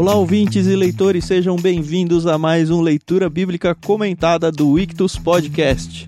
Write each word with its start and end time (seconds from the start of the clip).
Olá, 0.00 0.14
ouvintes 0.14 0.66
e 0.66 0.74
leitores, 0.74 1.26
sejam 1.26 1.56
bem-vindos 1.56 2.26
a 2.26 2.38
mais 2.38 2.70
um 2.70 2.80
Leitura 2.80 3.28
Bíblica 3.28 3.74
Comentada 3.74 4.50
do 4.50 4.78
Ictus 4.78 5.18
Podcast. 5.18 6.06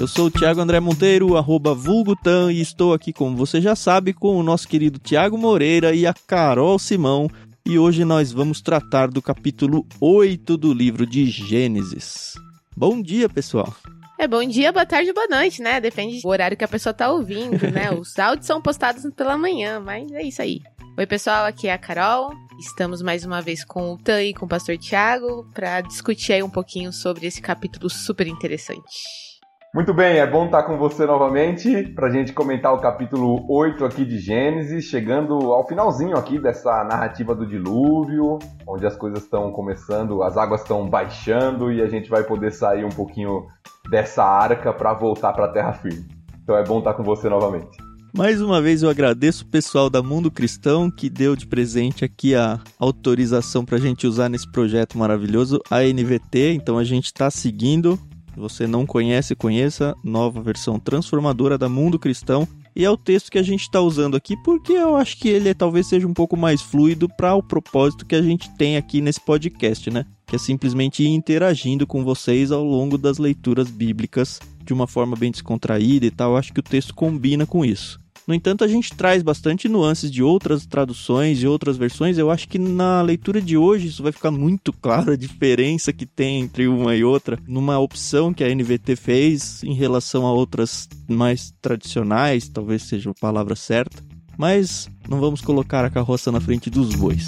Eu 0.00 0.08
sou 0.08 0.26
o 0.26 0.30
Thiago 0.32 0.60
André 0.60 0.80
Monteiro, 0.80 1.36
arroba 1.36 1.72
Vulgutan, 1.72 2.52
e 2.52 2.60
estou 2.60 2.92
aqui, 2.92 3.12
como 3.12 3.36
você 3.36 3.60
já 3.60 3.76
sabe, 3.76 4.12
com 4.12 4.36
o 4.36 4.42
nosso 4.42 4.66
querido 4.66 4.98
Tiago 4.98 5.38
Moreira 5.38 5.94
e 5.94 6.08
a 6.08 6.12
Carol 6.26 6.76
Simão. 6.80 7.30
E 7.64 7.78
hoje 7.78 8.04
nós 8.04 8.32
vamos 8.32 8.60
tratar 8.60 9.12
do 9.12 9.22
capítulo 9.22 9.86
8 10.00 10.56
do 10.56 10.74
livro 10.74 11.06
de 11.06 11.24
Gênesis. 11.24 12.32
Bom 12.76 13.00
dia, 13.00 13.28
pessoal! 13.28 13.72
É 14.20 14.26
bom 14.26 14.44
dia, 14.44 14.72
boa 14.72 14.84
tarde, 14.84 15.12
boa 15.12 15.28
noite, 15.28 15.62
né? 15.62 15.80
Depende 15.80 16.20
do 16.20 16.28
horário 16.28 16.56
que 16.56 16.64
a 16.64 16.68
pessoa 16.68 16.92
tá 16.92 17.08
ouvindo, 17.08 17.70
né? 17.70 17.92
Os 17.94 18.18
áudios 18.18 18.48
são 18.48 18.60
postados 18.60 19.04
pela 19.14 19.38
manhã, 19.38 19.78
mas 19.78 20.10
é 20.10 20.22
isso 20.22 20.42
aí. 20.42 20.60
Oi, 20.98 21.06
pessoal, 21.06 21.46
aqui 21.46 21.68
é 21.68 21.72
a 21.72 21.78
Carol. 21.78 22.32
Estamos 22.58 23.00
mais 23.00 23.24
uma 23.24 23.40
vez 23.40 23.64
com 23.64 23.92
o 23.92 23.96
Tan 23.96 24.20
e 24.24 24.34
com 24.34 24.44
o 24.44 24.48
Pastor 24.48 24.76
Tiago 24.76 25.48
para 25.54 25.82
discutir 25.82 26.32
aí 26.32 26.42
um 26.42 26.50
pouquinho 26.50 26.92
sobre 26.92 27.28
esse 27.28 27.40
capítulo 27.40 27.88
super 27.88 28.26
interessante. 28.26 29.27
Muito 29.74 29.92
bem, 29.92 30.16
é 30.16 30.26
bom 30.26 30.46
estar 30.46 30.62
com 30.62 30.78
você 30.78 31.04
novamente 31.04 31.82
para 31.94 32.06
a 32.06 32.10
gente 32.10 32.32
comentar 32.32 32.72
o 32.72 32.80
capítulo 32.80 33.44
8 33.50 33.84
aqui 33.84 34.02
de 34.02 34.18
Gênesis, 34.18 34.86
chegando 34.86 35.34
ao 35.52 35.68
finalzinho 35.68 36.16
aqui 36.16 36.38
dessa 36.38 36.82
narrativa 36.84 37.34
do 37.34 37.46
dilúvio, 37.46 38.38
onde 38.66 38.86
as 38.86 38.96
coisas 38.96 39.22
estão 39.22 39.52
começando, 39.52 40.22
as 40.22 40.38
águas 40.38 40.62
estão 40.62 40.88
baixando 40.88 41.70
e 41.70 41.82
a 41.82 41.86
gente 41.86 42.08
vai 42.08 42.24
poder 42.24 42.50
sair 42.50 42.82
um 42.82 42.88
pouquinho 42.88 43.46
dessa 43.90 44.24
arca 44.24 44.72
para 44.72 44.94
voltar 44.94 45.34
para 45.34 45.44
a 45.44 45.52
terra 45.52 45.74
firme. 45.74 46.08
Então 46.42 46.56
é 46.56 46.64
bom 46.64 46.78
estar 46.78 46.94
com 46.94 47.02
você 47.02 47.28
novamente. 47.28 47.76
Mais 48.16 48.40
uma 48.40 48.62
vez 48.62 48.82
eu 48.82 48.88
agradeço 48.88 49.44
o 49.44 49.48
pessoal 49.48 49.90
da 49.90 50.02
Mundo 50.02 50.30
Cristão 50.30 50.90
que 50.90 51.10
deu 51.10 51.36
de 51.36 51.46
presente 51.46 52.06
aqui 52.06 52.34
a 52.34 52.58
autorização 52.78 53.66
para 53.66 53.76
a 53.76 53.80
gente 53.80 54.06
usar 54.06 54.30
nesse 54.30 54.50
projeto 54.50 54.96
maravilhoso 54.96 55.60
a 55.70 55.82
NVT. 55.82 56.54
Então 56.54 56.78
a 56.78 56.84
gente 56.84 57.04
está 57.04 57.30
seguindo 57.30 58.00
se 58.38 58.40
você 58.40 58.66
não 58.68 58.86
conhece, 58.86 59.34
conheça 59.34 59.96
nova 60.02 60.40
versão 60.40 60.78
transformadora 60.78 61.58
da 61.58 61.68
Mundo 61.68 61.98
Cristão. 61.98 62.46
E 62.74 62.84
é 62.84 62.90
o 62.90 62.96
texto 62.96 63.32
que 63.32 63.38
a 63.38 63.42
gente 63.42 63.62
está 63.62 63.80
usando 63.80 64.16
aqui 64.16 64.36
porque 64.44 64.72
eu 64.72 64.94
acho 64.94 65.18
que 65.18 65.28
ele 65.28 65.52
talvez 65.52 65.88
seja 65.88 66.06
um 66.06 66.14
pouco 66.14 66.36
mais 66.36 66.62
fluido 66.62 67.08
para 67.08 67.34
o 67.34 67.42
propósito 67.42 68.06
que 68.06 68.14
a 68.14 68.22
gente 68.22 68.48
tem 68.56 68.76
aqui 68.76 69.00
nesse 69.00 69.20
podcast, 69.20 69.90
né? 69.90 70.06
Que 70.24 70.36
é 70.36 70.38
simplesmente 70.38 71.02
ir 71.02 71.08
interagindo 71.08 71.84
com 71.84 72.04
vocês 72.04 72.52
ao 72.52 72.62
longo 72.62 72.96
das 72.96 73.18
leituras 73.18 73.68
bíblicas 73.68 74.38
de 74.64 74.72
uma 74.72 74.86
forma 74.86 75.16
bem 75.16 75.32
descontraída 75.32 76.06
e 76.06 76.10
tal. 76.10 76.32
Eu 76.32 76.36
acho 76.36 76.52
que 76.52 76.60
o 76.60 76.62
texto 76.62 76.94
combina 76.94 77.44
com 77.44 77.64
isso. 77.64 77.98
No 78.28 78.34
entanto, 78.34 78.62
a 78.62 78.68
gente 78.68 78.94
traz 78.94 79.22
bastante 79.22 79.70
nuances 79.70 80.10
de 80.10 80.22
outras 80.22 80.66
traduções 80.66 81.42
e 81.42 81.46
outras 81.46 81.78
versões. 81.78 82.18
Eu 82.18 82.30
acho 82.30 82.46
que 82.46 82.58
na 82.58 83.00
leitura 83.00 83.40
de 83.40 83.56
hoje 83.56 83.88
isso 83.88 84.02
vai 84.02 84.12
ficar 84.12 84.30
muito 84.30 84.70
claro 84.70 85.12
a 85.12 85.16
diferença 85.16 85.94
que 85.94 86.04
tem 86.04 86.42
entre 86.42 86.68
uma 86.68 86.94
e 86.94 87.02
outra, 87.02 87.38
numa 87.48 87.78
opção 87.78 88.34
que 88.34 88.44
a 88.44 88.54
NVT 88.54 88.96
fez 88.96 89.64
em 89.64 89.72
relação 89.72 90.26
a 90.26 90.32
outras 90.32 90.86
mais 91.08 91.54
tradicionais, 91.62 92.50
talvez 92.50 92.82
seja 92.82 93.08
a 93.08 93.14
palavra 93.14 93.56
certa. 93.56 94.04
Mas 94.36 94.90
não 95.08 95.18
vamos 95.18 95.40
colocar 95.40 95.82
a 95.86 95.90
carroça 95.90 96.30
na 96.30 96.38
frente 96.38 96.68
dos 96.68 96.94
bois. 96.94 97.26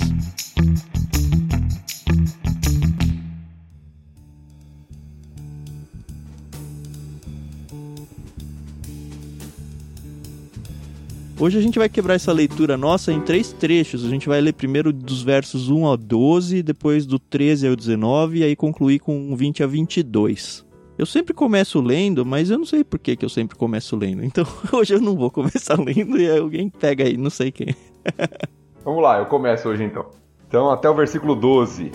Hoje 11.41 11.57
a 11.57 11.63
gente 11.63 11.79
vai 11.79 11.89
quebrar 11.89 12.17
essa 12.17 12.35
leitura 12.35 12.77
nossa 12.77 13.11
em 13.11 13.19
três 13.23 13.51
trechos. 13.51 14.05
A 14.05 14.11
gente 14.11 14.29
vai 14.29 14.43
ler 14.43 14.53
primeiro 14.53 14.93
dos 14.93 15.23
versos 15.23 15.71
1 15.71 15.87
ao 15.87 15.97
12, 15.97 16.63
depois 16.63 17.07
do 17.07 17.19
13 17.19 17.67
ao 17.67 17.75
19 17.75 18.41
e 18.41 18.45
aí 18.45 18.55
concluir 18.55 18.99
com 18.99 19.35
20 19.35 19.63
a 19.63 19.67
22. 19.67 20.67
Eu 20.99 21.07
sempre 21.07 21.33
começo 21.33 21.81
lendo, 21.81 22.27
mas 22.27 22.51
eu 22.51 22.59
não 22.59 22.67
sei 22.67 22.85
por 22.85 22.99
que, 22.99 23.17
que 23.17 23.25
eu 23.25 23.31
sempre 23.31 23.57
começo 23.57 23.97
lendo. 23.97 24.23
Então 24.23 24.45
hoje 24.71 24.93
eu 24.93 25.01
não 25.01 25.17
vou 25.17 25.31
começar 25.31 25.81
lendo 25.81 26.21
e 26.21 26.31
alguém 26.31 26.69
pega 26.69 27.05
aí, 27.05 27.17
não 27.17 27.31
sei 27.31 27.51
quem. 27.51 27.75
Vamos 28.85 29.03
lá, 29.03 29.19
eu 29.19 29.25
começo 29.25 29.67
hoje 29.67 29.83
então. 29.83 30.11
Então 30.47 30.71
até 30.71 30.91
o 30.91 30.95
versículo 30.95 31.35
12. 31.35 31.91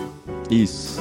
Isso. 0.49 0.99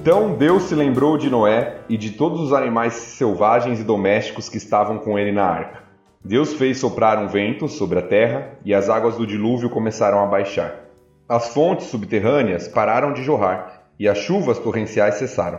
Então 0.00 0.36
Deus 0.36 0.62
se 0.62 0.76
lembrou 0.76 1.18
de 1.18 1.28
Noé 1.28 1.78
e 1.88 1.96
de 1.96 2.12
todos 2.12 2.40
os 2.40 2.52
animais 2.52 2.94
selvagens 2.94 3.80
e 3.80 3.84
domésticos 3.84 4.48
que 4.48 4.56
estavam 4.56 4.96
com 4.98 5.18
ele 5.18 5.32
na 5.32 5.44
arca. 5.44 5.82
Deus 6.24 6.54
fez 6.54 6.78
soprar 6.78 7.18
um 7.18 7.26
vento 7.26 7.66
sobre 7.66 7.98
a 7.98 8.02
terra 8.02 8.52
e 8.64 8.72
as 8.72 8.88
águas 8.88 9.16
do 9.16 9.26
dilúvio 9.26 9.68
começaram 9.68 10.22
a 10.22 10.26
baixar. 10.26 10.84
As 11.28 11.52
fontes 11.52 11.88
subterrâneas 11.88 12.68
pararam 12.68 13.12
de 13.12 13.24
jorrar 13.24 13.88
e 13.98 14.08
as 14.08 14.18
chuvas 14.18 14.58
torrenciais 14.60 15.16
cessaram. 15.16 15.58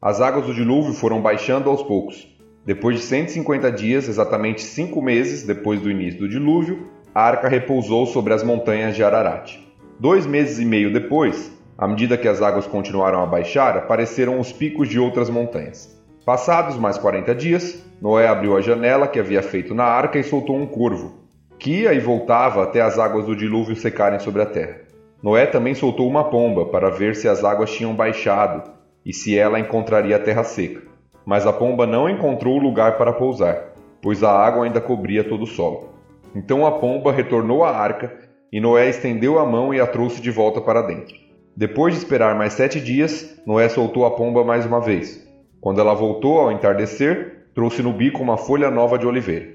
As 0.00 0.20
águas 0.20 0.46
do 0.46 0.54
dilúvio 0.54 0.94
foram 0.94 1.20
baixando 1.20 1.68
aos 1.68 1.82
poucos. 1.82 2.28
Depois 2.64 2.96
de 2.96 3.02
150 3.02 3.72
dias, 3.72 4.08
exatamente 4.08 4.62
cinco 4.62 5.02
meses 5.02 5.42
depois 5.42 5.80
do 5.80 5.90
início 5.90 6.20
do 6.20 6.28
dilúvio, 6.28 6.86
a 7.12 7.22
arca 7.22 7.48
repousou 7.48 8.06
sobre 8.06 8.32
as 8.32 8.44
montanhas 8.44 8.94
de 8.94 9.02
Ararat. 9.02 9.58
Dois 9.98 10.26
meses 10.26 10.60
e 10.60 10.64
meio 10.64 10.92
depois, 10.92 11.50
à 11.80 11.88
medida 11.88 12.18
que 12.18 12.28
as 12.28 12.42
águas 12.42 12.66
continuaram 12.66 13.22
a 13.22 13.26
baixar, 13.26 13.74
apareceram 13.74 14.38
os 14.38 14.52
picos 14.52 14.86
de 14.86 15.00
outras 15.00 15.30
montanhas. 15.30 15.98
Passados 16.26 16.76
mais 16.76 16.98
40 16.98 17.34
dias, 17.34 17.82
Noé 18.02 18.28
abriu 18.28 18.54
a 18.54 18.60
janela 18.60 19.08
que 19.08 19.18
havia 19.18 19.42
feito 19.42 19.74
na 19.74 19.84
arca 19.84 20.18
e 20.18 20.22
soltou 20.22 20.56
um 20.56 20.66
corvo, 20.66 21.24
que 21.58 21.80
ia 21.80 21.94
e 21.94 21.98
voltava 21.98 22.62
até 22.62 22.82
as 22.82 22.98
águas 22.98 23.24
do 23.24 23.34
dilúvio 23.34 23.74
secarem 23.74 24.18
sobre 24.18 24.42
a 24.42 24.46
terra. 24.46 24.76
Noé 25.22 25.46
também 25.46 25.74
soltou 25.74 26.06
uma 26.06 26.24
pomba 26.24 26.66
para 26.66 26.90
ver 26.90 27.16
se 27.16 27.26
as 27.26 27.42
águas 27.42 27.70
tinham 27.70 27.94
baixado 27.94 28.70
e 29.02 29.14
se 29.14 29.38
ela 29.38 29.58
encontraria 29.58 30.16
a 30.16 30.20
terra 30.20 30.44
seca. 30.44 30.82
Mas 31.24 31.46
a 31.46 31.52
pomba 31.52 31.86
não 31.86 32.10
encontrou 32.10 32.58
lugar 32.58 32.98
para 32.98 33.14
pousar, 33.14 33.72
pois 34.02 34.22
a 34.22 34.30
água 34.30 34.66
ainda 34.66 34.82
cobria 34.82 35.24
todo 35.24 35.44
o 35.44 35.46
solo. 35.46 35.94
Então 36.34 36.66
a 36.66 36.72
pomba 36.72 37.10
retornou 37.10 37.64
à 37.64 37.74
arca 37.74 38.12
e 38.52 38.60
Noé 38.60 38.90
estendeu 38.90 39.38
a 39.38 39.46
mão 39.46 39.72
e 39.72 39.80
a 39.80 39.86
trouxe 39.86 40.20
de 40.20 40.30
volta 40.30 40.60
para 40.60 40.82
dentro. 40.82 41.29
Depois 41.56 41.94
de 41.94 42.00
esperar 42.00 42.36
mais 42.36 42.52
sete 42.52 42.80
dias, 42.80 43.40
Noé 43.44 43.68
soltou 43.68 44.06
a 44.06 44.12
pomba 44.12 44.44
mais 44.44 44.64
uma 44.64 44.80
vez. 44.80 45.26
Quando 45.60 45.80
ela 45.80 45.94
voltou 45.94 46.38
ao 46.38 46.52
entardecer, 46.52 47.48
trouxe 47.54 47.82
no 47.82 47.92
bico 47.92 48.22
uma 48.22 48.36
folha 48.36 48.70
nova 48.70 48.96
de 48.96 49.06
oliveira. 49.06 49.48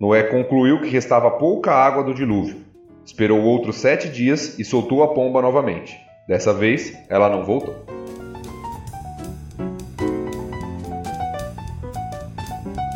Noé 0.00 0.24
concluiu 0.24 0.80
que 0.80 0.88
restava 0.88 1.30
pouca 1.30 1.72
água 1.72 2.02
do 2.02 2.14
dilúvio. 2.14 2.56
Esperou 3.04 3.40
outros 3.42 3.76
sete 3.76 4.08
dias 4.08 4.58
e 4.58 4.64
soltou 4.64 5.02
a 5.02 5.14
pomba 5.14 5.42
novamente. 5.42 5.96
Dessa 6.26 6.52
vez, 6.52 6.96
ela 7.08 7.28
não 7.28 7.44
voltou. 7.44 7.74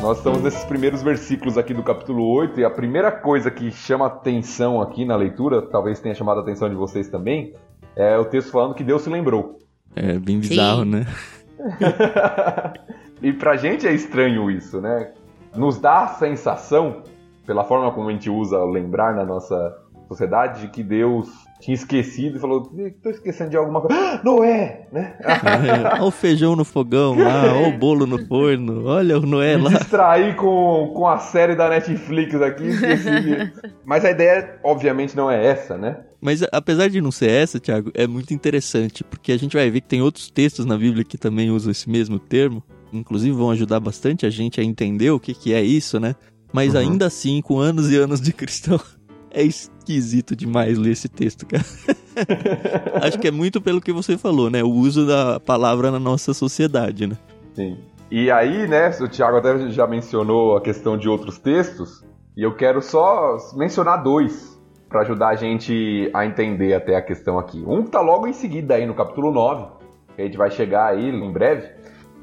Nós 0.01 0.17
estamos 0.19 0.41
nesses 0.41 0.63
primeiros 0.63 1.03
versículos 1.03 1.57
aqui 1.57 1.73
do 1.73 1.83
capítulo 1.83 2.25
8 2.25 2.59
e 2.59 2.63
a 2.63 2.69
primeira 2.69 3.11
coisa 3.11 3.51
que 3.51 3.71
chama 3.71 4.05
atenção 4.07 4.81
aqui 4.81 5.03
na 5.03 5.15
leitura, 5.15 5.61
talvez 5.61 5.99
tenha 5.99 6.15
chamado 6.15 6.39
a 6.39 6.43
atenção 6.43 6.69
de 6.69 6.75
vocês 6.75 7.09
também, 7.09 7.53
é 7.97 8.17
o 8.17 8.25
texto 8.25 8.51
falando 8.51 8.75
que 8.75 8.83
Deus 8.83 9.01
se 9.01 9.09
lembrou. 9.09 9.57
É 9.95 10.19
bem 10.19 10.39
bizarro, 10.39 10.83
Sim. 10.83 10.91
né? 10.91 11.07
e 13.21 13.33
pra 13.33 13.57
gente 13.57 13.87
é 13.87 13.93
estranho 13.93 14.51
isso, 14.51 14.79
né? 14.79 15.11
Nos 15.55 15.79
dá 15.79 16.03
a 16.03 16.07
sensação, 16.09 17.01
pela 17.45 17.63
forma 17.63 17.91
como 17.91 18.09
a 18.09 18.11
gente 18.11 18.29
usa 18.29 18.63
lembrar 18.63 19.15
na 19.15 19.25
nossa 19.25 19.75
sociedade, 20.07 20.61
de 20.61 20.67
que 20.67 20.83
Deus 20.83 21.27
tinha 21.59 21.73
esquecido 21.73 22.37
e 22.37 22.39
falou: 22.39 22.71
tô 23.01 23.09
esquecendo 23.09 23.49
de 23.49 23.57
alguma 23.57 23.81
coisa. 23.81 23.99
Ah, 23.99 24.21
Noé! 24.23 24.87
Né? 24.91 25.17
É, 25.19 25.89
olha 25.97 26.03
o 26.03 26.11
feijão 26.11 26.55
no 26.55 26.63
fogão 26.63 27.17
lá, 27.17 27.45
olha 27.51 27.69
o 27.69 27.77
bolo 27.79 28.05
no 28.05 28.23
forno, 28.27 28.85
olha 28.85 29.17
o 29.17 29.25
Noé 29.25 29.57
lá. 29.57 29.71
Me 29.71 29.77
distrair 29.77 30.35
com, 30.35 30.91
com 30.93 31.07
a 31.07 31.17
série 31.17 31.55
da 31.55 31.67
Netflix 31.69 32.39
aqui, 32.39 32.67
esqueci. 32.67 33.51
Mas 33.83 34.05
a 34.05 34.11
ideia, 34.11 34.59
obviamente, 34.63 35.17
não 35.17 35.31
é 35.31 35.43
essa, 35.43 35.75
né? 35.75 35.97
Mas 36.19 36.41
apesar 36.51 36.89
de 36.89 36.99
não 36.99 37.11
ser 37.11 37.29
essa, 37.29 37.59
Thiago, 37.59 37.91
é 37.93 38.07
muito 38.07 38.33
interessante, 38.33 39.03
porque 39.03 39.31
a 39.31 39.37
gente 39.37 39.55
vai 39.55 39.69
ver 39.69 39.81
que 39.81 39.87
tem 39.87 40.01
outros 40.01 40.29
textos 40.29 40.65
na 40.65 40.77
Bíblia 40.77 41.03
que 41.03 41.17
também 41.17 41.51
usam 41.51 41.71
esse 41.71 41.89
mesmo 41.89 42.17
termo, 42.17 42.63
inclusive 42.91 43.35
vão 43.35 43.51
ajudar 43.51 43.79
bastante 43.79 44.25
a 44.25 44.29
gente 44.29 44.59
a 44.59 44.63
entender 44.63 45.11
o 45.11 45.19
que, 45.19 45.33
que 45.33 45.53
é 45.53 45.61
isso, 45.61 45.99
né? 45.99 46.15
Mas 46.51 46.73
uhum. 46.73 46.79
ainda 46.79 47.05
assim, 47.05 47.41
com 47.41 47.59
anos 47.59 47.91
e 47.91 47.97
anos 47.97 48.19
de 48.19 48.33
cristão, 48.33 48.79
é 49.29 49.43
esquisito 49.43 50.35
demais 50.35 50.77
ler 50.77 50.91
esse 50.91 51.07
texto, 51.07 51.45
cara. 51.45 51.65
Acho 53.05 53.19
que 53.19 53.27
é 53.27 53.31
muito 53.31 53.61
pelo 53.61 53.81
que 53.81 53.93
você 53.93 54.17
falou, 54.17 54.49
né? 54.49 54.63
O 54.63 54.71
uso 54.71 55.05
da 55.05 55.39
palavra 55.39 55.91
na 55.91 55.99
nossa 55.99 56.33
sociedade, 56.33 57.05
né? 57.05 57.17
Sim. 57.53 57.77
E 58.09 58.31
aí, 58.31 58.67
né, 58.67 58.89
o 59.01 59.07
Thiago 59.07 59.37
até 59.37 59.69
já 59.69 59.85
mencionou 59.85 60.55
a 60.55 60.61
questão 60.61 60.97
de 60.97 61.09
outros 61.09 61.37
textos, 61.37 62.03
e 62.35 62.41
eu 62.41 62.55
quero 62.55 62.81
só 62.81 63.37
mencionar 63.55 64.01
dois 64.01 64.56
para 64.89 65.01
ajudar 65.01 65.29
a 65.29 65.35
gente 65.35 66.09
a 66.13 66.25
entender 66.25 66.73
até 66.73 66.95
a 66.95 67.01
questão 67.01 67.37
aqui. 67.37 67.63
Um 67.67 67.83
que 67.83 67.91
tá 67.91 68.01
logo 68.01 68.27
em 68.27 68.33
seguida 68.33 68.75
aí 68.75 68.85
no 68.85 68.93
capítulo 68.93 69.31
9, 69.31 69.65
que 70.15 70.21
a 70.21 70.25
gente 70.25 70.37
vai 70.37 70.49
chegar 70.49 70.87
aí 70.87 71.09
em 71.09 71.31
breve, 71.31 71.69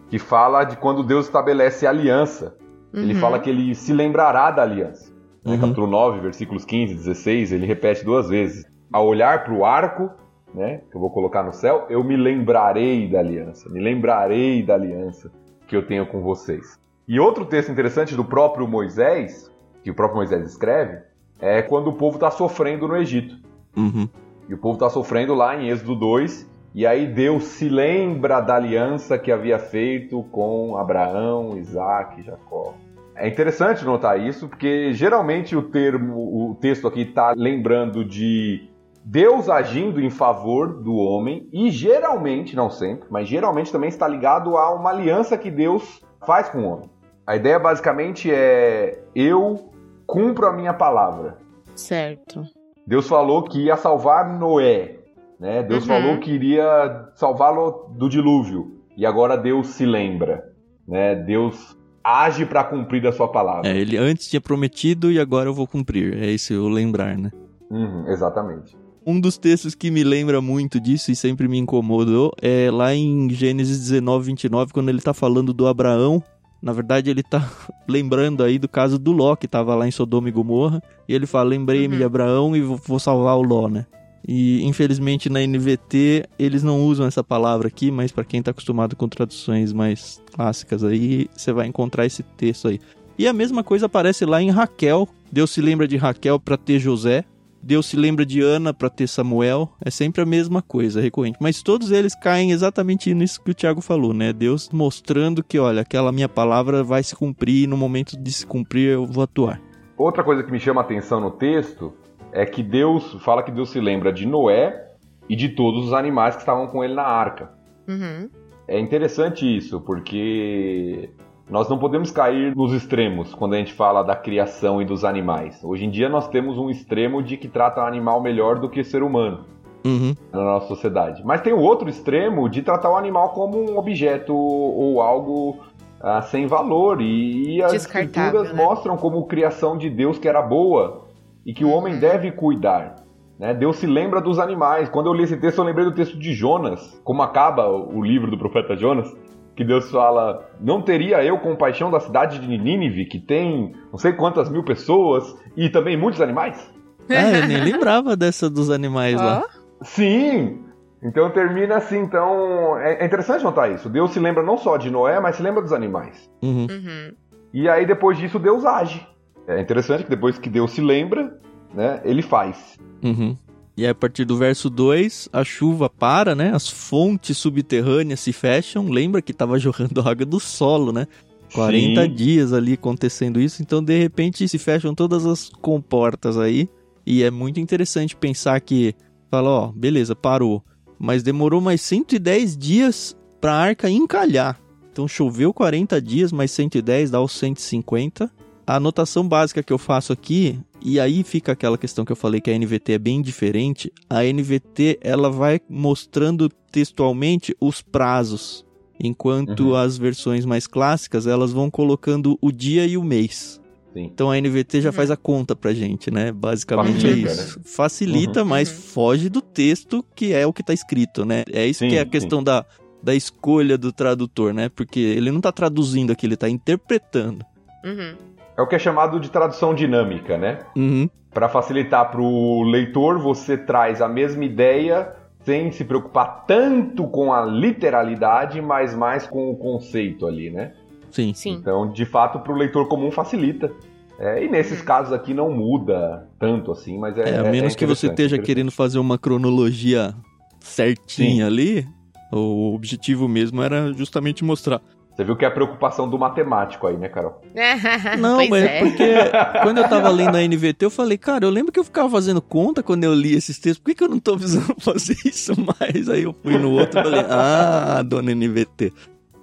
que 0.08 0.18
fala 0.18 0.64
de 0.64 0.76
quando 0.76 1.02
Deus 1.02 1.26
estabelece 1.26 1.86
aliança. 1.86 2.56
Ele 2.92 3.14
Uhum. 3.14 3.20
fala 3.20 3.38
que 3.38 3.50
ele 3.50 3.74
se 3.74 3.92
lembrará 3.92 4.50
da 4.50 4.62
aliança. 4.62 5.12
No 5.44 5.52
Uhum. 5.52 5.60
capítulo 5.60 5.86
9, 5.88 6.20
versículos 6.20 6.64
15 6.64 6.92
e 6.92 6.96
16, 6.96 7.52
ele 7.52 7.66
repete 7.66 8.04
duas 8.04 8.28
vezes. 8.28 8.64
Ao 8.92 9.06
olhar 9.06 9.44
para 9.44 9.52
o 9.52 9.64
arco, 9.64 10.10
né, 10.54 10.80
que 10.90 10.96
eu 10.96 11.00
vou 11.00 11.10
colocar 11.10 11.42
no 11.42 11.52
céu, 11.52 11.84
eu 11.90 12.02
me 12.04 12.16
lembrarei 12.16 13.10
da 13.10 13.18
aliança, 13.18 13.68
me 13.68 13.80
lembrarei 13.80 14.62
da 14.62 14.74
aliança 14.74 15.30
que 15.66 15.74
eu 15.76 15.84
tenho 15.86 16.06
com 16.06 16.22
vocês. 16.22 16.78
E 17.08 17.18
outro 17.18 17.44
texto 17.44 17.72
interessante 17.72 18.14
do 18.14 18.24
próprio 18.24 18.66
Moisés, 18.68 19.50
que 19.82 19.90
o 19.90 19.94
próprio 19.94 20.18
Moisés 20.18 20.46
escreve, 20.46 21.02
é 21.44 21.60
quando 21.60 21.88
o 21.88 21.92
povo 21.92 22.16
está 22.16 22.30
sofrendo 22.30 22.88
no 22.88 22.96
Egito. 22.96 23.36
Uhum. 23.76 24.08
E 24.48 24.54
o 24.54 24.58
povo 24.58 24.74
está 24.74 24.88
sofrendo 24.88 25.34
lá 25.34 25.54
em 25.54 25.68
Êxodo 25.68 25.94
2, 25.94 26.50
e 26.74 26.86
aí 26.86 27.06
Deus 27.06 27.44
se 27.44 27.68
lembra 27.68 28.40
da 28.40 28.56
aliança 28.56 29.18
que 29.18 29.30
havia 29.30 29.58
feito 29.58 30.22
com 30.32 30.76
Abraão, 30.78 31.58
Isaac 31.58 32.18
e 32.18 32.24
Jacó. 32.24 32.74
É 33.14 33.28
interessante 33.28 33.84
notar 33.84 34.18
isso, 34.18 34.48
porque 34.48 34.92
geralmente 34.94 35.54
o 35.54 35.62
termo, 35.62 36.50
o 36.50 36.54
texto 36.54 36.88
aqui 36.88 37.02
está 37.02 37.34
lembrando 37.36 38.04
de 38.04 38.70
Deus 39.04 39.50
agindo 39.50 40.00
em 40.00 40.10
favor 40.10 40.82
do 40.82 40.96
homem, 40.96 41.46
e 41.52 41.70
geralmente, 41.70 42.56
não 42.56 42.70
sempre, 42.70 43.06
mas 43.10 43.28
geralmente 43.28 43.70
também 43.70 43.90
está 43.90 44.08
ligado 44.08 44.56
a 44.56 44.74
uma 44.74 44.90
aliança 44.90 45.36
que 45.36 45.50
Deus 45.50 46.02
faz 46.26 46.48
com 46.48 46.60
o 46.60 46.68
homem. 46.70 46.90
A 47.26 47.36
ideia 47.36 47.58
basicamente 47.58 48.30
é: 48.32 49.02
eu 49.14 49.73
cumpro 50.06 50.46
a 50.46 50.52
minha 50.52 50.72
palavra. 50.74 51.38
Certo. 51.74 52.44
Deus 52.86 53.08
falou 53.08 53.42
que 53.44 53.64
ia 53.64 53.76
salvar 53.76 54.38
Noé, 54.38 54.98
né? 55.40 55.62
Deus 55.62 55.82
Uhum. 55.82 55.88
falou 55.88 56.18
que 56.18 56.30
iria 56.30 57.08
salvá-lo 57.14 57.88
do 57.96 58.08
dilúvio. 58.08 58.80
E 58.96 59.04
agora 59.04 59.36
Deus 59.36 59.68
se 59.68 59.84
lembra, 59.84 60.44
né? 60.86 61.14
Deus 61.14 61.76
age 62.02 62.44
para 62.46 62.62
cumprir 62.62 63.04
a 63.06 63.12
sua 63.12 63.28
palavra. 63.28 63.68
É, 63.68 63.76
ele 63.76 63.96
antes 63.96 64.28
tinha 64.28 64.40
prometido 64.40 65.10
e 65.10 65.18
agora 65.18 65.48
eu 65.48 65.54
vou 65.54 65.66
cumprir. 65.66 66.16
É 66.22 66.30
esse 66.30 66.54
o 66.54 66.68
lembrar, 66.68 67.16
né? 67.18 67.30
Uhum, 67.70 68.04
exatamente. 68.08 68.76
Um 69.06 69.18
dos 69.20 69.36
textos 69.36 69.74
que 69.74 69.90
me 69.90 70.04
lembra 70.04 70.40
muito 70.40 70.78
disso 70.80 71.10
e 71.10 71.16
sempre 71.16 71.48
me 71.48 71.58
incomodou 71.58 72.32
é 72.40 72.70
lá 72.70 72.94
em 72.94 73.28
Gênesis 73.30 73.78
19, 73.80 74.26
29, 74.26 74.72
quando 74.72 74.88
ele 74.90 75.00
tá 75.00 75.12
falando 75.12 75.52
do 75.52 75.66
Abraão. 75.66 76.22
Na 76.64 76.72
verdade, 76.72 77.10
ele 77.10 77.22
tá 77.22 77.46
lembrando 77.86 78.42
aí 78.42 78.58
do 78.58 78.66
caso 78.68 78.98
do 78.98 79.12
Ló, 79.12 79.36
que 79.36 79.46
tava 79.46 79.74
lá 79.74 79.86
em 79.86 79.90
Sodoma 79.90 80.28
e 80.30 80.32
Gomorra. 80.32 80.82
E 81.06 81.14
ele 81.14 81.26
fala: 81.26 81.50
Lembrei-me 81.50 81.94
Uhum. 81.94 81.98
de 81.98 82.04
Abraão 82.04 82.56
e 82.56 82.62
vou 82.62 82.98
salvar 82.98 83.36
o 83.36 83.42
Ló, 83.42 83.68
né? 83.68 83.84
E 84.26 84.64
infelizmente 84.64 85.28
na 85.28 85.40
NVT 85.46 86.24
eles 86.38 86.62
não 86.62 86.82
usam 86.86 87.04
essa 87.06 87.22
palavra 87.22 87.68
aqui, 87.68 87.90
mas 87.90 88.10
para 88.10 88.24
quem 88.24 88.42
tá 88.42 88.52
acostumado 88.52 88.96
com 88.96 89.06
traduções 89.06 89.70
mais 89.70 90.18
clássicas 90.32 90.82
aí, 90.82 91.28
você 91.36 91.52
vai 91.52 91.66
encontrar 91.66 92.06
esse 92.06 92.22
texto 92.22 92.68
aí. 92.68 92.80
E 93.18 93.28
a 93.28 93.34
mesma 93.34 93.62
coisa 93.62 93.84
aparece 93.84 94.24
lá 94.24 94.40
em 94.40 94.48
Raquel. 94.50 95.06
Deus 95.30 95.50
se 95.50 95.60
lembra 95.60 95.86
de 95.86 95.98
Raquel 95.98 96.40
para 96.40 96.56
ter 96.56 96.78
José. 96.78 97.22
Deus 97.64 97.86
se 97.86 97.96
lembra 97.96 98.26
de 98.26 98.42
Ana 98.42 98.74
para 98.74 98.90
ter 98.90 99.06
Samuel. 99.06 99.70
É 99.82 99.90
sempre 99.90 100.20
a 100.20 100.26
mesma 100.26 100.60
coisa, 100.60 101.00
recorrente. 101.00 101.38
Mas 101.40 101.62
todos 101.62 101.90
eles 101.90 102.14
caem 102.14 102.50
exatamente 102.50 103.12
nisso 103.14 103.42
que 103.42 103.52
o 103.52 103.54
Tiago 103.54 103.80
falou, 103.80 104.12
né? 104.12 104.34
Deus 104.34 104.68
mostrando 104.70 105.42
que, 105.42 105.58
olha, 105.58 105.80
aquela 105.80 106.12
minha 106.12 106.28
palavra 106.28 106.84
vai 106.84 107.02
se 107.02 107.16
cumprir 107.16 107.64
e 107.64 107.66
no 107.66 107.76
momento 107.76 108.18
de 108.22 108.30
se 108.30 108.46
cumprir 108.46 108.90
eu 108.90 109.06
vou 109.06 109.24
atuar. 109.24 109.62
Outra 109.96 110.22
coisa 110.22 110.42
que 110.42 110.52
me 110.52 110.60
chama 110.60 110.82
a 110.82 110.84
atenção 110.84 111.20
no 111.20 111.30
texto 111.30 111.94
é 112.32 112.44
que 112.44 112.62
Deus 112.62 113.16
fala 113.24 113.42
que 113.42 113.50
Deus 113.50 113.70
se 113.70 113.80
lembra 113.80 114.12
de 114.12 114.26
Noé 114.26 114.90
e 115.26 115.34
de 115.34 115.48
todos 115.48 115.86
os 115.86 115.92
animais 115.94 116.34
que 116.34 116.42
estavam 116.42 116.66
com 116.66 116.84
ele 116.84 116.92
na 116.92 117.04
arca. 117.04 117.50
Uhum. 117.88 118.28
É 118.68 118.78
interessante 118.78 119.44
isso, 119.44 119.80
porque 119.80 121.08
nós 121.48 121.68
não 121.68 121.78
podemos 121.78 122.10
cair 122.10 122.54
nos 122.56 122.72
extremos 122.72 123.34
quando 123.34 123.54
a 123.54 123.58
gente 123.58 123.72
fala 123.72 124.02
da 124.02 124.16
criação 124.16 124.80
e 124.80 124.84
dos 124.84 125.04
animais. 125.04 125.62
Hoje 125.62 125.84
em 125.84 125.90
dia 125.90 126.08
nós 126.08 126.28
temos 126.28 126.58
um 126.58 126.70
extremo 126.70 127.22
de 127.22 127.36
que 127.36 127.48
trata 127.48 127.82
o 127.82 127.86
animal 127.86 128.22
melhor 128.22 128.58
do 128.58 128.68
que 128.68 128.80
o 128.80 128.84
ser 128.84 129.02
humano 129.02 129.44
Uhum. 129.86 130.16
na 130.32 130.42
nossa 130.42 130.66
sociedade. 130.68 131.22
Mas 131.26 131.42
tem 131.42 131.52
o 131.52 131.60
outro 131.60 131.90
extremo 131.90 132.48
de 132.48 132.62
tratar 132.62 132.90
o 132.90 132.96
animal 132.96 133.30
como 133.34 133.58
um 133.58 133.76
objeto 133.76 134.34
ou 134.34 135.02
algo 135.02 135.58
ah, 136.00 136.22
sem 136.22 136.46
valor. 136.46 137.02
E, 137.02 137.56
e 137.56 137.62
as 137.62 137.74
escrituras 137.74 138.50
né? 138.50 138.54
mostram 138.64 138.96
como 138.96 139.26
criação 139.26 139.76
de 139.76 139.90
Deus 139.90 140.18
que 140.18 140.26
era 140.26 140.40
boa 140.40 141.04
e 141.44 141.52
que 141.52 141.66
o 141.66 141.70
homem 141.70 141.98
deve 141.98 142.32
cuidar. 142.32 142.96
né? 143.38 143.52
Deus 143.52 143.76
se 143.76 143.86
lembra 143.86 144.22
dos 144.22 144.38
animais. 144.38 144.88
Quando 144.88 145.08
eu 145.08 145.12
li 145.12 145.24
esse 145.24 145.36
texto, 145.36 145.58
eu 145.58 145.64
lembrei 145.64 145.84
do 145.84 145.92
texto 145.94 146.18
de 146.18 146.32
Jonas, 146.32 146.98
como 147.04 147.20
acaba 147.22 147.68
o 147.68 148.02
livro 148.02 148.30
do 148.30 148.38
profeta 148.38 148.74
Jonas, 148.74 149.14
que 149.56 149.64
Deus 149.64 149.90
fala: 149.90 150.48
Não 150.60 150.82
teria 150.82 151.24
eu 151.24 151.38
compaixão 151.38 151.90
da 151.90 152.00
cidade 152.00 152.38
de 152.38 152.58
Nínive, 152.58 153.06
que 153.06 153.18
tem 153.18 153.72
não 153.90 153.98
sei 153.98 154.12
quantas 154.12 154.50
mil 154.50 154.64
pessoas 154.64 155.34
e 155.56 155.68
também 155.68 155.96
muitos 155.96 156.20
animais? 156.20 156.72
Ah, 157.08 157.38
eu 157.38 157.46
nem 157.46 157.62
lembrava 157.62 158.16
dessa 158.16 158.48
dos 158.48 158.70
animais 158.70 159.16
lá. 159.16 159.44
Ó, 159.44 159.84
Sim! 159.84 160.64
Então 161.02 161.30
termina 161.30 161.76
assim, 161.76 161.98
então. 161.98 162.78
É 162.78 163.02
é 163.02 163.06
interessante 163.06 163.44
notar 163.44 163.70
isso. 163.70 163.90
Deus 163.90 164.12
se 164.12 164.18
lembra 164.18 164.42
não 164.42 164.56
só 164.56 164.76
de 164.76 164.90
Noé, 164.90 165.20
mas 165.20 165.36
se 165.36 165.42
lembra 165.42 165.60
dos 165.60 165.72
animais. 165.72 166.30
Uhum. 166.42 166.66
uhum. 166.70 167.12
E 167.52 167.68
aí 167.68 167.86
depois 167.86 168.18
disso 168.18 168.38
Deus 168.38 168.64
age. 168.64 169.06
É 169.46 169.60
interessante 169.60 170.04
que 170.04 170.10
depois 170.10 170.38
que 170.38 170.48
Deus 170.48 170.72
se 170.72 170.80
lembra, 170.80 171.38
né, 171.74 172.00
ele 172.04 172.22
faz. 172.22 172.78
Uhum. 173.02 173.36
E 173.76 173.84
aí, 173.84 173.90
a 173.90 173.94
partir 173.94 174.24
do 174.24 174.36
verso 174.36 174.70
2, 174.70 175.28
a 175.32 175.42
chuva 175.42 175.90
para, 175.90 176.34
né? 176.34 176.52
As 176.54 176.68
fontes 176.68 177.36
subterrâneas 177.36 178.20
se 178.20 178.32
fecham. 178.32 178.88
Lembra 178.88 179.20
que 179.20 179.32
tava 179.32 179.58
jorrando 179.60 180.00
água 180.00 180.24
do 180.24 180.38
solo, 180.38 180.92
né? 180.92 181.08
40 181.52 182.02
Sim. 182.02 182.14
dias 182.14 182.52
ali 182.52 182.72
acontecendo 182.72 183.40
isso, 183.40 183.62
então 183.62 183.82
de 183.82 183.96
repente 183.96 184.48
se 184.48 184.58
fecham 184.58 184.92
todas 184.92 185.24
as 185.24 185.48
comportas 185.48 186.36
aí. 186.36 186.68
E 187.06 187.22
é 187.22 187.30
muito 187.30 187.60
interessante 187.60 188.16
pensar 188.16 188.60
que, 188.60 188.94
fala, 189.30 189.50
ó, 189.50 189.72
beleza, 189.72 190.16
parou. 190.16 190.64
Mas 190.98 191.22
demorou 191.22 191.60
mais 191.60 191.80
110 191.82 192.56
dias 192.56 193.16
pra 193.40 193.54
arca 193.54 193.90
encalhar. 193.90 194.58
Então 194.90 195.06
choveu 195.06 195.52
40 195.52 196.00
dias, 196.00 196.32
mais 196.32 196.50
110 196.50 197.10
dá 197.10 197.20
os 197.20 197.32
150. 197.32 198.30
A 198.66 198.76
anotação 198.76 199.26
básica 199.28 199.62
que 199.62 199.72
eu 199.72 199.78
faço 199.78 200.12
aqui, 200.12 200.58
e 200.84 201.00
aí 201.00 201.22
fica 201.24 201.52
aquela 201.52 201.78
questão 201.78 202.04
que 202.04 202.12
eu 202.12 202.16
falei 202.16 202.40
que 202.40 202.50
a 202.50 202.58
NVT 202.58 202.92
é 202.92 202.98
bem 202.98 203.22
diferente. 203.22 203.90
A 204.08 204.22
NVT 204.24 204.98
ela 205.00 205.30
vai 205.30 205.58
mostrando 205.68 206.48
textualmente 206.70 207.56
os 207.60 207.80
prazos, 207.80 208.64
enquanto 209.00 209.68
Uhum. 209.70 209.74
as 209.76 209.96
versões 209.98 210.44
mais 210.44 210.66
clássicas 210.66 211.26
elas 211.26 211.52
vão 211.52 211.70
colocando 211.70 212.38
o 212.40 212.52
dia 212.52 212.86
e 212.86 212.96
o 212.96 213.02
mês. 213.02 213.60
Sim. 213.92 214.10
Então 214.12 214.30
a 214.30 214.36
NVT 214.40 214.80
já 214.82 214.88
Uhum. 214.90 214.92
faz 214.94 215.10
a 215.10 215.16
conta 215.16 215.54
pra 215.56 215.72
gente, 215.72 216.10
né? 216.10 216.32
Basicamente 216.32 216.94
Facilita, 217.02 217.30
é 217.30 217.34
isso. 217.34 217.60
Facilita, 217.64 218.42
Uhum. 218.42 218.48
mas 218.48 218.68
Uhum. 218.68 218.74
foge 218.76 219.28
do 219.28 219.40
texto 219.40 220.04
que 220.14 220.32
é 220.32 220.44
o 220.46 220.52
que 220.52 220.62
tá 220.64 220.74
escrito, 220.74 221.24
né? 221.24 221.44
É 221.52 221.66
isso 221.66 221.78
Sim, 221.80 221.88
que 221.90 221.96
é 221.96 222.00
a 222.00 222.04
sim. 222.04 222.10
questão 222.10 222.42
da, 222.42 222.64
da 223.02 223.14
escolha 223.14 223.78
do 223.78 223.92
tradutor, 223.92 224.52
né? 224.52 224.68
Porque 224.68 224.98
ele 224.98 225.30
não 225.30 225.40
tá 225.40 225.52
traduzindo 225.52 226.10
aqui, 226.12 226.26
ele 226.26 226.36
tá 226.36 226.48
interpretando. 226.48 227.44
Uhum. 227.84 228.14
É 228.56 228.62
o 228.62 228.66
que 228.66 228.74
é 228.76 228.78
chamado 228.78 229.18
de 229.18 229.30
tradução 229.30 229.74
dinâmica, 229.74 230.38
né? 230.38 230.60
Uhum. 230.76 231.08
Para 231.32 231.48
facilitar 231.48 232.10
para 232.10 232.20
o 232.20 232.62
leitor, 232.62 233.18
você 233.18 233.56
traz 233.56 234.00
a 234.00 234.08
mesma 234.08 234.44
ideia 234.44 235.12
sem 235.44 235.72
se 235.72 235.84
preocupar 235.84 236.44
tanto 236.46 237.06
com 237.08 237.32
a 237.32 237.44
literalidade, 237.44 238.62
mas 238.62 238.94
mais 238.94 239.26
com 239.26 239.50
o 239.50 239.56
conceito 239.56 240.26
ali, 240.26 240.50
né? 240.50 240.72
Sim. 241.10 241.34
Sim. 241.34 241.52
Então, 241.60 241.90
de 241.90 242.04
fato, 242.04 242.38
para 242.38 242.52
o 242.52 242.56
leitor 242.56 242.88
comum 242.88 243.10
facilita. 243.10 243.70
É, 244.18 244.44
e 244.44 244.48
nesses 244.48 244.78
Uhum. 244.78 244.84
casos 244.86 245.12
aqui 245.12 245.34
não 245.34 245.50
muda 245.50 246.28
tanto 246.38 246.70
assim, 246.70 246.96
mas 246.98 247.18
é. 247.18 247.22
É, 247.30 247.38
a 247.40 247.44
é- 247.46 247.50
menos 247.50 247.74
é 247.74 247.76
que 247.76 247.84
você 247.84 248.06
esteja 248.06 248.36
é 248.36 248.38
querendo 248.38 248.70
fazer 248.70 248.98
uma 249.00 249.18
cronologia 249.18 250.14
certinha 250.60 251.36
Sim. 251.36 251.42
ali, 251.42 251.86
o 252.32 252.74
objetivo 252.74 253.28
mesmo 253.28 253.60
era 253.60 253.92
justamente 253.92 254.44
mostrar. 254.44 254.80
Você 255.14 255.22
viu 255.22 255.36
que 255.36 255.44
é 255.44 255.48
a 255.48 255.50
preocupação 255.50 256.10
do 256.10 256.18
matemático 256.18 256.88
aí, 256.88 256.96
né, 256.96 257.08
Carol? 257.08 257.40
Não, 258.18 258.38
pois 258.38 258.50
mas 258.50 258.64
é. 258.64 258.78
é 258.78 258.80
porque 258.80 259.14
quando 259.62 259.78
eu 259.78 259.88
tava 259.88 260.08
lendo 260.08 260.36
a 260.36 260.42
NVT, 260.42 260.86
eu 260.86 260.90
falei, 260.90 261.16
cara, 261.16 261.44
eu 261.44 261.50
lembro 261.50 261.70
que 261.70 261.78
eu 261.78 261.84
ficava 261.84 262.10
fazendo 262.10 262.42
conta 262.42 262.82
quando 262.82 263.04
eu 263.04 263.14
li 263.14 263.32
esses 263.34 263.56
textos, 263.58 263.78
por 263.78 263.90
que, 263.90 263.94
que 263.94 264.02
eu 264.02 264.08
não 264.08 264.18
tô 264.18 264.36
precisando 264.36 264.74
fazer 264.82 265.16
isso 265.24 265.52
mais? 265.56 266.08
Aí 266.08 266.24
eu 266.24 266.34
fui 266.42 266.58
no 266.58 266.72
outro 266.72 266.98
e 266.98 267.02
falei, 267.02 267.24
ah, 267.28 268.02
dona 268.04 268.34
NVT, 268.34 268.92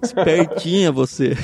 espertinha 0.04 0.92
você. 0.92 1.38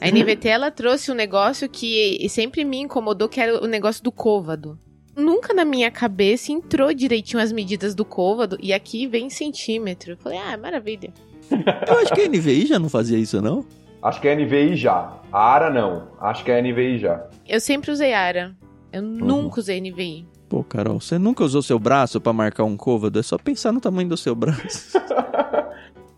A 0.00 0.10
NVT 0.10 0.48
ela 0.48 0.70
trouxe 0.70 1.12
um 1.12 1.14
negócio 1.14 1.68
que 1.68 2.26
sempre 2.30 2.64
me 2.64 2.78
incomodou, 2.78 3.28
que 3.28 3.40
era 3.40 3.62
o 3.62 3.66
negócio 3.66 4.02
do 4.02 4.12
côvado. 4.12 4.78
Nunca 5.14 5.52
na 5.52 5.64
minha 5.64 5.90
cabeça 5.90 6.50
entrou 6.50 6.94
direitinho 6.94 7.42
as 7.42 7.52
medidas 7.52 7.94
do 7.94 8.04
côvado 8.04 8.56
e 8.60 8.72
aqui 8.72 9.06
vem 9.06 9.26
em 9.26 9.30
centímetro. 9.30 10.12
Eu 10.12 10.16
falei, 10.16 10.38
ah, 10.38 10.56
maravilha. 10.56 11.12
Eu 11.50 11.98
acho 11.98 12.12
que 12.14 12.20
a 12.22 12.28
NVI 12.28 12.66
já 12.66 12.78
não 12.78 12.88
fazia 12.88 13.18
isso, 13.18 13.40
não? 13.40 13.64
Acho 14.02 14.20
que 14.20 14.28
é 14.28 14.36
NVI 14.36 14.76
já. 14.76 15.12
A 15.32 15.40
ARA 15.40 15.70
não. 15.70 16.08
Acho 16.20 16.44
que 16.44 16.50
é 16.50 16.60
NVI 16.60 16.98
já. 16.98 17.24
Eu 17.48 17.60
sempre 17.60 17.90
usei 17.90 18.12
ARA. 18.12 18.54
Eu 18.92 19.02
nunca 19.02 19.60
usei 19.60 19.80
NVI. 19.80 20.26
Pô, 20.48 20.62
Carol, 20.62 21.00
você 21.00 21.18
nunca 21.18 21.42
usou 21.42 21.62
seu 21.62 21.78
braço 21.78 22.20
pra 22.20 22.32
marcar 22.32 22.64
um 22.64 22.76
côvado? 22.76 23.18
É 23.18 23.22
só 23.22 23.36
pensar 23.38 23.72
no 23.72 23.80
tamanho 23.80 24.08
do 24.08 24.16
seu 24.16 24.34
braço. 24.34 24.98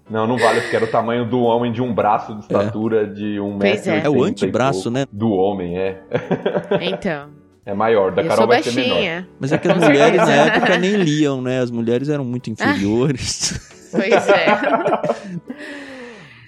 Não, 0.08 0.24
não 0.24 0.38
vale, 0.38 0.60
porque 0.60 0.76
era 0.76 0.84
o 0.84 0.88
tamanho 0.88 1.28
do 1.28 1.40
homem 1.40 1.72
de 1.72 1.82
um 1.82 1.92
braço 1.92 2.32
de 2.32 2.42
estatura 2.42 3.02
é. 3.02 3.06
de 3.06 3.40
um 3.40 3.58
pois 3.58 3.84
metro. 3.84 3.90
É, 3.90 4.06
é 4.06 4.08
o 4.08 4.22
antebraço, 4.22 4.88
né? 4.88 5.04
Do 5.10 5.32
homem, 5.32 5.76
é. 5.76 6.00
Então. 6.80 7.30
É 7.64 7.74
maior, 7.74 8.14
da 8.14 8.22
eu 8.22 8.28
Carol 8.28 8.42
sou 8.42 8.46
vai 8.46 8.62
baixinha. 8.62 8.84
ser 8.84 8.94
menor. 8.94 9.26
Mas 9.40 9.50
é 9.50 9.58
que 9.58 9.66
as 9.66 9.76
mulheres 9.76 10.16
na 10.22 10.32
época 10.32 10.78
nem 10.78 10.92
liam, 10.92 11.42
né? 11.42 11.58
As 11.58 11.72
mulheres 11.72 12.08
eram 12.08 12.24
muito 12.24 12.48
inferiores. 12.48 13.68
Pois 13.96 14.28
é. 14.28 14.46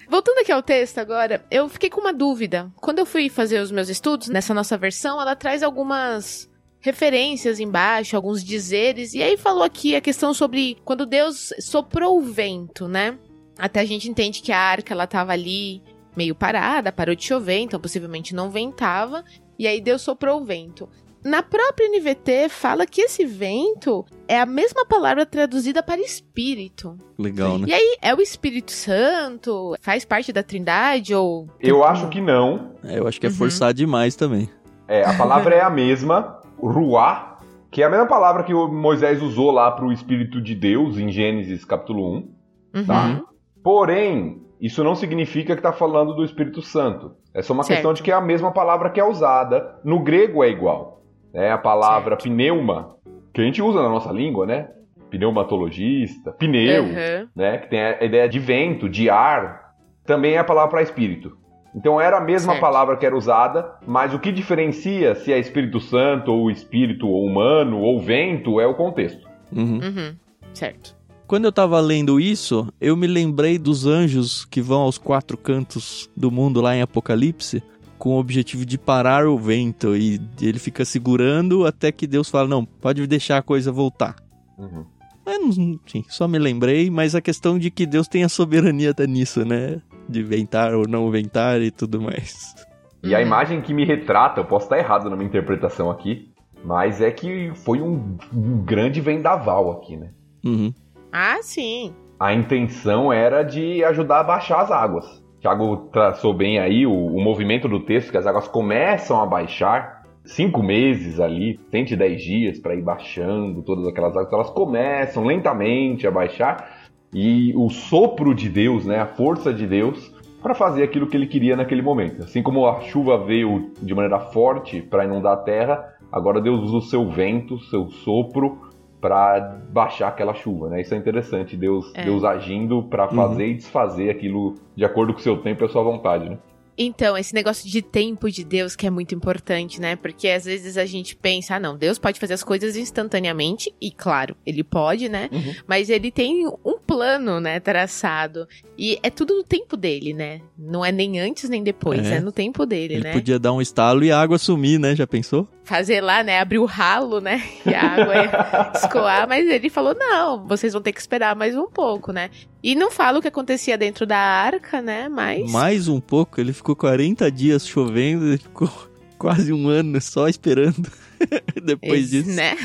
Voltando 0.09 0.39
aqui 0.39 0.51
ao 0.51 0.63
texto 0.63 0.97
agora, 0.97 1.45
eu 1.51 1.69
fiquei 1.69 1.89
com 1.89 2.01
uma 2.01 2.11
dúvida. 2.11 2.71
Quando 2.77 2.97
eu 2.97 3.05
fui 3.05 3.29
fazer 3.29 3.59
os 3.59 3.71
meus 3.71 3.89
estudos, 3.89 4.27
nessa 4.27 4.55
nossa 4.55 4.75
versão, 4.75 5.21
ela 5.21 5.35
traz 5.35 5.61
algumas 5.61 6.49
referências 6.79 7.59
embaixo, 7.59 8.15
alguns 8.15 8.43
dizeres, 8.43 9.13
e 9.13 9.21
aí 9.21 9.37
falou 9.37 9.63
aqui 9.63 9.95
a 9.95 10.01
questão 10.01 10.33
sobre 10.33 10.77
quando 10.83 11.05
Deus 11.05 11.53
soprou 11.59 12.17
o 12.17 12.21
vento, 12.21 12.87
né? 12.87 13.19
Até 13.57 13.81
a 13.81 13.85
gente 13.85 14.09
entende 14.09 14.41
que 14.41 14.51
a 14.51 14.57
arca 14.57 14.93
ela 14.93 15.05
tava 15.05 15.33
ali 15.33 15.83
meio 16.15 16.33
parada, 16.33 16.91
parou 16.91 17.13
de 17.13 17.25
chover, 17.25 17.59
então 17.59 17.79
possivelmente 17.79 18.33
não 18.33 18.49
ventava, 18.49 19.23
e 19.59 19.67
aí 19.67 19.79
Deus 19.79 20.01
soprou 20.01 20.41
o 20.41 20.45
vento. 20.45 20.89
Na 21.23 21.43
própria 21.43 21.89
NVT 21.89 22.47
fala 22.49 22.85
que 22.85 23.01
esse 23.01 23.25
vento 23.25 24.05
é 24.27 24.39
a 24.39 24.45
mesma 24.45 24.85
palavra 24.85 25.25
traduzida 25.25 25.83
para 25.83 25.99
espírito. 25.99 26.97
Legal, 27.17 27.57
né? 27.57 27.65
E 27.67 27.73
aí, 27.73 27.97
é 28.01 28.15
o 28.15 28.21
Espírito 28.21 28.71
Santo? 28.71 29.75
Faz 29.81 30.05
parte 30.05 30.31
da 30.31 30.41
Trindade 30.41 31.13
ou 31.13 31.47
Eu 31.59 31.83
acho 31.83 32.07
que 32.09 32.21
não. 32.21 32.71
É, 32.83 32.99
eu 32.99 33.07
acho 33.07 33.19
que 33.19 33.25
é 33.25 33.29
Uhum. 33.29 33.35
forçar 33.35 33.73
demais 33.73 34.15
também. 34.15 34.49
É, 34.87 35.03
a 35.03 35.13
palavra 35.17 35.53
é 35.55 35.61
a 35.61 35.69
mesma, 35.69 36.39
ruá, 36.57 37.37
que 37.69 37.83
é 37.83 37.85
a 37.85 37.89
mesma 37.89 38.07
palavra 38.07 38.43
que 38.43 38.53
o 38.53 38.67
Moisés 38.69 39.21
usou 39.21 39.51
lá 39.51 39.69
para 39.71 39.85
o 39.85 39.91
Espírito 39.91 40.41
de 40.41 40.55
Deus 40.55 40.97
em 40.97 41.11
Gênesis 41.11 41.65
capítulo 41.65 42.15
1. 42.15 42.15
Uhum. 42.15 42.85
Tá. 42.87 43.21
Porém, 43.61 44.41
isso 44.59 44.83
não 44.83 44.95
significa 44.95 45.53
que 45.53 45.59
está 45.59 45.73
falando 45.73 46.13
do 46.15 46.23
Espírito 46.23 46.61
Santo. 46.61 47.11
É 47.33 47.41
só 47.41 47.53
uma 47.53 47.63
Certo. 47.63 47.75
questão 47.77 47.93
de 47.93 48.01
que 48.01 48.09
é 48.11 48.15
a 48.15 48.21
mesma 48.21 48.51
palavra 48.51 48.89
que 48.89 48.99
é 48.99 49.03
usada. 49.05 49.75
No 49.83 49.99
grego 49.99 50.43
é 50.43 50.49
igual. 50.49 50.98
É 51.33 51.51
a 51.51 51.57
palavra 51.57 52.11
Certo. 52.11 52.23
pneuma, 52.23 52.95
que 53.33 53.41
a 53.41 53.43
gente 53.43 53.61
usa 53.61 53.81
na 53.81 53.89
nossa 53.89 54.11
língua, 54.11 54.45
né? 54.45 54.69
Pneumatologista, 55.09 56.31
pneu, 56.33 56.83
Uhum. 56.83 57.27
né? 57.35 57.57
Que 57.59 57.69
tem 57.69 57.79
a 57.81 58.03
ideia 58.03 58.27
de 58.27 58.39
vento, 58.39 58.89
de 58.89 59.09
ar. 59.09 59.73
Também 60.05 60.33
é 60.33 60.39
a 60.39 60.43
palavra 60.43 60.69
para 60.71 60.81
espírito. 60.81 61.37
Então 61.75 62.01
era 62.01 62.17
a 62.17 62.21
mesma 62.21 62.53
Certo. 62.53 62.61
palavra 62.61 62.97
que 62.97 63.05
era 63.05 63.15
usada, 63.15 63.73
mas 63.85 64.11
o 64.13 64.17
que 64.19 64.31
diferencia 64.31 65.13
se 65.15 65.31
é 65.31 65.37
Espírito 65.37 65.79
Santo 65.79 66.31
ou 66.31 66.49
espírito 66.49 67.07
ou 67.07 67.23
humano 67.25 67.79
ou 67.79 67.99
vento 67.99 68.59
é 68.59 68.65
o 68.65 68.73
contexto. 68.73 69.27
Uhum. 69.55 69.79
Uhum. 69.83 70.15
Certo. 70.53 70.97
Quando 71.27 71.45
eu 71.45 71.51
tava 71.51 71.79
lendo 71.79 72.19
isso, 72.19 72.67
eu 72.81 72.97
me 72.97 73.05
lembrei 73.05 73.59
dos 73.59 73.85
anjos 73.85 74.45
que 74.45 74.61
vão 74.61 74.81
aos 74.81 74.97
quatro 74.97 75.37
cantos 75.37 76.09
do 76.17 76.31
mundo 76.31 76.59
lá 76.59 76.75
em 76.75 76.81
Apocalipse, 76.81 77.61
com 77.99 78.11
o 78.11 78.19
objetivo 78.19 78.65
de 78.65 78.77
parar 78.79 79.27
o 79.27 79.37
vento 79.37 79.95
e 79.95 80.19
ele 80.41 80.57
fica 80.57 80.83
segurando 80.83 81.67
até 81.67 81.91
que 81.91 82.07
Deus 82.07 82.29
fala: 82.29 82.47
"Não, 82.47 82.65
pode 82.65 83.05
deixar 83.05 83.37
a 83.37 83.41
coisa 83.43 83.71
voltar". 83.71 84.15
Uhum. 84.57 84.85
É, 85.25 85.37
sim, 85.85 86.03
só 86.09 86.27
me 86.27 86.39
lembrei, 86.39 86.89
mas 86.89 87.13
a 87.13 87.21
questão 87.21 87.59
de 87.59 87.69
que 87.69 87.85
Deus 87.85 88.07
tem 88.07 88.23
a 88.23 88.29
soberania 88.29 88.93
tá 88.95 89.05
nisso, 89.05 89.45
né? 89.45 89.79
De 90.07 90.23
ventar 90.23 90.73
ou 90.73 90.87
não 90.87 91.11
ventar 91.11 91.61
e 91.61 91.69
tudo 91.69 92.01
mais. 92.01 92.55
E 93.03 93.13
a 93.13 93.19
Uhum. 93.19 93.25
imagem 93.25 93.61
que 93.61 93.73
me 93.73 93.85
retrata, 93.85 94.39
eu 94.41 94.45
posso 94.45 94.65
estar 94.65 94.79
errado 94.79 95.07
na 95.09 95.15
minha 95.15 95.27
interpretação 95.27 95.91
aqui, 95.91 96.31
mas 96.65 96.99
é 96.99 97.11
que 97.11 97.51
foi 97.63 97.79
um, 97.79 98.17
um 98.33 98.63
grande 98.63 98.99
vendaval 99.01 99.71
aqui, 99.71 99.95
né? 99.95 100.09
Uhum. 100.43 100.73
Ah, 101.11 101.37
sim. 101.43 101.93
A 102.19 102.33
intenção 102.33 103.13
era 103.13 103.43
de 103.43 103.83
ajudar 103.83 104.21
a 104.21 104.23
baixar 104.23 104.61
as 104.61 104.71
águas. 104.71 105.05
Tiago 105.39 105.89
traçou 105.91 106.33
bem 106.33 106.59
aí 106.59 106.85
o, 106.85 106.93
o 106.93 107.21
movimento 107.21 107.67
do 107.67 107.79
texto, 107.79 108.11
que 108.11 108.17
as 108.17 108.27
águas 108.27 108.47
começam 108.47 109.21
a 109.21 109.25
baixar. 109.25 110.03
Cinco 110.25 110.61
meses 110.61 111.19
ali, 111.19 111.59
110 111.71 112.21
dias 112.21 112.59
para 112.59 112.75
ir 112.75 112.81
baixando 112.81 113.63
todas 113.63 113.87
aquelas 113.87 114.15
águas, 114.15 114.31
elas 114.31 114.49
começam 114.49 115.25
lentamente 115.25 116.05
a 116.05 116.11
baixar. 116.11 116.89
E 117.13 117.53
o 117.55 117.69
sopro 117.69 118.35
de 118.35 118.49
Deus, 118.49 118.85
né, 118.85 118.99
a 118.99 119.07
força 119.07 119.53
de 119.53 119.65
Deus, 119.65 120.13
para 120.41 120.53
fazer 120.53 120.83
aquilo 120.83 121.07
que 121.07 121.17
ele 121.17 121.25
queria 121.25 121.55
naquele 121.55 121.81
momento. 121.81 122.23
Assim 122.23 122.43
como 122.43 122.67
a 122.67 122.81
chuva 122.81 123.17
veio 123.17 123.71
de 123.81 123.95
maneira 123.95 124.19
forte 124.19 124.81
para 124.81 125.05
inundar 125.05 125.33
a 125.33 125.37
terra, 125.37 125.95
agora 126.11 126.41
Deus 126.41 126.61
usa 126.61 126.77
o 126.77 126.81
seu 126.81 127.09
vento, 127.09 127.59
seu 127.61 127.89
sopro, 127.89 128.68
para 128.99 129.57
baixar 129.71 130.09
aquela 130.09 130.33
chuva, 130.33 130.69
né? 130.69 130.81
Isso 130.81 130.93
é 130.93 130.97
interessante, 130.97 131.55
Deus, 131.55 131.91
É. 131.95 132.03
Deus 132.03 132.23
agindo 132.23 132.83
para 132.83 133.07
fazer 133.07 133.47
e 133.47 133.53
desfazer 133.55 134.09
aquilo 134.09 134.55
de 134.75 134.83
acordo 134.83 135.13
com 135.13 135.19
o 135.19 135.23
seu 135.23 135.37
tempo 135.37 135.63
e 135.63 135.65
a 135.65 135.69
sua 135.69 135.83
vontade, 135.83 136.29
né? 136.29 136.37
Então, 136.81 137.17
esse 137.17 137.33
negócio 137.35 137.69
de 137.69 137.81
tempo 137.81 138.31
de 138.31 138.45
Deus 138.45 138.73
que 138.73 138.87
é 138.87 138.89
muito 138.89 139.13
importante, 139.13 139.81
né? 139.81 139.97
Porque 139.97 140.29
às 140.29 140.45
vezes 140.45 140.77
a 140.77 140.85
gente 140.85 141.13
pensa, 141.13 141.55
ah, 141.55 141.59
não, 141.59 141.77
Deus 141.77 141.99
pode 141.99 142.17
fazer 142.17 142.35
as 142.35 142.43
coisas 142.43 142.77
instantaneamente, 142.77 143.73
e 143.81 143.91
claro, 143.91 144.33
ele 144.45 144.63
pode, 144.63 145.09
né? 145.09 145.27
Uhum. 145.29 145.55
Mas 145.67 145.89
ele 145.89 146.09
tem 146.09 146.47
um 146.47 146.79
plano, 146.79 147.41
né, 147.41 147.59
traçado. 147.59 148.47
E 148.77 148.97
é 149.03 149.09
tudo 149.09 149.35
no 149.35 149.43
tempo 149.43 149.75
dele, 149.75 150.13
né? 150.13 150.39
Não 150.57 150.85
é 150.85 150.91
nem 150.91 151.19
antes 151.19 151.49
nem 151.49 151.61
depois, 151.61 152.05
É. 152.09 152.15
é, 152.15 152.19
no 152.21 152.31
tempo 152.31 152.65
dele, 152.65 152.93
Ele 152.93 153.03
né? 153.03 153.11
podia 153.11 153.37
dar 153.37 153.51
um 153.51 153.61
estalo 153.61 154.01
e 154.05 154.11
a 154.11 154.17
água 154.19 154.37
sumir, 154.37 154.79
né? 154.79 154.95
Já 154.95 155.05
pensou? 155.05 155.45
Fazer 155.65 156.01
lá, 156.01 156.23
né, 156.23 156.39
abrir 156.39 156.59
o 156.59 156.65
ralo, 156.65 157.19
né? 157.19 157.43
E 157.65 157.73
a 157.75 157.81
água 157.81 158.15
ia 158.15 158.71
escoar, 158.73 159.27
mas 159.27 159.47
ele 159.47 159.69
falou: 159.69 159.93
não, 159.93 160.47
vocês 160.47 160.71
vão 160.73 160.81
ter 160.81 160.93
que 160.93 160.99
esperar 161.01 161.35
mais 161.35 161.55
um 161.57 161.67
pouco, 161.69 162.11
né? 162.13 162.29
E 162.61 162.75
não 162.75 162.91
fala 162.91 163.19
o 163.19 163.21
que 163.21 163.27
acontecia 163.27 163.77
dentro 163.77 164.05
da 164.05 164.17
arca, 164.17 164.81
né? 164.81 165.07
Mas. 165.07 165.51
Mais 165.51 165.87
um 165.87 165.99
pouco, 165.99 166.41
ele 166.41 166.51
ficou 166.51 166.75
40 166.75 167.31
dias 167.31 167.65
chovendo, 167.65 168.27
ele 168.27 168.37
ficou 168.37 168.69
quase 169.17 169.53
um 169.53 169.67
ano 169.67 169.99
só 170.01 170.27
esperando. 170.27 170.89
Depois 171.63 172.13
esse, 172.13 172.23
disso. 172.23 172.35
né? 172.35 172.55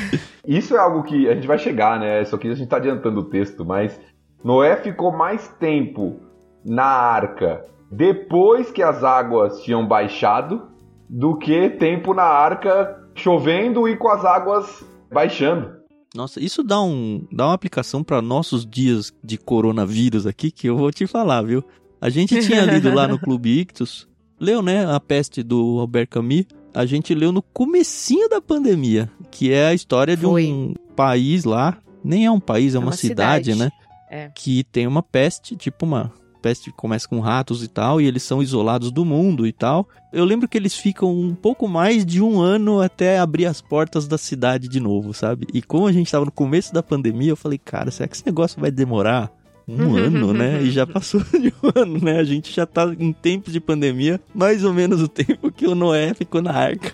Isso 0.47 0.75
é 0.75 0.79
algo 0.79 1.03
que 1.03 1.29
a 1.29 1.35
gente 1.35 1.47
vai 1.47 1.57
chegar, 1.57 1.99
né? 1.99 2.21
Isso 2.21 2.35
aqui 2.35 2.49
a 2.49 2.55
gente 2.55 2.67
tá 2.67 2.77
adiantando 2.77 3.21
o 3.21 3.29
texto, 3.29 3.65
mas 3.65 3.99
Noé 4.43 4.75
ficou 4.77 5.11
mais 5.11 5.47
tempo 5.59 6.19
na 6.63 6.85
arca 6.85 7.63
depois 7.91 8.71
que 8.71 8.81
as 8.81 9.03
águas 9.03 9.61
tinham 9.61 9.87
baixado 9.87 10.67
do 11.09 11.37
que 11.37 11.69
tempo 11.69 12.13
na 12.13 12.23
arca 12.23 12.95
chovendo 13.13 13.87
e 13.87 13.95
com 13.95 14.09
as 14.09 14.25
águas 14.25 14.85
baixando. 15.11 15.84
Nossa, 16.15 16.39
isso 16.39 16.63
dá, 16.63 16.81
um, 16.81 17.27
dá 17.31 17.47
uma 17.47 17.53
aplicação 17.53 18.03
para 18.03 18.21
nossos 18.21 18.65
dias 18.65 19.13
de 19.23 19.37
coronavírus 19.37 20.25
aqui 20.25 20.49
que 20.49 20.67
eu 20.67 20.77
vou 20.77 20.91
te 20.91 21.05
falar, 21.05 21.41
viu? 21.41 21.63
A 21.99 22.09
gente 22.09 22.39
tinha 22.39 22.61
lido 22.61 22.93
lá 22.93 23.07
no 23.07 23.19
Clube 23.19 23.59
Ictus, 23.59 24.07
leu, 24.39 24.61
né, 24.61 24.85
A 24.85 24.99
Peste 24.99 25.43
do 25.43 25.79
Albert 25.79 26.07
Camus. 26.07 26.45
A 26.73 26.85
gente 26.85 27.13
leu 27.13 27.31
no 27.31 27.41
comecinho 27.41 28.29
da 28.29 28.41
pandemia, 28.41 29.09
que 29.31 29.51
é 29.51 29.67
a 29.67 29.73
história 29.73 30.15
de 30.15 30.23
Foi. 30.23 30.45
um 30.45 30.73
país 30.95 31.43
lá, 31.43 31.77
nem 32.03 32.25
é 32.25 32.31
um 32.31 32.39
país, 32.39 32.75
é 32.75 32.79
uma, 32.79 32.87
uma 32.87 32.91
cidade, 32.91 33.51
cidade. 33.53 33.59
né? 33.59 33.71
É. 34.09 34.31
Que 34.35 34.63
tem 34.63 34.85
uma 34.85 35.01
peste, 35.01 35.55
tipo 35.55 35.85
uma 35.85 36.11
peste 36.45 36.71
começa 36.71 37.09
com 37.09 37.19
ratos 37.19 37.63
e 37.63 37.67
tal, 37.67 37.99
e 37.99 38.05
eles 38.05 38.21
são 38.21 38.39
isolados 38.39 38.91
do 38.91 39.03
mundo 39.03 39.47
e 39.47 39.51
tal. 39.51 39.89
Eu 40.13 40.23
lembro 40.23 40.47
que 40.47 40.55
eles 40.55 40.75
ficam 40.75 41.11
um 41.11 41.33
pouco 41.33 41.67
mais 41.67 42.05
de 42.05 42.21
um 42.21 42.39
ano 42.39 42.81
até 42.81 43.17
abrir 43.17 43.47
as 43.47 43.61
portas 43.61 44.07
da 44.07 44.15
cidade 44.15 44.67
de 44.67 44.79
novo, 44.79 45.11
sabe? 45.11 45.47
E 45.51 45.59
como 45.59 45.87
a 45.87 45.91
gente 45.91 46.11
tava 46.11 46.23
no 46.23 46.31
começo 46.31 46.71
da 46.71 46.83
pandemia, 46.83 47.31
eu 47.31 47.35
falei, 47.35 47.57
cara, 47.57 47.89
será 47.89 48.07
que 48.07 48.15
esse 48.15 48.25
negócio 48.27 48.61
vai 48.61 48.69
demorar 48.69 49.31
um 49.67 49.95
ano, 49.95 50.33
né? 50.33 50.61
E 50.61 50.69
já 50.69 50.85
passou 50.85 51.19
de 51.33 51.51
um 51.63 51.81
ano, 51.81 51.99
né? 51.99 52.19
A 52.19 52.23
gente 52.23 52.53
já 52.53 52.67
tá 52.67 52.93
em 52.99 53.11
tempos 53.11 53.51
de 53.51 53.59
pandemia, 53.59 54.21
mais 54.31 54.63
ou 54.63 54.71
menos 54.71 55.01
o 55.01 55.07
tempo 55.07 55.51
que 55.51 55.65
o 55.65 55.73
Noé 55.73 56.13
ficou 56.13 56.43
na 56.43 56.51
arca. 56.51 56.93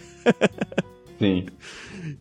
Sim. 1.19 1.45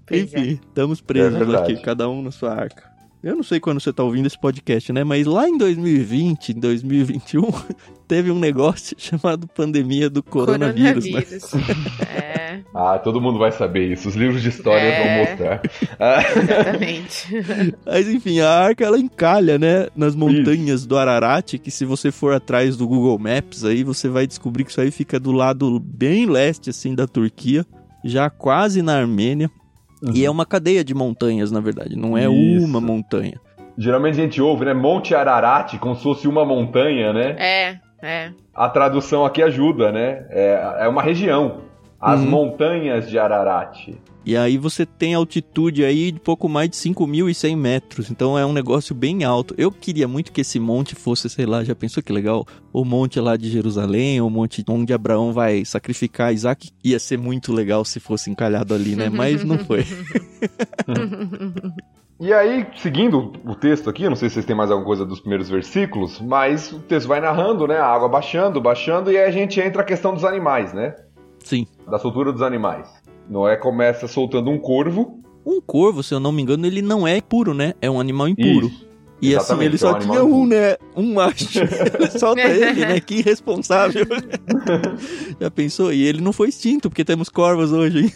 Pois 0.07 0.35
é. 0.35 0.41
Enfim, 0.41 0.61
estamos 0.69 1.01
presos 1.01 1.41
É 1.41 1.57
aqui, 1.57 1.81
cada 1.81 2.09
um 2.09 2.21
na 2.21 2.31
sua 2.31 2.53
arca. 2.53 2.90
Eu 3.23 3.37
não 3.37 3.43
sei 3.43 3.61
quando 3.61 3.79
você 3.81 3.93
tá 3.93 4.03
ouvindo 4.03 4.27
esse 4.27 4.39
podcast, 4.39 4.93
né? 4.95 5.05
Mas 5.05 5.27
lá 5.27 5.47
em 5.47 5.59
2020, 5.59 6.51
em 6.53 6.61
2021, 6.61 7.43
teve 8.09 8.31
um 8.31 8.39
negócio 8.39 8.97
chamado 8.99 9.47
pandemia 9.47 10.09
do 10.09 10.23
coronavírus, 10.23 11.05
né? 11.05 11.21
Coronavírus. 11.21 11.53
É, 12.01 12.61
Ah, 12.75 12.99
todo 12.99 13.21
mundo 13.21 13.39
vai 13.39 13.53
saber 13.53 13.93
isso. 13.93 14.09
Os 14.09 14.15
livros 14.17 14.41
de 14.43 14.49
história 14.49 14.81
É. 14.81 15.25
vão 15.25 15.27
mostrar. 15.27 15.63
Ah, 15.99 16.23
exatamente. 16.35 17.29
Mas 17.85 18.09
enfim, 18.09 18.41
a 18.41 18.49
arca 18.51 18.85
ela 18.85 18.99
encalha, 18.99 19.59
né, 19.59 19.89
nas 19.95 20.15
montanhas 20.17 20.87
do 20.87 20.97
Ararat, 20.97 21.59
que 21.59 21.71
se 21.71 21.85
você 21.85 22.11
for 22.11 22.33
atrás 22.33 22.75
do 22.77 22.89
Google 22.89 23.19
Maps 23.19 23.65
aí, 23.65 23.85
você 23.85 24.09
vai 24.09 24.27
descobrir 24.27 24.65
que 24.65 24.71
isso 24.71 24.81
aí 24.81 24.91
fica 24.91 25.21
do 25.21 25.31
lado 25.33 25.79
bem 25.79 26.25
leste 26.27 26.71
assim 26.71 26.95
da 26.95 27.07
Turquia, 27.07 27.67
já 28.03 28.31
quase 28.31 28.81
na 28.81 28.97
Armênia. 28.97 29.51
E 30.15 30.25
é 30.25 30.31
uma 30.31 30.47
cadeia 30.47 30.83
de 30.85 30.95
montanhas, 30.95 31.51
na 31.51 31.61
verdade, 31.61 31.97
não 31.97 32.17
é 32.17 32.27
Isso. 32.29 32.65
uma 32.67 32.81
montanha. 32.81 33.39
Geralmente 33.77 34.19
a 34.21 34.23
gente 34.25 34.41
ouve, 34.43 34.65
né? 34.65 34.75
Monte 34.75 35.15
Ararat, 35.15 35.79
como 35.79 35.95
se 35.95 36.03
fosse 36.03 36.27
uma 36.29 36.45
montanha, 36.45 37.13
né? 37.13 37.37
É, 37.39 37.79
é. 38.03 38.31
A 38.55 38.69
tradução 38.69 39.25
aqui 39.25 39.43
ajuda, 39.43 39.91
né? 39.93 40.27
É, 40.31 40.77
é 40.81 40.89
uma 40.89 41.03
região. 41.03 41.63
As 42.01 42.21
Uhum. 42.21 42.31
montanhas 42.31 43.09
de 43.09 43.19
Ararat. 43.19 43.95
E 44.25 44.37
aí 44.37 44.59
você 44.59 44.85
tem 44.85 45.15
altitude 45.15 45.85
aí 45.85 46.13
de 46.13 46.21
pouco 46.21 46.49
mais 46.49 46.69
de 46.69 46.77
5.100 46.77 47.57
metros. 47.57 48.11
Então 48.11 48.39
é 48.39 48.45
um 48.45 48.53
negócio 48.53 48.95
bem 48.95 49.25
alto. 49.25 49.55
Eu 49.57 49.73
queria 49.73 50.07
muito 50.07 50.33
que 50.33 50.43
esse 50.43 50.61
monte 50.61 50.95
fosse, 50.95 51.29
sei 51.29 51.47
lá, 51.47 51.65
já 51.65 51.75
pensou 51.75 52.03
que 52.03 52.13
legal? 52.13 52.47
O 52.73 52.85
monte 52.85 53.19
lá 53.19 53.37
de 53.37 53.51
Jerusalém, 53.51 54.21
o 54.21 54.31
monte 54.31 54.65
onde 54.69 54.93
Abraão 54.93 55.33
vai 55.33 55.65
sacrificar 55.65 56.33
Isaac. 56.33 56.71
Ia 56.85 56.99
ser 56.99 57.19
muito 57.19 57.53
legal 57.53 57.85
se 57.85 57.99
fosse 57.99 58.31
encalhado 58.31 58.75
ali, 58.75 58.95
né? 58.95 59.09
Mas 59.09 59.43
não 59.43 59.59
foi. 59.59 59.85
E 62.23 62.35
aí, 62.35 62.67
seguindo 62.77 63.33
o 63.47 63.55
texto 63.55 63.89
aqui, 63.89 64.07
não 64.07 64.15
sei 64.15 64.29
se 64.29 64.35
vocês 64.35 64.45
têm 64.45 64.55
mais 64.55 64.71
alguma 64.71 64.87
coisa 64.87 65.07
dos 65.07 65.21
primeiros 65.21 65.49
versículos, 65.49 66.21
mas 66.21 66.71
o 66.71 66.79
texto 66.79 67.09
vai 67.09 67.19
narrando, 67.19 67.67
né? 67.67 67.79
A 67.79 67.87
água 67.87 68.11
baixando, 68.11 68.61
baixando, 68.61 69.11
e 69.11 69.17
aí 69.17 69.25
a 69.25 69.31
gente 69.31 69.59
entra 69.59 69.81
a 69.81 69.85
questão 69.85 70.13
dos 70.13 70.23
animais, 70.23 70.75
né? 70.75 70.95
Sim. 71.39 71.67
Da 71.89 71.99
soltura 71.99 72.31
dos 72.31 72.43
animais. 72.43 72.87
Noé 73.31 73.57
começa 73.57 74.09
soltando 74.09 74.51
um 74.51 74.59
corvo. 74.59 75.21
Um 75.47 75.61
corvo, 75.61 76.03
se 76.03 76.13
eu 76.13 76.19
não 76.19 76.33
me 76.33 76.43
engano, 76.43 76.67
ele 76.67 76.83
não 76.83 77.07
é 77.07 77.21
puro, 77.21 77.55
né? 77.55 77.75
É 77.81 77.89
um 77.89 78.01
animal 78.01 78.29
impuro. 78.29 78.67
Isso. 78.67 78.91
E 79.23 79.37
assim, 79.37 79.53
Exatamente, 79.55 79.67
ele 79.67 79.75
é 79.75 79.79
só 79.79 79.93
um 79.93 79.99
tinha 80.01 80.25
um, 80.25 80.47
né? 80.47 80.77
Um 80.97 81.15
macho. 81.15 81.61
Ele 81.63 82.11
Solta 82.19 82.41
ele, 82.41 82.81
né? 82.87 82.99
Que 83.01 83.17
irresponsável. 83.17 84.07
Já 85.39 85.51
pensou? 85.51 85.93
E 85.93 86.03
ele 86.03 86.23
não 86.23 86.33
foi 86.33 86.49
extinto, 86.49 86.89
porque 86.89 87.05
temos 87.05 87.29
corvos 87.29 87.71
hoje, 87.71 88.05
hein? 88.05 88.13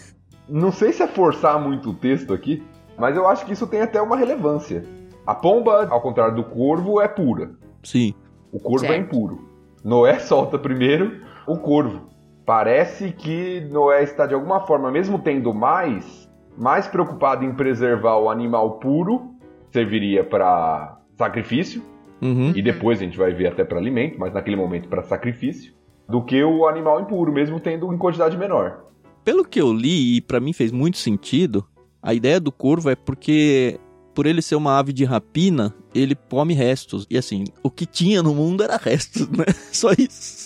Não 0.49 0.73
sei 0.73 0.93
se 0.93 1.03
é 1.03 1.07
forçar 1.07 1.61
muito 1.61 1.91
o 1.91 1.95
texto 1.95 2.33
aqui, 2.33 2.63
mas 2.99 3.17
eu 3.17 3.29
acho 3.29 3.45
que 3.45 3.53
isso 3.53 3.67
tem 3.67 3.83
até 3.83 4.01
uma 4.01 4.17
relevância. 4.17 4.85
A 5.27 5.35
pomba, 5.35 5.87
ao 5.91 6.01
contrário 6.01 6.35
do 6.35 6.45
corvo, 6.45 7.01
é 7.01 7.07
pura. 7.07 7.53
Sim. 7.83 8.15
O 8.51 8.59
corvo 8.59 8.85
é 8.87 8.89
Certo. 8.89 9.03
impuro. 9.03 9.49
Noé 9.85 10.19
solta 10.19 10.59
primeiro 10.59 11.21
o 11.47 11.57
corvo. 11.59 12.14
Parece 12.45 13.13
que 13.13 13.61
Noé 13.71 14.03
está 14.03 14.27
de 14.27 14.35
alguma 14.35 14.61
forma, 14.67 14.91
mesmo 14.91 15.19
tendo 15.19 15.53
mais, 15.55 16.29
mais 16.59 16.87
preocupado 16.87 17.45
em 17.45 17.55
preservar 17.55 18.19
o 18.19 18.29
animal 18.29 18.79
puro, 18.79 19.31
serviria 19.73 20.23
para 20.25 20.99
sacrifício, 21.17 21.83
Uhum. 22.23 22.53
e 22.55 22.63
depois 22.63 23.01
a 23.01 23.05
gente 23.05 23.19
vai 23.19 23.35
ver 23.35 23.49
até 23.49 23.65
para 23.65 23.79
alimento, 23.79 24.19
mas 24.19 24.33
naquele 24.33 24.57
momento 24.57 24.89
para 24.89 25.03
sacrifício, 25.03 25.75
do 26.09 26.23
que 26.23 26.43
o 26.43 26.67
animal 26.67 27.01
impuro, 27.01 27.33
mesmo 27.33 27.59
tendo 27.61 27.93
em 27.93 27.99
quantidade 27.99 28.37
menor. 28.39 28.85
Pelo 29.25 29.45
que 29.45 29.61
eu 29.61 29.73
li, 29.73 30.17
e 30.17 30.21
pra 30.21 30.41
mim 30.41 30.53
fez 30.53 30.71
muito 30.71 30.97
sentido, 30.97 31.65
a 32.03 32.15
ideia 32.15 32.39
do 32.41 32.53
corvo 32.53 32.89
é 32.91 32.95
porque, 32.95 33.79
por 34.15 34.27
ele 34.27 34.41
ser 34.43 34.55
uma 34.55 34.79
ave 34.79 34.93
de 34.93 35.05
rapina, 35.05 35.75
ele 35.95 36.15
come 36.15 36.55
restos. 36.55 37.07
E 37.11 37.17
assim, 37.19 37.45
o 37.63 37.71
que 37.71 37.85
tinha 37.87 38.23
no 38.23 38.35
mundo 38.35 38.63
era 38.63 38.77
restos, 38.77 39.29
né? 39.33 39.45
Só 39.73 39.91
isso. 39.93 40.44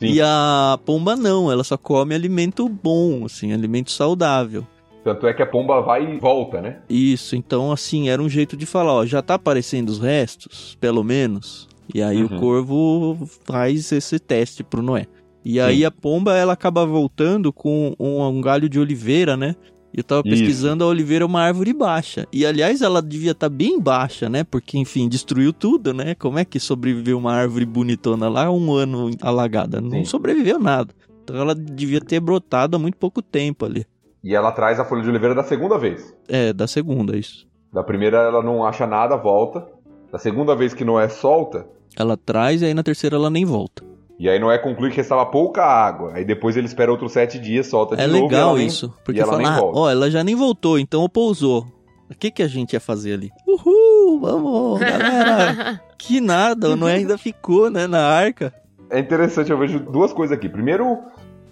Sim. 0.00 0.06
E 0.06 0.20
a 0.20 0.78
pomba 0.84 1.14
não, 1.14 1.52
ela 1.52 1.62
só 1.62 1.76
come 1.76 2.14
alimento 2.14 2.68
bom, 2.68 3.24
assim, 3.26 3.52
alimento 3.52 3.90
saudável. 3.92 4.66
Tanto 5.04 5.26
é 5.26 5.32
que 5.32 5.42
a 5.42 5.46
pomba 5.46 5.80
vai 5.80 6.14
e 6.14 6.18
volta, 6.18 6.60
né? 6.60 6.78
Isso, 6.88 7.36
então 7.36 7.70
assim, 7.70 8.08
era 8.08 8.20
um 8.20 8.28
jeito 8.28 8.56
de 8.56 8.66
falar, 8.66 8.92
ó, 8.94 9.06
já 9.06 9.22
tá 9.22 9.34
aparecendo 9.34 9.88
os 9.90 9.98
restos, 9.98 10.76
pelo 10.80 11.02
menos. 11.04 11.68
E 11.94 12.02
aí 12.02 12.22
Uhum. 12.22 12.36
o 12.36 12.40
corvo 12.40 13.28
faz 13.44 13.92
esse 13.92 14.18
teste 14.18 14.62
pro 14.62 14.82
Noé. 14.82 15.06
E 15.44 15.58
aí 15.60 15.78
Sim. 15.78 15.84
a 15.84 15.90
pomba, 15.90 16.36
ela 16.36 16.52
acaba 16.52 16.84
voltando 16.84 17.52
com 17.52 17.94
um, 17.98 18.22
um 18.22 18.40
galho 18.40 18.68
de 18.68 18.78
oliveira, 18.78 19.36
né? 19.36 19.54
E 19.92 19.98
eu 19.98 20.04
tava 20.04 20.22
Isso. 20.24 20.30
pesquisando, 20.36 20.84
a 20.84 20.86
oliveira 20.86 21.24
é 21.24 21.26
uma 21.26 21.42
árvore 21.42 21.72
baixa. 21.72 22.26
E 22.32 22.46
aliás, 22.46 22.80
ela 22.80 23.02
devia 23.02 23.32
estar 23.32 23.48
bem 23.48 23.80
baixa, 23.80 24.28
né? 24.28 24.44
Porque, 24.44 24.78
enfim, 24.78 25.08
destruiu 25.08 25.52
tudo, 25.52 25.92
né? 25.92 26.14
Como 26.14 26.38
é 26.38 26.44
que 26.44 26.60
sobreviveu 26.60 27.18
uma 27.18 27.32
árvore 27.32 27.66
bonitona 27.66 28.28
lá 28.28 28.50
um 28.50 28.72
ano 28.72 29.10
alagada? 29.20 29.80
Não 29.80 29.90
Sim. 29.90 30.04
sobreviveu 30.04 30.58
nada. 30.58 30.94
Então 31.24 31.36
ela 31.36 31.54
devia 31.54 32.00
ter 32.00 32.20
brotado 32.20 32.76
há 32.76 32.78
muito 32.78 32.96
pouco 32.96 33.20
tempo 33.20 33.64
ali. 33.64 33.84
E 34.22 34.34
ela 34.34 34.52
traz 34.52 34.78
a 34.78 34.84
folha 34.84 35.02
de 35.02 35.08
oliveira 35.08 35.34
da 35.34 35.42
segunda 35.42 35.78
vez. 35.78 36.14
É, 36.28 36.52
da 36.52 36.66
segunda, 36.66 37.16
isso. 37.16 37.46
Da 37.72 37.82
primeira 37.82 38.18
ela 38.18 38.42
não 38.42 38.64
acha 38.64 38.86
nada, 38.86 39.16
volta. 39.16 39.66
Da 40.12 40.18
segunda 40.18 40.54
vez 40.56 40.74
que 40.74 40.84
Noé 40.84 41.08
solta, 41.08 41.66
Ela 41.96 42.16
traz 42.16 42.62
e 42.62 42.66
aí 42.66 42.74
na 42.74 42.82
terceira 42.82 43.16
ela 43.16 43.30
nem 43.30 43.44
volta. 43.44 43.82
E 44.20 44.28
aí 44.28 44.38
Noé 44.38 44.58
conclui 44.58 44.90
que 44.90 44.98
restava 44.98 45.24
pouca 45.26 45.64
água. 45.64 46.12
Aí 46.14 46.24
depois 46.24 46.56
ele 46.56 46.66
espera 46.66 46.90
outros 46.90 47.12
sete 47.12 47.38
dias, 47.38 47.66
solta 47.66 47.96
de 47.96 48.02
É 48.02 48.06
novo. 48.06 48.18
e 48.18 48.22
legal 48.22 48.56
nem- 48.56 48.66
isso. 48.66 48.92
Porque 49.04 49.20
ela 49.20 49.36
nem 49.38 49.46
fala, 49.46 49.56
ah, 49.58 49.60
volta. 49.60 49.78
ó, 49.78 49.90
ela 49.90 50.10
já 50.10 50.22
nem 50.22 50.34
voltou, 50.36 50.78
então 50.78 51.08
pousou. 51.08 51.66
O 52.10 52.14
que, 52.14 52.30
que 52.30 52.42
a 52.42 52.48
gente 52.48 52.74
ia 52.74 52.80
fazer 52.80 53.14
ali? 53.14 53.30
Uhul, 53.46 54.20
vamos, 54.20 54.80
galera. 54.80 55.80
que 55.98 56.20
nada, 56.20 56.68
o 56.70 56.76
Noé 56.76 56.94
ainda 56.96 57.16
ficou, 57.16 57.70
né, 57.70 57.86
na 57.86 58.00
arca. 58.06 58.52
É 58.90 58.98
interessante, 58.98 59.50
eu 59.50 59.58
vejo 59.58 59.78
duas 59.78 60.12
coisas 60.12 60.36
aqui. 60.36 60.48
Primeiro, 60.48 60.98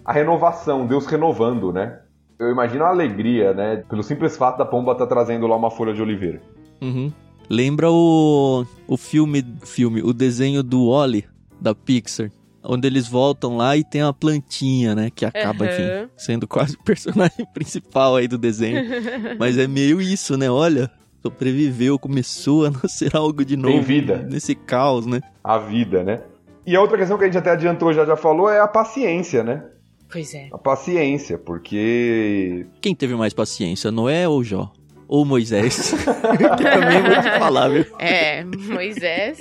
a 0.05 0.11
renovação, 0.13 0.85
Deus 0.85 1.05
renovando, 1.05 1.71
né? 1.71 1.99
Eu 2.37 2.51
imagino 2.51 2.83
a 2.83 2.89
alegria, 2.89 3.53
né? 3.53 3.83
Pelo 3.89 4.03
simples 4.03 4.35
fato 4.37 4.57
da 4.57 4.65
pomba 4.65 4.91
estar 4.91 5.07
trazendo 5.07 5.47
lá 5.47 5.55
uma 5.55 5.71
folha 5.71 5.93
de 5.93 6.01
oliveira. 6.01 6.41
Uhum. 6.81 7.11
Lembra 7.49 7.89
o, 7.91 8.65
o 8.87 8.95
filme, 8.97 9.43
filme, 9.63 10.01
o 10.03 10.13
desenho 10.13 10.61
do 10.61 10.89
Wally, 10.91 11.25
da 11.59 11.73
Pixar. 11.73 12.29
Onde 12.63 12.87
eles 12.87 13.07
voltam 13.07 13.55
lá 13.55 13.77
e 13.77 13.83
tem 13.83 14.03
uma 14.03 14.13
plantinha, 14.13 14.93
né? 14.93 15.09
Que 15.13 15.25
acaba, 15.25 15.65
Uhum. 15.65 15.71
enfim, 15.71 16.09
sendo 16.17 16.47
quase 16.47 16.75
o 16.75 16.83
personagem 16.83 17.45
principal 17.53 18.15
aí 18.17 18.27
do 18.27 18.37
desenho. 18.37 18.83
Mas 19.39 19.57
é 19.57 19.67
meio 19.67 20.01
isso, 20.01 20.35
né? 20.37 20.49
Olha, 20.49 20.91
sobreviveu, 21.21 21.97
começou 21.97 22.65
a 22.65 22.71
nascer 22.71 23.15
algo 23.15 23.45
de 23.45 23.55
novo. 23.55 23.73
Tem 23.75 23.81
vida. 23.81 24.17
Nesse 24.29 24.55
caos, 24.55 25.05
né? 25.05 25.21
A 25.43 25.57
vida, 25.57 26.03
né? 26.03 26.21
E 26.65 26.75
a 26.75 26.81
outra 26.81 26.97
questão 26.97 27.17
que 27.17 27.23
a 27.23 27.27
gente 27.27 27.37
até 27.37 27.51
adiantou, 27.51 27.93
já 27.93 28.05
já 28.05 28.15
falou, 28.17 28.49
é 28.49 28.59
a 28.59 28.67
paciência, 28.67 29.43
né? 29.43 29.63
Pois 30.11 30.33
é. 30.33 30.49
A 30.51 30.57
paciência, 30.57 31.37
porque 31.37 32.65
Quem 32.81 32.93
teve 32.95 33.15
mais 33.15 33.33
paciência, 33.33 33.91
Noé 33.91 34.27
ou 34.27 34.43
Jó? 34.43 34.71
Ou 35.07 35.23
Moisés? 35.25 35.91
Também 36.57 37.01
vou 37.01 37.21
te 37.21 37.39
falar, 37.39 37.69
viu? 37.69 37.85
É, 37.97 38.43
Moisés, 38.43 39.39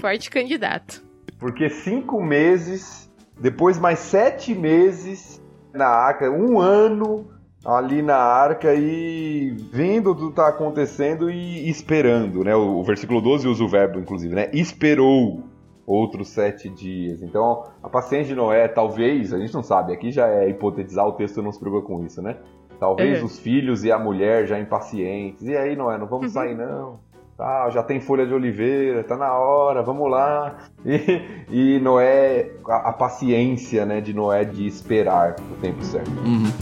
forte 0.00 0.30
candidato. 0.30 1.02
Porque 1.40 1.68
cinco 1.70 2.22
meses, 2.22 3.10
depois 3.40 3.78
mais 3.78 3.98
sete 3.98 4.54
meses 4.54 5.42
na 5.74 5.86
arca, 5.86 6.30
um 6.30 6.60
ano 6.60 7.26
ali 7.64 8.02
na 8.02 8.16
arca 8.16 8.74
e 8.74 9.50
vendo 9.72 10.14
tudo 10.14 10.30
que 10.30 10.36
tá 10.36 10.48
acontecendo 10.48 11.30
e 11.30 11.68
esperando, 11.68 12.44
né? 12.44 12.54
O, 12.54 12.78
o 12.78 12.84
versículo 12.84 13.20
12 13.20 13.48
usa 13.48 13.64
o 13.64 13.68
verbo, 13.68 13.98
inclusive, 13.98 14.34
né? 14.34 14.50
Esperou 14.52 15.42
outros 15.86 16.28
sete 16.28 16.68
dias. 16.68 17.22
Então, 17.22 17.64
a 17.82 17.88
paciência 17.88 18.28
de 18.28 18.34
Noé, 18.34 18.68
talvez, 18.68 19.32
a 19.32 19.38
gente 19.38 19.52
não 19.54 19.62
sabe, 19.62 19.92
aqui 19.92 20.10
já 20.12 20.28
é 20.28 20.48
hipotetizar, 20.48 21.06
o 21.06 21.12
texto 21.12 21.42
não 21.42 21.50
se 21.52 21.58
preocupa 21.58 21.86
com 21.86 22.04
isso, 22.04 22.22
né? 22.22 22.36
Talvez 22.78 23.18
Uhum. 23.20 23.26
os 23.26 23.38
filhos 23.38 23.84
e 23.84 23.90
a 23.92 23.98
mulher 23.98 24.46
já 24.46 24.58
impacientes. 24.58 25.42
E 25.46 25.56
aí, 25.56 25.74
Noé, 25.76 25.98
não 25.98 26.06
vamos 26.06 26.26
Uhum. 26.26 26.32
sair 26.32 26.54
não. 26.56 26.98
Tá, 27.40 27.70
já 27.70 27.82
tem 27.82 28.02
folha 28.02 28.26
de 28.26 28.34
oliveira, 28.34 29.02
tá 29.02 29.16
na 29.16 29.32
hora, 29.32 29.82
vamos 29.82 30.10
lá. 30.10 30.58
E, 30.84 31.76
e 31.76 31.80
Noé, 31.80 32.50
a, 32.68 32.90
a 32.90 32.92
paciência, 32.92 33.86
né, 33.86 33.98
de 34.02 34.12
Noé 34.12 34.44
de 34.44 34.66
esperar 34.66 35.36
o 35.50 35.56
tempo 35.58 35.82
certo. 35.82 36.10
Uhum. 36.20 36.52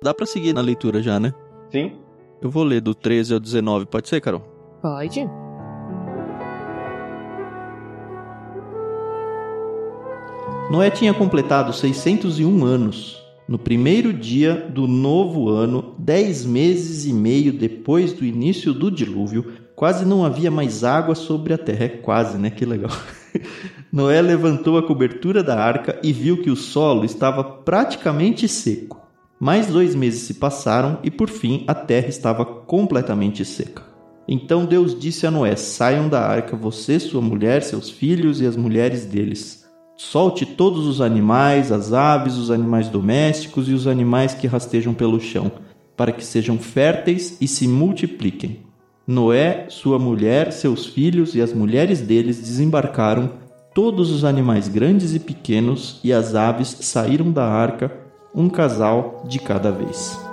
Dá 0.00 0.14
pra 0.14 0.26
seguir 0.26 0.52
na 0.52 0.60
leitura 0.60 1.02
já, 1.02 1.18
né? 1.18 1.34
Sim? 1.72 1.98
Eu 2.40 2.50
vou 2.50 2.62
ler 2.62 2.80
do 2.80 2.94
13 2.94 3.34
ao 3.34 3.40
19, 3.40 3.86
pode 3.86 4.08
ser, 4.08 4.20
Carol? 4.20 4.42
Pode? 4.80 5.28
Noé 10.68 10.90
tinha 10.90 11.14
completado 11.14 11.72
601 11.72 12.64
anos. 12.64 13.22
No 13.48 13.56
primeiro 13.56 14.12
dia 14.12 14.54
do 14.54 14.88
novo 14.88 15.48
ano, 15.48 15.94
dez 15.96 16.44
meses 16.44 17.06
e 17.06 17.12
meio 17.12 17.52
depois 17.52 18.12
do 18.12 18.24
início 18.24 18.74
do 18.74 18.90
dilúvio, 18.90 19.52
quase 19.76 20.04
não 20.04 20.24
havia 20.24 20.50
mais 20.50 20.82
água 20.82 21.14
sobre 21.14 21.54
a 21.54 21.58
terra. 21.58 21.84
É 21.84 21.88
quase, 21.88 22.36
né? 22.36 22.50
Que 22.50 22.64
legal. 22.64 22.90
Noé 23.92 24.20
levantou 24.20 24.76
a 24.76 24.82
cobertura 24.82 25.40
da 25.40 25.56
arca 25.56 26.00
e 26.02 26.12
viu 26.12 26.42
que 26.42 26.50
o 26.50 26.56
solo 26.56 27.04
estava 27.04 27.44
praticamente 27.44 28.48
seco. 28.48 29.00
Mais 29.38 29.68
dois 29.68 29.94
meses 29.94 30.22
se 30.22 30.34
passaram 30.34 30.98
e, 31.04 31.12
por 31.12 31.28
fim, 31.28 31.62
a 31.68 31.74
terra 31.74 32.08
estava 32.08 32.44
completamente 32.44 33.44
seca. 33.44 33.84
Então 34.26 34.66
Deus 34.66 34.98
disse 34.98 35.28
a 35.28 35.30
Noé: 35.30 35.54
Saiam 35.54 36.08
da 36.08 36.26
arca, 36.26 36.56
você, 36.56 36.98
sua 36.98 37.20
mulher, 37.20 37.62
seus 37.62 37.88
filhos 37.88 38.40
e 38.40 38.46
as 38.46 38.56
mulheres 38.56 39.06
deles. 39.06 39.65
Solte 39.96 40.44
todos 40.44 40.86
os 40.86 41.00
animais, 41.00 41.72
as 41.72 41.92
aves, 41.92 42.36
os 42.36 42.50
animais 42.50 42.88
domésticos 42.88 43.68
e 43.68 43.72
os 43.72 43.86
animais 43.86 44.34
que 44.34 44.46
rastejam 44.46 44.92
pelo 44.92 45.18
chão, 45.18 45.50
para 45.96 46.12
que 46.12 46.24
sejam 46.24 46.58
férteis 46.58 47.38
e 47.40 47.48
se 47.48 47.66
multipliquem. 47.66 48.60
Noé, 49.06 49.66
sua 49.70 49.98
mulher, 49.98 50.52
seus 50.52 50.84
filhos 50.84 51.34
e 51.34 51.40
as 51.40 51.52
mulheres 51.52 52.00
deles 52.00 52.38
desembarcaram, 52.38 53.30
todos 53.74 54.10
os 54.10 54.24
animais 54.24 54.68
grandes 54.68 55.14
e 55.14 55.20
pequenos 55.20 56.00
e 56.04 56.12
as 56.12 56.34
aves 56.34 56.76
saíram 56.80 57.30
da 57.30 57.46
arca, 57.46 57.90
um 58.34 58.48
casal 58.48 59.24
de 59.26 59.38
cada 59.38 59.70
vez. 59.70 60.25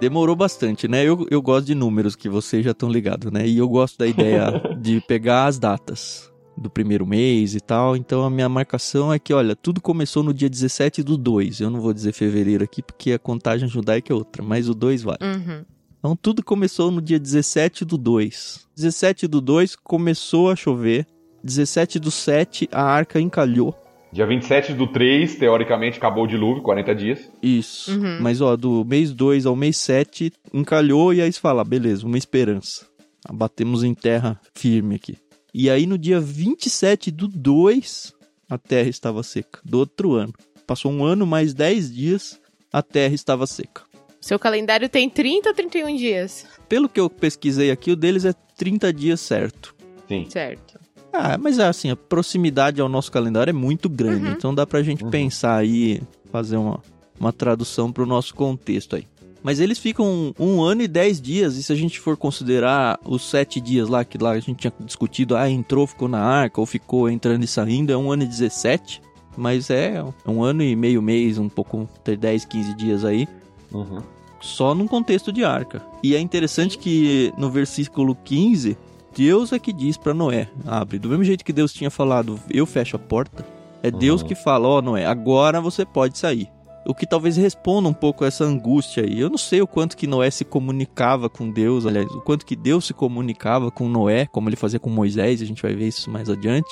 Demorou 0.00 0.34
bastante, 0.34 0.88
né? 0.88 1.04
Eu, 1.04 1.26
eu 1.30 1.42
gosto 1.42 1.66
de 1.66 1.74
números 1.74 2.16
que 2.16 2.26
vocês 2.26 2.64
já 2.64 2.70
estão 2.70 2.88
ligados, 2.88 3.30
né? 3.30 3.46
E 3.46 3.58
eu 3.58 3.68
gosto 3.68 3.98
da 3.98 4.06
ideia 4.06 4.50
de 4.80 4.98
pegar 5.02 5.44
as 5.44 5.58
datas 5.58 6.32
do 6.56 6.70
primeiro 6.70 7.06
mês 7.06 7.54
e 7.54 7.60
tal. 7.60 7.94
Então 7.94 8.24
a 8.24 8.30
minha 8.30 8.48
marcação 8.48 9.12
é 9.12 9.18
que, 9.18 9.34
olha, 9.34 9.54
tudo 9.54 9.78
começou 9.78 10.22
no 10.22 10.32
dia 10.32 10.48
17 10.48 11.02
do 11.02 11.18
2. 11.18 11.60
Eu 11.60 11.68
não 11.68 11.82
vou 11.82 11.92
dizer 11.92 12.12
fevereiro 12.12 12.64
aqui 12.64 12.82
porque 12.82 13.12
a 13.12 13.18
contagem 13.18 13.68
judaica 13.68 14.10
é 14.10 14.16
outra, 14.16 14.42
mas 14.42 14.70
o 14.70 14.74
2 14.74 15.02
vale. 15.02 15.18
Uhum. 15.22 15.64
Então 15.98 16.16
tudo 16.16 16.42
começou 16.42 16.90
no 16.90 17.02
dia 17.02 17.18
17 17.18 17.84
do 17.84 17.98
2. 17.98 18.66
17 18.74 19.26
do 19.26 19.38
2 19.38 19.76
começou 19.76 20.50
a 20.50 20.56
chover. 20.56 21.06
17 21.44 21.98
do 21.98 22.10
7 22.10 22.68
a 22.72 22.82
arca 22.82 23.20
encalhou. 23.20 23.74
Dia 24.12 24.26
27 24.26 24.74
do 24.74 24.88
3, 24.88 25.36
teoricamente, 25.36 25.98
acabou 25.98 26.24
o 26.24 26.26
dilúvio, 26.26 26.62
40 26.62 26.94
dias. 26.94 27.30
Isso. 27.40 27.92
Uhum. 27.92 28.18
Mas 28.20 28.40
ó, 28.40 28.56
do 28.56 28.84
mês 28.84 29.12
2 29.12 29.46
ao 29.46 29.54
mês 29.54 29.76
7 29.76 30.32
encalhou 30.52 31.14
e 31.14 31.22
aí 31.22 31.32
você 31.32 31.38
fala, 31.38 31.62
beleza, 31.62 32.04
uma 32.04 32.18
esperança. 32.18 32.86
Batemos 33.32 33.84
em 33.84 33.94
terra 33.94 34.40
firme 34.54 34.96
aqui. 34.96 35.16
E 35.54 35.70
aí 35.70 35.86
no 35.86 35.96
dia 35.96 36.18
27 36.20 37.10
do 37.10 37.28
2, 37.28 38.12
a 38.48 38.58
terra 38.58 38.88
estava 38.88 39.22
seca. 39.22 39.60
Do 39.64 39.78
outro 39.78 40.14
ano. 40.14 40.32
Passou 40.66 40.90
um 40.90 41.04
ano 41.04 41.26
mais 41.26 41.54
10 41.54 41.94
dias, 41.94 42.40
a 42.72 42.82
terra 42.82 43.14
estava 43.14 43.46
seca. 43.46 43.82
Seu 44.20 44.38
calendário 44.38 44.88
tem 44.88 45.08
30 45.08 45.48
ou 45.48 45.54
31 45.54 45.96
dias? 45.96 46.46
Pelo 46.68 46.88
que 46.88 47.00
eu 47.00 47.08
pesquisei 47.08 47.70
aqui, 47.70 47.90
o 47.92 47.96
deles 47.96 48.24
é 48.24 48.32
30 48.56 48.92
dias 48.92 49.20
certo. 49.20 49.74
Sim. 50.06 50.26
Certo. 50.28 50.69
Ah, 51.12 51.36
mas 51.38 51.58
assim, 51.58 51.90
a 51.90 51.96
proximidade 51.96 52.80
ao 52.80 52.88
nosso 52.88 53.10
calendário 53.10 53.50
é 53.50 53.54
muito 53.54 53.88
grande, 53.88 54.26
Uhum. 54.26 54.32
então 54.32 54.54
dá 54.54 54.66
pra 54.66 54.82
gente 54.82 55.02
Uhum. 55.04 55.10
pensar 55.10 55.56
aí, 55.56 56.00
fazer 56.30 56.56
uma, 56.56 56.80
uma 57.18 57.32
tradução 57.32 57.90
pro 57.92 58.06
nosso 58.06 58.34
contexto 58.34 58.96
aí. 58.96 59.06
Mas 59.42 59.58
eles 59.58 59.78
ficam 59.78 60.04
um, 60.06 60.34
um 60.38 60.62
ano 60.62 60.82
e 60.82 60.88
dez 60.88 61.20
dias, 61.20 61.56
e 61.56 61.62
se 61.62 61.72
a 61.72 61.76
gente 61.76 61.98
for 61.98 62.14
considerar 62.16 62.98
os 63.04 63.22
sete 63.28 63.58
dias 63.60 63.88
lá, 63.88 64.04
que 64.04 64.18
lá 64.18 64.32
a 64.32 64.40
gente 64.40 64.54
tinha 64.58 64.72
discutido, 64.80 65.34
ah, 65.34 65.48
entrou, 65.50 65.86
ficou 65.86 66.08
na 66.08 66.20
arca, 66.20 66.60
ou 66.60 66.66
ficou 66.66 67.08
entrando 67.08 67.42
e 67.42 67.46
saindo, 67.46 67.90
é 67.90 67.96
um 67.96 68.12
ano 68.12 68.22
e 68.22 68.26
17, 68.26 69.00
mas 69.38 69.70
é 69.70 70.04
um 70.26 70.42
ano 70.42 70.62
e 70.62 70.76
meio 70.76 71.00
mês, 71.00 71.38
um 71.38 71.48
pouco, 71.48 71.88
ter 72.04 72.16
10, 72.18 72.44
15 72.44 72.74
dias 72.74 73.04
aí, 73.04 73.26
Uhum. 73.72 74.00
só 74.42 74.74
num 74.74 74.86
contexto 74.86 75.32
de 75.32 75.42
arca. 75.42 75.80
E 76.02 76.14
é 76.14 76.20
interessante 76.20 76.76
que 76.76 77.32
no 77.38 77.50
versículo 77.50 78.14
15, 78.14 78.76
Deus 79.16 79.52
é 79.52 79.58
que 79.58 79.72
diz 79.72 79.96
para 79.96 80.14
Noé, 80.14 80.48
abre. 80.66 80.98
Do 80.98 81.08
mesmo 81.08 81.24
jeito 81.24 81.44
que 81.44 81.52
Deus 81.52 81.72
tinha 81.72 81.90
falado, 81.90 82.38
eu 82.50 82.64
fecho 82.66 82.96
a 82.96 82.98
porta, 82.98 83.44
é 83.82 83.90
Deus 83.90 84.22
Uhum. 84.22 84.28
que 84.28 84.34
fala, 84.34 84.68
ó 84.68 84.80
Noé, 84.82 85.06
agora 85.06 85.60
você 85.60 85.84
pode 85.84 86.16
sair. 86.18 86.48
O 86.86 86.94
que 86.94 87.06
talvez 87.06 87.36
responda 87.36 87.88
um 87.88 87.92
pouco 87.92 88.24
essa 88.24 88.42
angústia 88.44 89.04
aí. 89.04 89.20
Eu 89.20 89.28
não 89.28 89.36
sei 89.36 89.60
o 89.60 89.66
quanto 89.66 89.96
que 89.96 90.06
Noé 90.06 90.30
se 90.30 90.44
comunicava 90.46 91.28
com 91.28 91.50
Deus, 91.50 91.84
aliás, 91.84 92.10
o 92.10 92.20
quanto 92.22 92.46
que 92.46 92.56
Deus 92.56 92.86
se 92.86 92.94
comunicava 92.94 93.70
com 93.70 93.86
Noé, 93.88 94.26
como 94.26 94.48
ele 94.48 94.56
fazia 94.56 94.80
com 94.80 94.88
Moisés, 94.88 95.42
a 95.42 95.44
gente 95.44 95.60
vai 95.62 95.74
ver 95.74 95.88
isso 95.88 96.10
mais 96.10 96.30
adiante. 96.30 96.70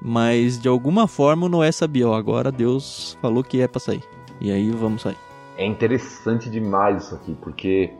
Mas 0.00 0.58
de 0.60 0.68
alguma 0.68 1.06
forma 1.06 1.46
o 1.46 1.48
Noé 1.48 1.70
sabia, 1.70 2.08
ó, 2.08 2.14
agora 2.14 2.50
Deus 2.50 3.16
falou 3.20 3.44
que 3.44 3.60
é 3.60 3.68
pra 3.68 3.78
sair. 3.78 4.02
E 4.40 4.50
aí 4.50 4.70
vamos 4.70 5.02
sair. 5.02 5.16
É 5.58 5.66
interessante 5.66 6.48
demais 6.48 7.04
isso 7.04 7.14
aqui, 7.14 7.36
porque 7.42 7.90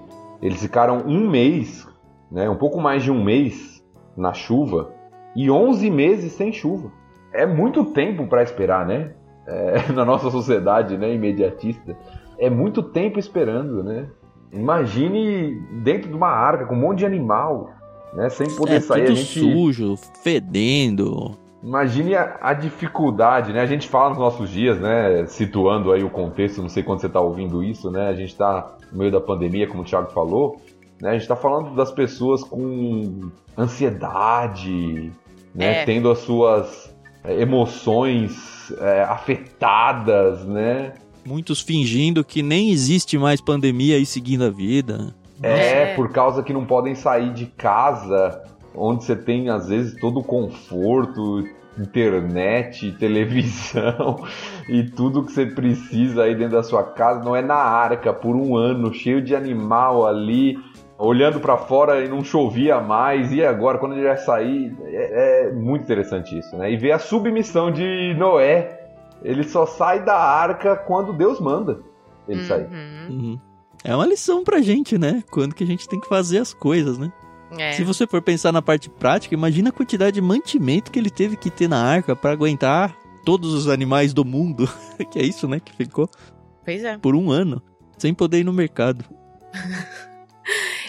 eles 0.40 0.60
ficaram 0.60 1.04
um 1.06 1.28
mês, 1.30 1.86
né, 2.32 2.48
um 2.48 2.56
pouco 2.56 2.80
mais 2.80 3.02
de 3.02 3.10
um 3.10 3.22
mês 3.22 3.84
na 4.16 4.32
chuva 4.32 4.90
e 5.36 5.50
11 5.50 5.90
meses 5.90 6.32
sem 6.32 6.52
chuva. 6.52 6.90
É 7.32 7.46
muito 7.46 7.84
tempo 7.84 8.26
para 8.26 8.42
esperar, 8.42 8.86
né? 8.86 9.12
É, 9.46 9.92
na 9.92 10.04
nossa 10.04 10.30
sociedade, 10.30 10.96
né, 10.96 11.12
imediatista, 11.14 11.96
é 12.38 12.48
muito 12.48 12.82
tempo 12.82 13.18
esperando, 13.18 13.84
né? 13.84 14.06
Imagine 14.52 15.60
dentro 15.82 16.08
de 16.08 16.14
uma 16.14 16.28
arca 16.28 16.66
com 16.66 16.74
um 16.74 16.78
monte 16.78 16.98
de 16.98 17.06
animal, 17.06 17.70
né, 18.12 18.28
sem 18.28 18.48
poder 18.54 18.76
é 18.76 18.80
sair. 18.80 19.06
tudo 19.06 19.16
gente 19.16 19.40
sujo, 19.40 19.96
fedendo. 20.22 21.32
Imagine 21.62 22.16
a, 22.16 22.38
a 22.40 22.54
dificuldade, 22.54 23.52
né? 23.52 23.60
A 23.60 23.66
gente 23.66 23.88
fala 23.88 24.10
nos 24.10 24.18
nossos 24.18 24.50
dias, 24.50 24.80
né? 24.80 25.24
Situando 25.26 25.92
aí 25.92 26.02
o 26.02 26.10
contexto, 26.10 26.60
não 26.60 26.68
sei 26.68 26.82
quando 26.82 27.00
você 27.00 27.06
está 27.06 27.20
ouvindo 27.20 27.62
isso, 27.62 27.90
né? 27.90 28.08
A 28.08 28.14
gente 28.14 28.30
está 28.30 28.74
no 28.90 28.98
meio 28.98 29.12
da 29.12 29.20
pandemia, 29.20 29.68
como 29.68 29.82
o 29.82 29.84
Thiago 29.84 30.10
falou, 30.10 30.60
né? 31.02 31.10
A 31.10 31.12
gente 31.14 31.22
está 31.22 31.34
falando 31.34 31.74
das 31.74 31.90
pessoas 31.90 32.44
com 32.44 33.28
ansiedade, 33.58 35.10
né? 35.52 35.82
É. 35.82 35.84
Tendo 35.84 36.08
as 36.08 36.18
suas 36.18 36.94
é, 37.24 37.42
emoções 37.42 38.72
é, 38.78 39.02
afetadas, 39.02 40.44
né? 40.44 40.94
Muitos 41.26 41.60
fingindo 41.60 42.24
que 42.24 42.40
nem 42.40 42.70
existe 42.70 43.18
mais 43.18 43.40
pandemia 43.40 43.98
e 43.98 44.06
seguindo 44.06 44.44
a 44.44 44.50
vida. 44.50 45.12
É, 45.42 45.92
É. 45.92 45.94
por 45.96 46.12
causa 46.12 46.40
que 46.40 46.52
não 46.52 46.64
podem 46.64 46.94
sair 46.94 47.32
de 47.32 47.46
casa, 47.46 48.40
onde 48.72 49.04
você 49.04 49.16
tem 49.16 49.50
às 49.50 49.68
vezes 49.68 50.00
todo 50.00 50.20
o 50.20 50.24
conforto, 50.24 51.44
internet, 51.76 52.92
televisão 52.98 54.24
e 54.68 54.84
tudo 54.84 55.24
que 55.24 55.32
você 55.32 55.46
precisa 55.46 56.22
aí 56.22 56.34
dentro 56.36 56.52
da 56.52 56.62
sua 56.62 56.84
casa, 56.84 57.24
não 57.24 57.34
é 57.34 57.42
na 57.42 57.56
arca 57.56 58.12
por 58.12 58.36
um 58.36 58.56
ano, 58.56 58.94
cheio 58.94 59.20
de 59.20 59.34
animal 59.34 60.06
ali, 60.06 60.56
olhando 61.02 61.40
pra 61.40 61.56
fora 61.56 62.04
e 62.04 62.08
não 62.08 62.22
chovia 62.22 62.80
mais, 62.80 63.32
e 63.32 63.44
agora 63.44 63.78
quando 63.78 63.94
ele 63.94 64.06
vai 64.06 64.16
sair, 64.16 64.74
é, 64.84 65.48
é 65.48 65.52
muito 65.52 65.82
interessante 65.82 66.38
isso, 66.38 66.56
né? 66.56 66.70
E 66.70 66.76
ver 66.76 66.92
a 66.92 66.98
submissão 66.98 67.72
de 67.72 68.14
Noé, 68.14 68.80
ele 69.22 69.42
só 69.42 69.66
sai 69.66 70.04
da 70.04 70.16
arca 70.16 70.76
quando 70.76 71.12
Deus 71.12 71.40
manda 71.40 71.80
ele 72.28 72.44
sair. 72.44 72.66
Uhum. 72.66 73.08
Uhum. 73.10 73.40
É 73.84 73.94
uma 73.96 74.06
lição 74.06 74.44
pra 74.44 74.60
gente, 74.60 74.96
né? 74.96 75.24
Quando 75.30 75.54
que 75.54 75.64
a 75.64 75.66
gente 75.66 75.88
tem 75.88 76.00
que 76.00 76.08
fazer 76.08 76.38
as 76.38 76.54
coisas, 76.54 76.98
né? 76.98 77.12
É. 77.58 77.72
Se 77.72 77.82
você 77.82 78.06
for 78.06 78.22
pensar 78.22 78.52
na 78.52 78.62
parte 78.62 78.88
prática, 78.88 79.34
imagina 79.34 79.70
a 79.70 79.72
quantidade 79.72 80.14
de 80.14 80.20
mantimento 80.20 80.90
que 80.90 80.98
ele 80.98 81.10
teve 81.10 81.36
que 81.36 81.50
ter 81.50 81.68
na 81.68 81.82
arca 81.82 82.14
pra 82.14 82.30
aguentar 82.30 82.96
todos 83.24 83.52
os 83.52 83.68
animais 83.68 84.14
do 84.14 84.24
mundo. 84.24 84.68
que 85.10 85.18
é 85.18 85.22
isso, 85.22 85.48
né? 85.48 85.58
Que 85.58 85.74
ficou 85.74 86.08
Pois 86.64 86.84
é. 86.84 86.96
por 86.96 87.16
um 87.16 87.30
ano, 87.30 87.60
sem 87.98 88.14
poder 88.14 88.38
ir 88.38 88.44
no 88.44 88.52
mercado. 88.52 89.04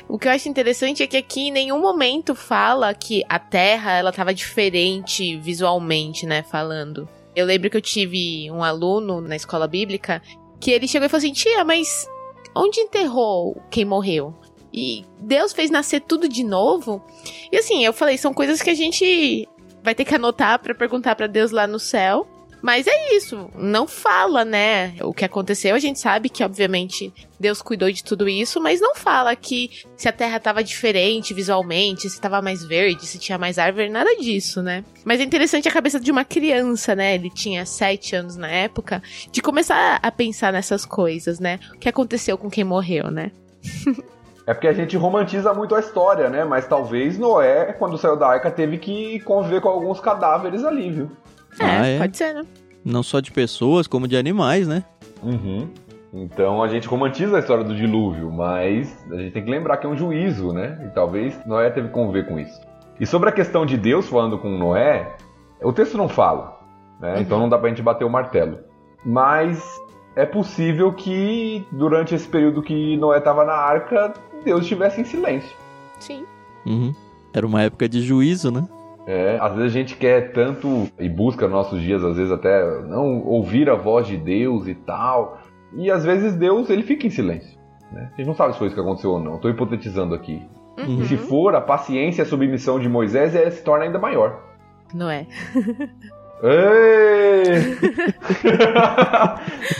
O 0.08 0.20
que 0.20 0.28
eu 0.28 0.32
acho 0.32 0.50
interessante 0.50 1.02
é 1.02 1.08
que 1.08 1.18
aqui 1.18 1.48
em 1.48 1.52
nenhum 1.52 1.80
momento 1.80 2.36
fala 2.36 2.94
que 2.94 3.24
a 3.28 3.40
Terra 3.40 3.94
ela 3.94 4.12
tava 4.12 4.34
diferente 4.34 5.38
visualmente, 5.38 6.26
né, 6.26 6.44
falando. 6.44 7.08
Eu 7.36 7.46
lembro 7.46 7.70
que 7.70 7.78
eu 7.78 7.82
tive 7.82 8.50
um 8.52 8.64
aluno 8.64 9.22
na 9.22 9.36
escola 9.36 9.68
bíblica 9.68 10.22
que 10.60 10.72
ele 10.72 10.88
chegou 10.88 11.06
e 11.06 11.10
falou 11.10 11.20
assim: 11.20 11.34
"Tia, 11.34 11.64
mas 11.64 12.08
onde 12.56 12.80
enterrou 12.80 13.62
quem 13.72 13.86
morreu?" 13.86 14.36
E 14.74 15.06
Deus 15.20 15.54
fez 15.54 15.70
nascer 15.70 16.02
tudo 16.02 16.28
de 16.28 16.44
novo. 16.44 17.04
E 17.52 17.58
assim, 17.58 17.86
eu 17.86 17.94
falei, 17.94 18.18
são 18.18 18.34
coisas 18.34 18.62
que 18.62 18.72
a 18.72 18.74
gente 18.74 19.48
vai 19.84 19.94
ter 19.94 20.04
que 20.04 20.16
anotar 20.16 20.60
pra 20.60 20.74
perguntar 20.74 21.16
pra 21.16 21.28
Deus 21.28 21.52
lá 21.52 21.68
no 21.68 21.78
céu. 21.78 22.28
Mas 22.64 22.88
é 22.88 23.14
isso, 23.14 23.50
não 23.58 23.86
fala, 23.86 24.46
né? 24.46 24.94
O 25.02 25.14
que 25.14 25.26
aconteceu, 25.26 25.76
a 25.76 25.80
gente 25.80 26.00
sabe 26.00 26.30
que, 26.30 26.42
obviamente, 26.42 27.14
Deus 27.38 27.62
cuidou 27.62 27.92
de 27.92 28.02
tudo 28.02 28.30
isso, 28.30 28.62
mas 28.62 28.80
não 28.80 28.96
fala 28.96 29.36
que 29.36 29.70
se 29.98 30.08
a 30.08 30.14
terra 30.14 30.40
tava 30.40 30.64
diferente 30.64 31.34
visualmente, 31.34 32.10
se 32.10 32.22
tava 32.22 32.42
mais 32.42 32.64
verde, 32.64 33.06
se 33.06 33.20
tinha 33.20 33.38
mais 33.38 33.60
árvore, 33.60 33.90
nada 33.90 34.16
disso, 34.16 34.64
né? 34.64 34.86
Mas 35.04 35.20
é 35.20 35.24
interessante 35.24 35.68
a 35.68 35.74
cabeça 35.74 36.00
de 36.00 36.10
uma 36.10 36.24
criança, 36.24 36.96
né? 36.96 37.16
Ele 37.16 37.30
tinha 37.30 37.66
sete 37.66 38.16
anos 38.16 38.38
na 38.38 38.48
época, 38.48 39.04
de 39.30 39.42
começar 39.42 40.00
a 40.02 40.10
pensar 40.10 40.54
nessas 40.54 40.86
coisas, 40.86 41.42
né? 41.42 41.60
O 41.76 41.78
que 41.78 41.90
aconteceu 41.90 42.38
com 42.38 42.50
quem 42.50 42.64
morreu, 42.64 43.12
né? 43.12 43.30
É 44.46 44.54
porque 44.54 44.68
a 44.68 44.74
gente 44.74 44.98
romantiza 44.98 45.54
muito 45.54 45.74
a 45.74 45.80
história, 45.80 46.30
né? 46.30 46.44
Mas 46.44 46.68
talvez 46.68 47.18
Noé, 47.18 47.72
quando 47.80 47.98
saiu 47.98 48.18
da 48.18 48.28
arca, 48.28 48.52
teve 48.52 48.78
que 48.78 49.22
conviver 49.22 49.62
com 49.62 49.70
alguns 49.70 50.02
cadáveres 50.02 50.66
ali, 50.66 50.92
viu? 50.92 51.12
É, 51.60 51.66
Ah, 51.66 51.86
é? 51.88 51.98
pode 52.00 52.18
ser, 52.18 52.34
né? 52.34 52.44
Não 52.84 53.02
só 53.04 53.20
de 53.20 53.32
pessoas, 53.32 53.88
como 53.88 54.08
de 54.08 54.18
animais, 54.18 54.68
né? 54.68 54.84
Uhum. 55.22 55.70
Então 56.14 56.62
a 56.62 56.68
gente 56.68 56.88
romantiza 56.88 57.38
a 57.38 57.40
história 57.40 57.64
do 57.64 57.76
dilúvio, 57.76 58.32
mas 58.32 58.96
a 59.12 59.16
gente 59.18 59.32
tem 59.34 59.44
que 59.44 59.50
lembrar 59.50 59.78
que 59.78 59.86
é 59.88 59.90
um 59.90 59.96
juízo, 59.98 60.54
né? 60.54 60.80
E 60.86 60.94
talvez 60.94 61.40
Noé 61.46 61.70
teve 61.72 61.88
que 61.88 61.94
conviver 61.94 62.28
com 62.28 62.40
isso. 62.40 62.60
E 63.00 63.06
sobre 63.06 63.30
a 63.30 63.32
questão 63.32 63.66
de 63.66 63.78
Deus 63.78 64.08
falando 64.08 64.38
com 64.38 64.50
Noé, 64.58 65.16
o 65.62 65.74
texto 65.74 65.98
não 65.98 66.08
fala, 66.08 66.60
né? 67.00 67.16
Uhum. 67.16 67.22
Então 67.22 67.40
não 67.40 67.50
dá 67.50 67.58
pra 67.58 67.70
gente 67.70 67.82
bater 67.82 68.04
o 68.06 68.10
martelo. 68.10 68.60
Mas 69.04 69.64
é 70.16 70.26
possível 70.26 70.94
que 70.94 71.66
durante 71.72 72.14
esse 72.14 72.28
período 72.28 72.62
que 72.62 72.96
Noé 72.98 73.18
estava 73.18 73.44
na 73.44 73.54
arca, 73.54 74.14
Deus 74.46 74.62
estivesse 74.62 75.02
em 75.02 75.06
silêncio. 75.06 75.56
Sim. 76.00 76.26
Uhum. 76.66 76.94
Era 77.34 77.48
uma 77.48 77.64
época 77.64 77.90
de 77.90 78.02
juízo, 78.02 78.52
né? 78.52 78.68
É, 79.06 79.38
às 79.42 79.54
vezes 79.56 79.72
a 79.76 79.78
gente 79.80 79.98
quer 79.98 80.32
tanto 80.32 80.88
e 80.98 81.10
busca 81.10 81.46
nos 81.46 81.54
nossos 81.54 81.82
dias, 81.82 82.04
às 82.04 82.16
vezes 82.16 82.32
até 82.32 82.82
não 82.84 83.22
ouvir 83.26 83.70
a 83.70 83.76
voz 83.76 84.08
de 84.08 84.18
Deus 84.18 84.68
e 84.68 84.76
tal. 84.76 85.40
E 85.76 85.92
às 85.92 86.06
vezes 86.06 86.36
Deus 86.36 86.70
ele 86.70 86.84
fica 86.84 87.06
em 87.06 87.10
silêncio. 87.10 87.60
Né? 87.92 88.10
A 88.14 88.18
gente 88.18 88.28
não 88.28 88.34
sabe 88.34 88.54
se 88.54 88.60
foi 88.60 88.68
isso 88.68 88.76
que 88.76 88.82
aconteceu 88.82 89.12
ou 89.12 89.20
não. 89.20 89.36
Estou 89.36 89.52
hipotetizando 89.52 90.16
aqui. 90.16 90.42
Uhum. 90.78 91.02
E 91.02 91.06
se 91.06 91.18
for, 91.18 91.54
a 91.56 91.62
paciência 91.62 92.22
e 92.22 92.24
a 92.24 92.26
submissão 92.26 92.80
de 92.80 92.88
Moisés 92.90 93.36
é, 93.36 93.50
se 93.52 93.64
torna 93.64 93.86
ainda 93.86 94.00
maior. 94.00 94.40
Não 94.94 95.10
é? 95.10 95.28
Ei! 96.44 97.44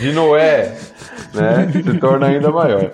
de 0.00 0.12
Noé, 0.12 0.76
né? 1.34 1.70
Se 1.72 1.98
torna 1.98 2.26
ainda 2.26 2.50
maior. 2.50 2.92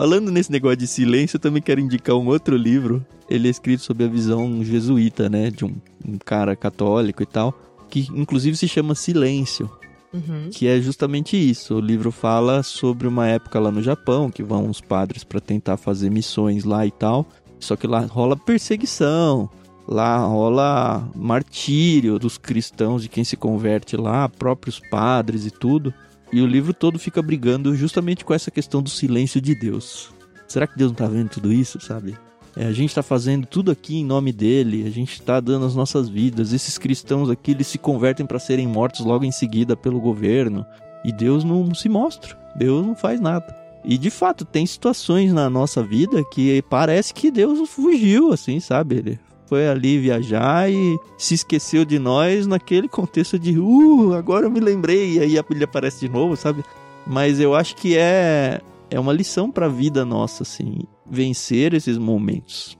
Falando 0.00 0.32
nesse 0.32 0.50
negócio 0.50 0.78
de 0.78 0.86
silêncio, 0.86 1.36
eu 1.36 1.40
também 1.40 1.60
quero 1.60 1.78
indicar 1.78 2.16
um 2.16 2.26
outro 2.28 2.56
livro. 2.56 3.04
Ele 3.28 3.48
é 3.48 3.50
escrito 3.50 3.82
sob 3.82 4.02
a 4.02 4.08
visão 4.08 4.64
jesuíta, 4.64 5.28
né? 5.28 5.50
De 5.50 5.62
um, 5.62 5.76
um 6.02 6.16
cara 6.16 6.56
católico 6.56 7.22
e 7.22 7.26
tal. 7.26 7.52
Que 7.86 8.08
inclusive 8.14 8.56
se 8.56 8.66
chama 8.66 8.94
Silêncio. 8.94 9.70
Uhum. 10.10 10.48
Que 10.50 10.66
é 10.68 10.80
justamente 10.80 11.36
isso. 11.36 11.74
O 11.74 11.80
livro 11.80 12.10
fala 12.10 12.62
sobre 12.62 13.06
uma 13.06 13.26
época 13.26 13.60
lá 13.60 13.70
no 13.70 13.82
Japão, 13.82 14.30
que 14.30 14.42
vão 14.42 14.70
os 14.70 14.80
padres 14.80 15.22
para 15.22 15.38
tentar 15.38 15.76
fazer 15.76 16.08
missões 16.08 16.64
lá 16.64 16.86
e 16.86 16.90
tal. 16.90 17.28
Só 17.58 17.76
que 17.76 17.86
lá 17.86 18.00
rola 18.00 18.38
perseguição, 18.38 19.50
lá 19.86 20.16
rola 20.16 21.06
martírio 21.14 22.18
dos 22.18 22.38
cristãos, 22.38 23.02
de 23.02 23.10
quem 23.10 23.22
se 23.22 23.36
converte 23.36 23.98
lá, 23.98 24.30
próprios 24.30 24.80
padres 24.90 25.44
e 25.44 25.50
tudo. 25.50 25.92
E 26.32 26.40
o 26.40 26.46
livro 26.46 26.72
todo 26.72 26.98
fica 26.98 27.20
brigando 27.20 27.74
justamente 27.74 28.24
com 28.24 28.32
essa 28.32 28.50
questão 28.50 28.82
do 28.82 28.88
silêncio 28.88 29.40
de 29.40 29.54
Deus. 29.54 30.10
Será 30.46 30.66
que 30.66 30.78
Deus 30.78 30.90
não 30.90 30.96
tá 30.96 31.06
vendo 31.06 31.28
tudo 31.28 31.52
isso, 31.52 31.80
sabe? 31.80 32.16
É, 32.56 32.66
a 32.66 32.72
gente 32.72 32.90
está 32.90 33.02
fazendo 33.02 33.46
tudo 33.46 33.70
aqui 33.70 33.98
em 33.98 34.04
nome 34.04 34.32
dele, 34.32 34.86
a 34.86 34.90
gente 34.90 35.12
está 35.12 35.40
dando 35.40 35.66
as 35.66 35.74
nossas 35.74 36.08
vidas. 36.08 36.52
Esses 36.52 36.78
cristãos 36.78 37.30
aqui, 37.30 37.52
eles 37.52 37.66
se 37.66 37.78
convertem 37.78 38.26
para 38.26 38.38
serem 38.38 38.66
mortos 38.66 39.04
logo 39.04 39.24
em 39.24 39.32
seguida 39.32 39.76
pelo 39.76 40.00
governo. 40.00 40.64
E 41.04 41.12
Deus 41.12 41.44
não 41.44 41.74
se 41.74 41.88
mostra, 41.88 42.36
Deus 42.56 42.84
não 42.84 42.94
faz 42.94 43.20
nada. 43.20 43.56
E 43.84 43.96
de 43.96 44.10
fato, 44.10 44.44
tem 44.44 44.66
situações 44.66 45.32
na 45.32 45.48
nossa 45.48 45.82
vida 45.82 46.22
que 46.32 46.62
parece 46.62 47.14
que 47.14 47.30
Deus 47.30 47.68
fugiu, 47.70 48.32
assim, 48.32 48.60
sabe? 48.60 48.96
Ele 48.96 49.20
foi 49.50 49.68
ali 49.68 49.98
viajar 49.98 50.70
e 50.70 50.96
se 51.18 51.34
esqueceu 51.34 51.84
de 51.84 51.98
nós 51.98 52.46
naquele 52.46 52.88
contexto 52.88 53.36
de, 53.36 53.58
uh, 53.58 54.14
agora 54.14 54.46
eu 54.46 54.50
me 54.50 54.60
lembrei, 54.60 55.14
e 55.14 55.18
aí 55.18 55.36
ele 55.50 55.64
aparece 55.64 56.06
de 56.06 56.08
novo, 56.08 56.36
sabe? 56.36 56.64
Mas 57.04 57.40
eu 57.40 57.52
acho 57.52 57.74
que 57.74 57.98
é, 57.98 58.60
é 58.88 59.00
uma 59.00 59.12
lição 59.12 59.50
para 59.50 59.66
a 59.66 59.68
vida 59.68 60.04
nossa, 60.04 60.44
assim, 60.44 60.84
vencer 61.04 61.74
esses 61.74 61.98
momentos. 61.98 62.78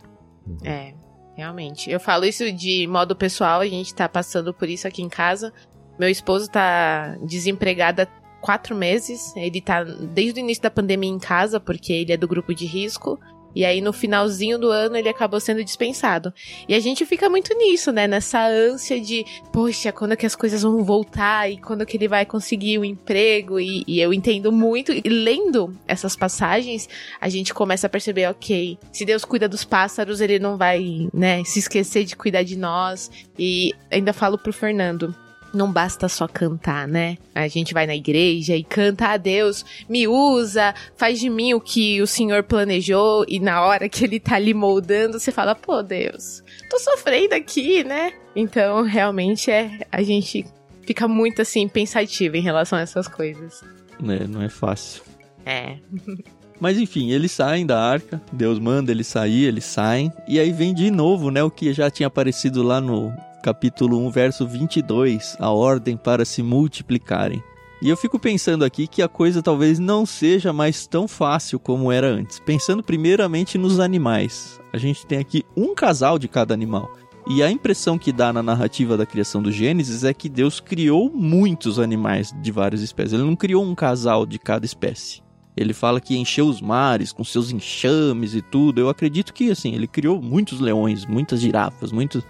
É, 0.63 0.95
realmente. 1.37 1.91
Eu 1.91 1.99
falo 1.99 2.25
isso 2.25 2.53
de 2.53 2.87
modo 2.87 3.17
pessoal, 3.17 3.63
a 3.63 3.67
gente 3.67 3.93
tá 3.93 4.09
passando 4.09 4.55
por 4.55 4.69
isso 4.69 4.87
aqui 4.87 5.03
em 5.03 5.09
casa. 5.09 5.53
Meu 5.99 6.09
esposo 6.09 6.49
tá 6.49 7.17
desempregado 7.27 8.03
há 8.03 8.07
quatro 8.41 8.77
meses. 8.77 9.35
Ele 9.35 9.61
tá 9.61 9.83
desde 9.83 10.39
o 10.39 10.43
início 10.43 10.63
da 10.63 10.71
pandemia 10.71 11.11
em 11.11 11.19
casa, 11.19 11.59
porque 11.59 11.93
ele 11.93 12.13
é 12.13 12.17
do 12.17 12.29
grupo 12.29 12.55
de 12.55 12.65
risco. 12.65 13.19
E 13.55 13.65
aí, 13.65 13.81
no 13.81 13.93
finalzinho 13.93 14.59
do 14.59 14.71
ano, 14.71 14.97
ele 14.97 15.09
acabou 15.09 15.41
sendo 15.41 15.65
dispensado. 15.65 16.33
E 16.69 16.75
a 16.75 16.81
gente 16.81 17.05
fica 17.05 17.29
muito 17.29 17.57
nisso, 17.57 17.91
né? 17.93 18.07
Nessa 18.07 18.47
ânsia 18.47 19.01
de, 19.01 19.25
poxa, 19.53 19.93
quando 19.93 20.13
é 20.13 20.17
que 20.17 20.27
as 20.27 20.37
coisas 20.37 20.63
vão 20.63 20.83
voltar 20.85 21.51
e 21.51 21.57
quando 21.57 21.83
é 21.83 21.87
que 21.87 21.97
ele 21.97 22.09
vai 22.09 22.25
conseguir 22.25 22.79
o 22.79 22.83
um 22.83 22.85
emprego. 22.85 23.59
E, 23.59 23.85
e, 23.87 24.01
eu 24.01 24.13
entendo 24.13 24.53
muito. 24.53 24.93
E 24.93 25.03
lendo 25.09 25.77
essas 25.87 26.17
passagens, 26.17 26.89
a 27.21 27.29
gente 27.29 27.53
começa 27.53 27.87
a 27.87 27.91
perceber, 27.91 28.29
ok, 28.29 28.79
se 28.93 29.05
Deus 29.05 29.25
cuida 29.25 29.49
dos 29.49 29.65
pássaros, 29.65 30.21
ele 30.21 30.39
não 30.39 30.57
vai, 30.57 31.09
né, 31.13 31.43
se 31.45 31.59
esquecer 31.59 32.05
de 32.05 32.17
cuidar 32.17 32.43
de 32.43 32.57
nós. 32.57 33.11
E 33.39 33.73
ainda 33.91 34.13
falo 34.13 34.39
pro 34.39 34.53
Fernando 34.53 35.15
não 35.53 35.71
basta 35.71 36.09
só 36.09 36.27
cantar, 36.27 36.87
né? 36.87 37.19
A 37.35 37.49
gente 37.49 37.75
vai 37.75 37.87
na 37.87 37.95
igreja 37.95 38.55
e 38.57 38.63
canta 38.63 39.09
a 39.09 39.17
Deus, 39.17 39.65
me 39.89 40.07
usa, 40.07 40.75
faz 40.97 41.19
de 41.19 41.29
mim 41.29 41.55
o 41.55 41.61
que 41.61 42.01
o 42.01 42.07
Senhor 42.07 42.43
planejou, 42.43 43.25
e 43.29 43.41
na 43.41 43.63
hora 43.63 43.89
que 43.89 44.05
ele 44.05 44.21
tá 44.21 44.37
ali 44.37 44.55
moldando, 44.55 45.19
você 45.19 45.33
fala, 45.33 45.55
pô, 45.55 45.83
Deus, 45.83 46.43
tô 46.69 46.79
sofrendo 46.79 47.35
aqui, 47.35 47.85
né? 47.85 48.13
Então, 48.35 48.83
realmente, 48.83 49.51
é 49.51 49.81
a 49.91 50.03
gente 50.03 50.47
fica 50.87 51.07
muito 51.07 51.43
assim, 51.43 51.69
pensativo 51.69 52.37
em 52.37 52.43
relação 52.43 52.79
a 52.79 52.83
essas 52.83 53.09
coisas. 53.09 53.63
É, 54.03 54.27
não 54.27 54.43
é 54.43 54.49
fácil. 54.49 55.03
É. 55.45 55.77
Mas 56.61 56.79
enfim, 56.79 57.11
eles 57.11 57.33
saem 57.33 57.65
da 57.65 57.81
arca, 57.81 58.21
Deus 58.31 58.59
manda 58.59 58.93
eles 58.93 59.07
sair, 59.07 59.47
eles 59.47 59.65
saem, 59.65 60.13
e 60.29 60.39
aí 60.39 60.53
vem 60.53 60.75
de 60.75 60.91
novo, 60.91 61.31
né, 61.31 61.43
o 61.43 61.51
que 61.51 61.73
já 61.73 61.91
tinha 61.91 62.07
aparecido 62.07 62.63
lá 62.63 62.83
no 62.83 63.11
capítulo 63.41 63.99
1, 64.07 64.11
verso 64.11 64.47
22, 64.47 65.37
a 65.41 65.51
ordem 65.51 65.97
para 65.97 66.25
se 66.25 66.43
multiplicarem. 66.43 67.43
E 67.83 67.89
eu 67.89 67.97
fico 67.97 68.19
pensando 68.19 68.63
aqui 68.63 68.87
que 68.87 69.01
a 69.01 69.09
coisa 69.09 69.43
talvez 69.43 69.79
não 69.79 70.05
seja 70.05 70.53
mais 70.53 70.87
tão 70.87 71.09
fácil 71.09 71.59
como 71.59 71.91
era 71.91 72.07
antes. 72.07 72.39
Pensando 72.39 72.83
primeiramente 72.83 73.57
nos 73.57 73.81
animais. 73.81 74.61
A 74.71 74.77
gente 74.77 75.07
tem 75.07 75.19
aqui 75.19 75.45
um 75.57 75.75
casal 75.75 76.19
de 76.19 76.29
cada 76.29 76.53
animal. 76.53 76.95
E 77.27 77.43
a 77.43 77.51
impressão 77.51 77.99
que 77.99 78.13
dá 78.13 78.33
na 78.33 78.43
narrativa 78.43 78.97
da 78.97 79.07
criação 79.07 79.43
do 79.43 79.51
Gênesis 79.51 80.05
é 80.05 80.13
que 80.13 80.29
Deus 80.29 80.61
criou 80.61 81.11
muitos 81.11 81.79
animais 81.79 82.35
de 82.43 82.53
várias 82.53 82.83
espécies. 82.83 83.15
Ele 83.15 83.23
não 83.23 83.37
criou 83.37 83.65
um 83.65 83.75
casal 83.75 84.27
de 84.27 84.39
cada 84.39 84.67
espécie. 84.67 85.23
Ele 85.57 85.73
fala 85.73 86.01
que 86.01 86.17
encheu 86.17 86.47
os 86.47 86.61
mares 86.61 87.13
com 87.13 87.25
seus 87.25 87.51
enxames 87.51 88.35
e 88.35 88.43
tudo. 88.43 88.81
Eu 88.81 88.89
acredito 88.89 89.33
que 89.33 89.51
assim, 89.51 89.75
ele 89.75 89.87
criou 89.87 90.21
muitos 90.21 90.61
leões, 90.61 91.07
muitas 91.07 91.41
girafas, 91.41 91.93
muitos 91.93 92.25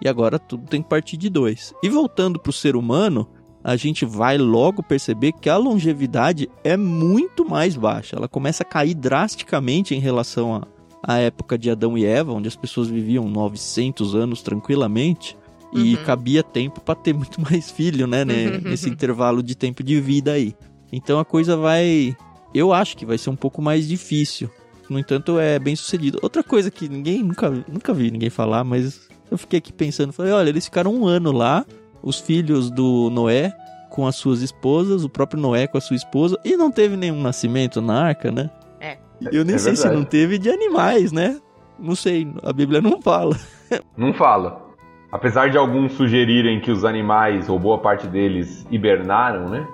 e 0.00 0.08
agora 0.08 0.38
tudo 0.38 0.64
tem 0.66 0.82
que 0.82 0.88
partir 0.88 1.16
de 1.16 1.28
dois. 1.28 1.74
E 1.82 1.88
voltando 1.88 2.38
para 2.38 2.50
o 2.50 2.52
ser 2.52 2.76
humano, 2.76 3.28
a 3.66 3.74
gente 3.76 4.04
vai 4.04 4.38
logo 4.38 4.82
perceber 4.82 5.32
que 5.32 5.50
a 5.50 5.56
longevidade 5.56 6.48
é 6.62 6.76
muito 6.76 7.44
mais 7.44 7.76
baixa. 7.76 8.16
Ela 8.16 8.28
começa 8.28 8.62
a 8.62 8.66
cair 8.66 8.94
drasticamente 8.94 9.94
em 9.94 9.98
relação 9.98 10.54
à, 10.54 10.68
à 11.02 11.18
época 11.18 11.58
de 11.58 11.70
Adão 11.70 11.98
e 11.98 12.04
Eva, 12.04 12.32
onde 12.32 12.46
as 12.46 12.54
pessoas 12.54 12.88
viviam 12.88 13.28
900 13.28 14.14
anos 14.14 14.42
tranquilamente. 14.42 15.36
E 15.72 15.96
uhum. 15.96 16.04
cabia 16.04 16.44
tempo 16.44 16.80
para 16.80 16.94
ter 16.94 17.12
muito 17.12 17.40
mais 17.40 17.70
filho, 17.70 18.06
né, 18.06 18.24
né? 18.24 18.58
Nesse 18.62 18.88
intervalo 18.88 19.42
de 19.42 19.56
tempo 19.56 19.82
de 19.82 20.00
vida 20.00 20.32
aí. 20.32 20.54
Então 20.92 21.18
a 21.18 21.24
coisa 21.24 21.56
vai. 21.56 22.16
Eu 22.54 22.72
acho 22.72 22.96
que 22.96 23.04
vai 23.04 23.18
ser 23.18 23.30
um 23.30 23.36
pouco 23.36 23.60
mais 23.60 23.88
difícil. 23.88 24.48
No 24.88 24.96
entanto, 24.96 25.40
é 25.40 25.58
bem 25.58 25.74
sucedido. 25.74 26.20
Outra 26.22 26.44
coisa 26.44 26.70
que 26.70 26.88
ninguém 26.88 27.20
nunca, 27.20 27.50
nunca 27.50 27.92
vi 27.92 28.12
ninguém 28.12 28.30
falar, 28.30 28.62
mas 28.62 29.08
eu 29.30 29.38
fiquei 29.38 29.58
aqui 29.58 29.72
pensando, 29.72 30.12
falei, 30.12 30.32
olha, 30.32 30.48
eles 30.48 30.64
ficaram 30.64 30.94
um 30.94 31.06
ano 31.06 31.32
lá, 31.32 31.64
os 32.02 32.20
filhos 32.20 32.70
do 32.70 33.10
Noé 33.10 33.52
com 33.90 34.06
as 34.06 34.16
suas 34.16 34.42
esposas, 34.42 35.04
o 35.04 35.08
próprio 35.08 35.40
Noé 35.40 35.66
com 35.66 35.78
a 35.78 35.80
sua 35.80 35.96
esposa, 35.96 36.38
e 36.44 36.56
não 36.56 36.70
teve 36.70 36.96
nenhum 36.96 37.20
nascimento 37.20 37.80
na 37.80 38.02
arca, 38.04 38.30
né? 38.30 38.50
É. 38.80 38.98
Eu 39.32 39.44
nem 39.44 39.54
é 39.54 39.58
sei 39.58 39.72
verdade. 39.72 39.94
se 39.94 39.96
não 39.96 40.04
teve 40.04 40.38
de 40.38 40.50
animais, 40.50 41.12
né? 41.12 41.40
Não 41.78 41.94
sei, 41.94 42.30
a 42.42 42.52
Bíblia 42.52 42.80
não 42.80 43.00
fala. 43.00 43.36
Não 43.96 44.14
fala. 44.14 44.64
Apesar 45.10 45.50
de 45.50 45.58
alguns 45.58 45.92
sugerirem 45.94 46.60
que 46.60 46.70
os 46.70 46.84
animais, 46.84 47.48
ou 47.48 47.58
boa 47.58 47.78
parte 47.78 48.06
deles, 48.06 48.64
hibernaram, 48.70 49.48
né? 49.48 49.66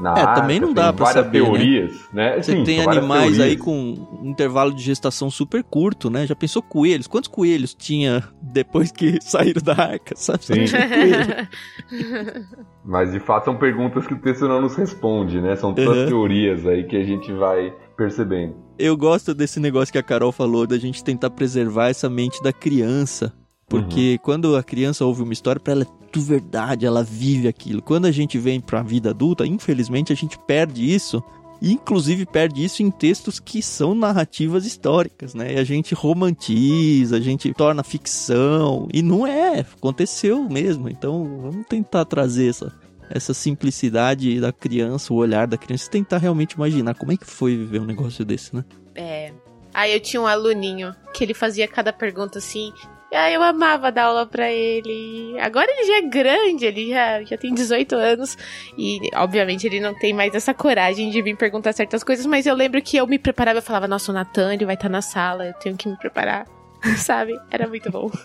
Na 0.00 0.18
É, 0.18 0.22
arca, 0.22 0.40
também 0.40 0.58
não 0.58 0.72
dá 0.74 0.92
pra 0.92 1.06
várias 1.06 1.24
saber, 1.24 1.40
né? 1.40 1.44
teorias, 1.46 1.92
né? 2.12 2.42
Você 2.42 2.52
Sim, 2.52 2.64
tem 2.64 2.80
animais 2.80 3.38
aí 3.38 3.56
teorias. 3.56 3.60
com 3.62 4.08
um 4.22 4.28
intervalo 4.30 4.74
de 4.74 4.82
gestação 4.82 5.30
super 5.30 5.62
curto, 5.62 6.10
né? 6.10 6.26
Já 6.26 6.34
pensou 6.34 6.60
coelhos? 6.62 7.06
Quantos 7.06 7.28
coelhos 7.28 7.74
tinha 7.74 8.24
depois 8.42 8.90
que 8.90 9.18
saíram 9.22 9.62
da 9.62 9.72
arca? 9.72 10.14
Sabe? 10.16 10.42
Sim. 10.44 10.64
Mas 12.84 13.12
de 13.12 13.20
fato 13.20 13.46
são 13.46 13.56
perguntas 13.56 14.06
que 14.06 14.14
o 14.14 14.18
texto 14.18 14.46
não 14.46 14.60
nos 14.60 14.74
responde, 14.76 15.40
né? 15.40 15.56
São 15.56 15.72
todas 15.74 16.02
Uhum. 16.02 16.06
teorias 16.08 16.66
aí 16.66 16.84
que 16.84 16.96
a 16.96 17.04
gente 17.04 17.32
vai 17.32 17.72
percebendo. 17.96 18.56
Eu 18.78 18.96
gosto 18.96 19.32
desse 19.32 19.60
negócio 19.60 19.92
que 19.92 19.98
a 19.98 20.02
Carol 20.02 20.32
falou, 20.32 20.66
da 20.66 20.76
gente 20.76 21.02
tentar 21.04 21.30
preservar 21.30 21.88
essa 21.88 22.10
mente 22.10 22.42
da 22.42 22.52
criança. 22.52 23.32
Porque 23.68 24.18
quando 24.22 24.56
a 24.56 24.62
criança 24.62 25.04
ouve 25.06 25.22
uma 25.22 25.32
história, 25.32 25.58
pra 25.60 25.72
ela 25.72 25.82
é 25.84 25.86
tudo 26.14 26.24
verdade, 26.24 26.86
ela 26.86 27.02
vive 27.02 27.48
aquilo. 27.48 27.82
Quando 27.82 28.06
a 28.06 28.12
gente 28.12 28.38
vem 28.38 28.60
pra 28.60 28.82
vida 28.82 29.10
adulta, 29.10 29.44
infelizmente 29.44 30.12
a 30.12 30.16
gente 30.16 30.38
perde 30.38 30.94
isso. 30.94 31.22
E 31.60 31.72
inclusive 31.72 32.26
perde 32.26 32.62
isso 32.62 32.82
em 32.82 32.90
textos 32.90 33.40
que 33.40 33.62
são 33.62 33.94
narrativas 33.94 34.66
históricas, 34.66 35.34
né? 35.34 35.54
E 35.54 35.58
a 35.58 35.64
gente 35.64 35.94
romantiza, 35.94 37.16
a 37.16 37.20
gente 37.20 37.52
torna 37.54 37.82
ficção. 37.82 38.86
E 38.92 39.02
não 39.02 39.26
é, 39.26 39.60
aconteceu 39.60 40.48
mesmo. 40.48 40.88
Então 40.88 41.38
vamos 41.40 41.66
tentar 41.66 42.04
trazer 42.04 42.50
essa, 42.50 42.72
essa 43.08 43.32
simplicidade 43.32 44.40
da 44.40 44.52
criança, 44.52 45.12
o 45.12 45.16
olhar 45.16 45.46
da 45.46 45.56
criança, 45.56 45.90
tentar 45.90 46.18
realmente 46.18 46.52
imaginar 46.52 46.94
como 46.94 47.12
é 47.12 47.16
que 47.16 47.26
foi 47.26 47.56
viver 47.56 47.80
um 47.80 47.86
negócio 47.86 48.24
desse, 48.24 48.54
né? 48.54 48.64
É. 48.94 49.32
Aí 49.72 49.92
eu 49.92 50.00
tinha 50.00 50.20
um 50.20 50.26
aluninho 50.26 50.94
que 51.12 51.24
ele 51.24 51.34
fazia 51.34 51.66
cada 51.66 51.92
pergunta 51.92 52.38
assim. 52.38 52.72
E 53.14 53.16
aí 53.16 53.34
eu 53.34 53.42
amava 53.44 53.92
dar 53.92 54.06
aula 54.06 54.26
pra 54.26 54.50
ele. 54.50 55.38
Agora 55.38 55.70
ele 55.70 55.86
já 55.86 55.98
é 55.98 56.02
grande, 56.02 56.66
ele 56.66 56.88
já, 56.88 57.22
já 57.22 57.38
tem 57.38 57.54
18 57.54 57.94
anos. 57.94 58.36
E, 58.76 58.98
obviamente, 59.14 59.64
ele 59.64 59.78
não 59.78 59.94
tem 59.94 60.12
mais 60.12 60.34
essa 60.34 60.52
coragem 60.52 61.10
de 61.10 61.22
vir 61.22 61.36
perguntar 61.36 61.72
certas 61.72 62.02
coisas. 62.02 62.26
Mas 62.26 62.44
eu 62.44 62.56
lembro 62.56 62.82
que 62.82 62.96
eu 62.96 63.06
me 63.06 63.16
preparava, 63.16 63.58
eu 63.58 63.62
falava, 63.62 63.86
nossa, 63.86 64.10
o 64.10 64.14
Natan, 64.14 64.52
ele 64.52 64.64
vai 64.64 64.74
estar 64.74 64.88
na 64.88 65.00
sala, 65.00 65.46
eu 65.46 65.54
tenho 65.54 65.76
que 65.76 65.88
me 65.88 65.96
preparar. 65.96 66.44
Sabe? 66.98 67.38
Era 67.52 67.68
muito 67.68 67.88
bom. 67.88 68.10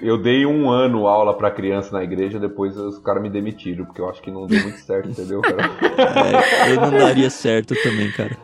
Eu 0.00 0.16
dei 0.18 0.46
um 0.46 0.68
ano 0.70 1.08
aula 1.08 1.34
pra 1.34 1.50
criança 1.50 1.90
na 1.90 2.04
igreja, 2.04 2.38
depois 2.38 2.76
os 2.76 2.98
caras 2.98 3.20
me 3.20 3.30
demitiram, 3.30 3.84
porque 3.84 4.00
eu 4.00 4.08
acho 4.08 4.22
que 4.22 4.30
não 4.30 4.46
deu 4.46 4.62
muito 4.62 4.78
certo, 4.78 5.08
entendeu, 5.08 5.40
cara? 5.40 5.56
É, 6.66 6.72
eu 6.72 6.80
não 6.80 6.90
daria 6.90 7.30
certo 7.30 7.74
também, 7.82 8.12
cara. 8.12 8.36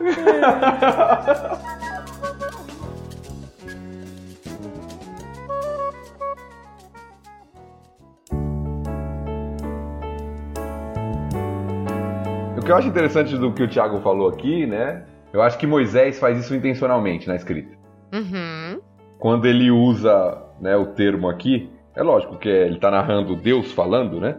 Que 12.63 12.71
eu 12.71 12.75
acho 12.75 12.87
interessante 12.87 13.37
do 13.37 13.51
que 13.51 13.61
o 13.61 13.67
Thiago 13.67 13.99
falou 13.99 14.29
aqui, 14.29 14.65
né? 14.65 15.03
Eu 15.33 15.41
acho 15.41 15.57
que 15.57 15.67
Moisés 15.67 16.17
faz 16.17 16.37
isso 16.39 16.55
intencionalmente 16.55 17.27
na 17.27 17.35
escrita. 17.35 17.75
Uhum. 18.13 18.79
Quando 19.19 19.45
ele 19.45 19.69
usa 19.69 20.41
né, 20.61 20.75
o 20.77 20.87
termo 20.87 21.27
aqui, 21.29 21.69
é 21.95 22.01
lógico 22.01 22.37
que 22.37 22.47
ele 22.47 22.75
está 22.75 22.89
narrando 22.89 23.35
Deus 23.35 23.71
falando, 23.71 24.19
né? 24.19 24.37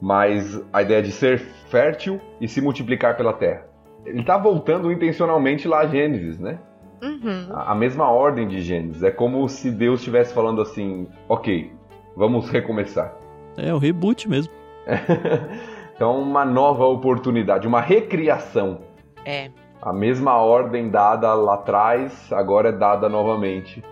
Mas 0.00 0.62
a 0.72 0.82
ideia 0.82 1.02
de 1.02 1.10
ser 1.10 1.38
fértil 1.68 2.20
e 2.40 2.46
se 2.46 2.60
multiplicar 2.60 3.16
pela 3.16 3.32
terra. 3.32 3.66
Ele 4.04 4.20
está 4.20 4.36
voltando 4.36 4.92
intencionalmente 4.92 5.66
lá 5.66 5.80
a 5.80 5.86
Gênesis, 5.86 6.38
né? 6.38 6.58
Uhum. 7.02 7.48
A 7.50 7.72
a 7.72 7.74
mesma 7.74 8.10
ordem 8.10 8.46
de 8.46 8.60
Gênesis. 8.60 9.02
É 9.02 9.10
como 9.10 9.48
se 9.48 9.70
Deus 9.70 10.00
estivesse 10.00 10.32
falando 10.32 10.60
assim: 10.60 11.08
ok, 11.28 11.72
vamos 12.16 12.50
recomeçar. 12.50 13.16
É 13.56 13.72
o 13.72 13.78
reboot 13.78 14.28
mesmo. 14.28 14.52
então, 15.94 16.20
uma 16.20 16.44
nova 16.44 16.84
oportunidade, 16.86 17.66
uma 17.66 17.80
recriação. 17.80 18.80
É. 19.24 19.50
A 19.80 19.92
mesma 19.92 20.36
ordem 20.36 20.90
dada 20.90 21.32
lá 21.34 21.54
atrás, 21.54 22.32
agora 22.32 22.70
é 22.70 22.72
dada 22.72 23.08
novamente. 23.08 23.82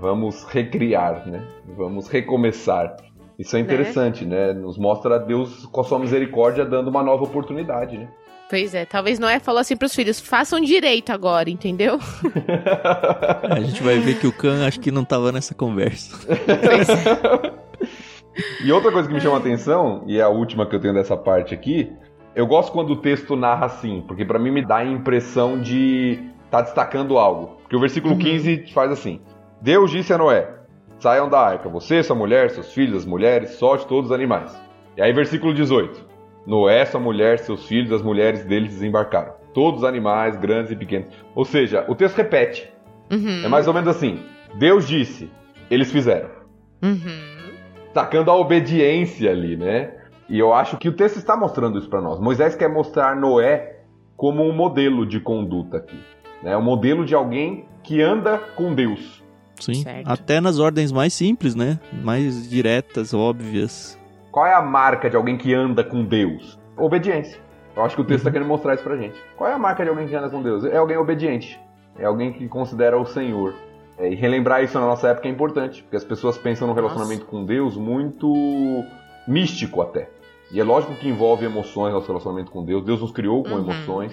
Vamos 0.00 0.44
recriar, 0.44 1.28
né? 1.28 1.46
Vamos 1.76 2.08
recomeçar. 2.08 2.96
Isso 3.38 3.56
é 3.56 3.60
interessante, 3.60 4.24
né? 4.24 4.52
Nos 4.52 4.78
mostra 4.78 5.18
Deus 5.18 5.66
com 5.66 5.80
a 5.80 5.84
sua 5.84 5.98
misericórdia 5.98 6.64
dando 6.64 6.88
uma 6.88 7.02
nova 7.02 7.24
oportunidade, 7.24 7.98
né? 7.98 8.08
Pois 8.50 8.74
é, 8.74 8.84
talvez 8.84 9.18
Noé 9.18 9.38
falou 9.38 9.60
assim 9.60 9.76
pros 9.76 9.94
filhos: 9.94 10.18
façam 10.20 10.60
direito 10.60 11.10
agora, 11.10 11.48
entendeu? 11.48 11.98
É, 13.42 13.54
a 13.54 13.60
gente 13.60 13.82
vai 13.82 13.98
ver 13.98 14.18
que 14.18 14.26
o 14.26 14.32
Khan 14.32 14.66
acho 14.66 14.78
que 14.80 14.90
não 14.90 15.04
tava 15.04 15.32
nessa 15.32 15.54
conversa. 15.54 16.16
Pois 16.26 16.88
é. 16.88 17.49
E 18.64 18.72
outra 18.72 18.92
coisa 18.92 19.08
que 19.08 19.14
me 19.14 19.20
chama 19.20 19.36
a 19.36 19.38
atenção, 19.40 20.04
e 20.06 20.18
é 20.18 20.22
a 20.22 20.28
última 20.28 20.66
que 20.66 20.74
eu 20.74 20.80
tenho 20.80 20.94
dessa 20.94 21.16
parte 21.16 21.54
aqui, 21.54 21.92
eu 22.34 22.46
gosto 22.46 22.72
quando 22.72 22.90
o 22.90 22.96
texto 22.96 23.36
narra 23.36 23.66
assim, 23.66 24.04
porque 24.06 24.24
pra 24.24 24.38
mim 24.38 24.50
me 24.50 24.64
dá 24.64 24.78
a 24.78 24.84
impressão 24.84 25.60
de 25.60 26.18
tá 26.50 26.60
destacando 26.60 27.18
algo. 27.18 27.58
Porque 27.62 27.76
o 27.76 27.80
versículo 27.80 28.16
15 28.16 28.66
faz 28.72 28.90
assim: 28.90 29.20
Deus 29.60 29.90
disse 29.90 30.12
a 30.12 30.18
Noé: 30.18 30.48
Saiam 30.98 31.28
da 31.28 31.40
arca, 31.40 31.68
você, 31.68 32.02
sua 32.02 32.16
mulher, 32.16 32.50
seus 32.50 32.72
filhos, 32.72 32.98
as 32.98 33.06
mulheres, 33.06 33.50
solte 33.52 33.86
todos 33.86 34.10
os 34.10 34.14
animais. 34.14 34.60
E 34.96 35.02
aí, 35.02 35.12
versículo 35.12 35.54
18: 35.54 36.04
Noé, 36.46 36.84
sua 36.84 37.00
mulher, 37.00 37.38
seus 37.38 37.66
filhos, 37.66 37.92
as 37.92 38.02
mulheres 38.02 38.44
deles 38.44 38.74
desembarcaram. 38.74 39.32
Todos 39.54 39.80
os 39.80 39.88
animais, 39.88 40.36
grandes 40.36 40.70
e 40.70 40.76
pequenos. 40.76 41.08
Ou 41.34 41.44
seja, 41.44 41.84
o 41.88 41.94
texto 41.94 42.16
repete. 42.16 42.72
Uhum. 43.10 43.44
É 43.44 43.48
mais 43.48 43.66
ou 43.66 43.74
menos 43.74 43.88
assim: 43.88 44.20
Deus 44.54 44.86
disse, 44.86 45.30
eles 45.70 45.90
fizeram. 45.90 46.28
Uhum. 46.82 47.29
Destacando 47.92 48.30
a 48.30 48.36
obediência 48.36 49.30
ali, 49.30 49.56
né? 49.56 49.92
E 50.28 50.38
eu 50.38 50.54
acho 50.54 50.76
que 50.76 50.88
o 50.88 50.92
texto 50.92 51.16
está 51.16 51.36
mostrando 51.36 51.78
isso 51.78 51.90
para 51.90 52.00
nós. 52.00 52.20
Moisés 52.20 52.54
quer 52.54 52.68
mostrar 52.68 53.16
Noé 53.16 53.80
como 54.16 54.44
um 54.44 54.54
modelo 54.54 55.04
de 55.04 55.18
conduta 55.18 55.78
aqui. 55.78 55.98
Né? 56.40 56.56
Um 56.56 56.62
modelo 56.62 57.04
de 57.04 57.14
alguém 57.14 57.66
que 57.82 58.00
anda 58.00 58.38
com 58.54 58.72
Deus. 58.72 59.24
Sim. 59.58 59.74
Certo. 59.74 60.06
Até 60.06 60.40
nas 60.40 60.58
ordens 60.58 60.92
mais 60.92 61.12
simples, 61.12 61.54
né? 61.54 61.80
Mais 62.02 62.48
diretas, 62.48 63.12
óbvias. 63.12 63.98
Qual 64.30 64.46
é 64.46 64.54
a 64.54 64.62
marca 64.62 65.10
de 65.10 65.16
alguém 65.16 65.36
que 65.36 65.52
anda 65.52 65.82
com 65.82 66.04
Deus? 66.04 66.58
Obediência. 66.76 67.40
Eu 67.76 67.84
acho 67.84 67.96
que 67.96 68.02
o 68.02 68.04
texto 68.04 68.20
está 68.20 68.30
querendo 68.30 68.48
mostrar 68.48 68.74
isso 68.74 68.84
pra 68.84 68.96
gente. 68.96 69.20
Qual 69.36 69.50
é 69.50 69.52
a 69.52 69.58
marca 69.58 69.82
de 69.82 69.90
alguém 69.90 70.06
que 70.06 70.14
anda 70.14 70.30
com 70.30 70.42
Deus? 70.42 70.64
É 70.64 70.76
alguém 70.76 70.96
obediente. 70.96 71.60
É 71.98 72.04
alguém 72.04 72.32
que 72.32 72.46
considera 72.48 72.98
o 72.98 73.04
Senhor. 73.04 73.54
É, 74.00 74.10
e 74.10 74.14
relembrar 74.14 74.64
isso 74.64 74.80
na 74.80 74.86
nossa 74.86 75.08
época 75.08 75.28
é 75.28 75.30
importante, 75.30 75.82
porque 75.82 75.96
as 75.96 76.04
pessoas 76.04 76.38
pensam 76.38 76.66
no 76.66 76.72
relacionamento 76.72 77.26
com 77.26 77.44
Deus 77.44 77.76
muito 77.76 78.32
místico 79.28 79.82
até. 79.82 80.08
E 80.50 80.58
é 80.58 80.64
lógico 80.64 80.94
que 80.94 81.08
envolve 81.08 81.44
emoções 81.44 81.92
nosso 81.92 82.06
relacionamento 82.08 82.50
com 82.50 82.64
Deus. 82.64 82.84
Deus 82.84 83.00
nos 83.00 83.12
criou 83.12 83.42
com 83.44 83.50
Uhum. 83.50 83.58
emoções. 83.70 84.12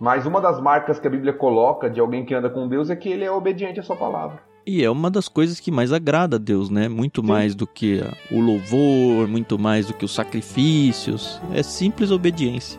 Mas 0.00 0.26
uma 0.26 0.40
das 0.40 0.60
marcas 0.60 0.98
que 1.00 1.06
a 1.06 1.10
Bíblia 1.10 1.32
coloca 1.32 1.88
de 1.88 1.98
alguém 2.00 2.24
que 2.24 2.34
anda 2.34 2.50
com 2.50 2.68
Deus 2.68 2.90
é 2.90 2.96
que 2.96 3.08
ele 3.08 3.24
é 3.24 3.30
obediente 3.30 3.80
à 3.80 3.82
sua 3.82 3.96
palavra. 3.96 4.40
E 4.66 4.84
é 4.84 4.90
uma 4.90 5.10
das 5.10 5.28
coisas 5.28 5.58
que 5.58 5.70
mais 5.70 5.92
agrada 5.92 6.36
a 6.36 6.38
Deus, 6.38 6.68
né? 6.68 6.88
Muito 6.88 7.22
mais 7.22 7.54
do 7.54 7.66
que 7.66 8.02
o 8.30 8.38
louvor, 8.40 9.26
muito 9.26 9.58
mais 9.58 9.86
do 9.86 9.94
que 9.94 10.04
os 10.04 10.14
sacrifícios. 10.14 11.40
É 11.54 11.62
simples 11.62 12.10
obediência. 12.10 12.78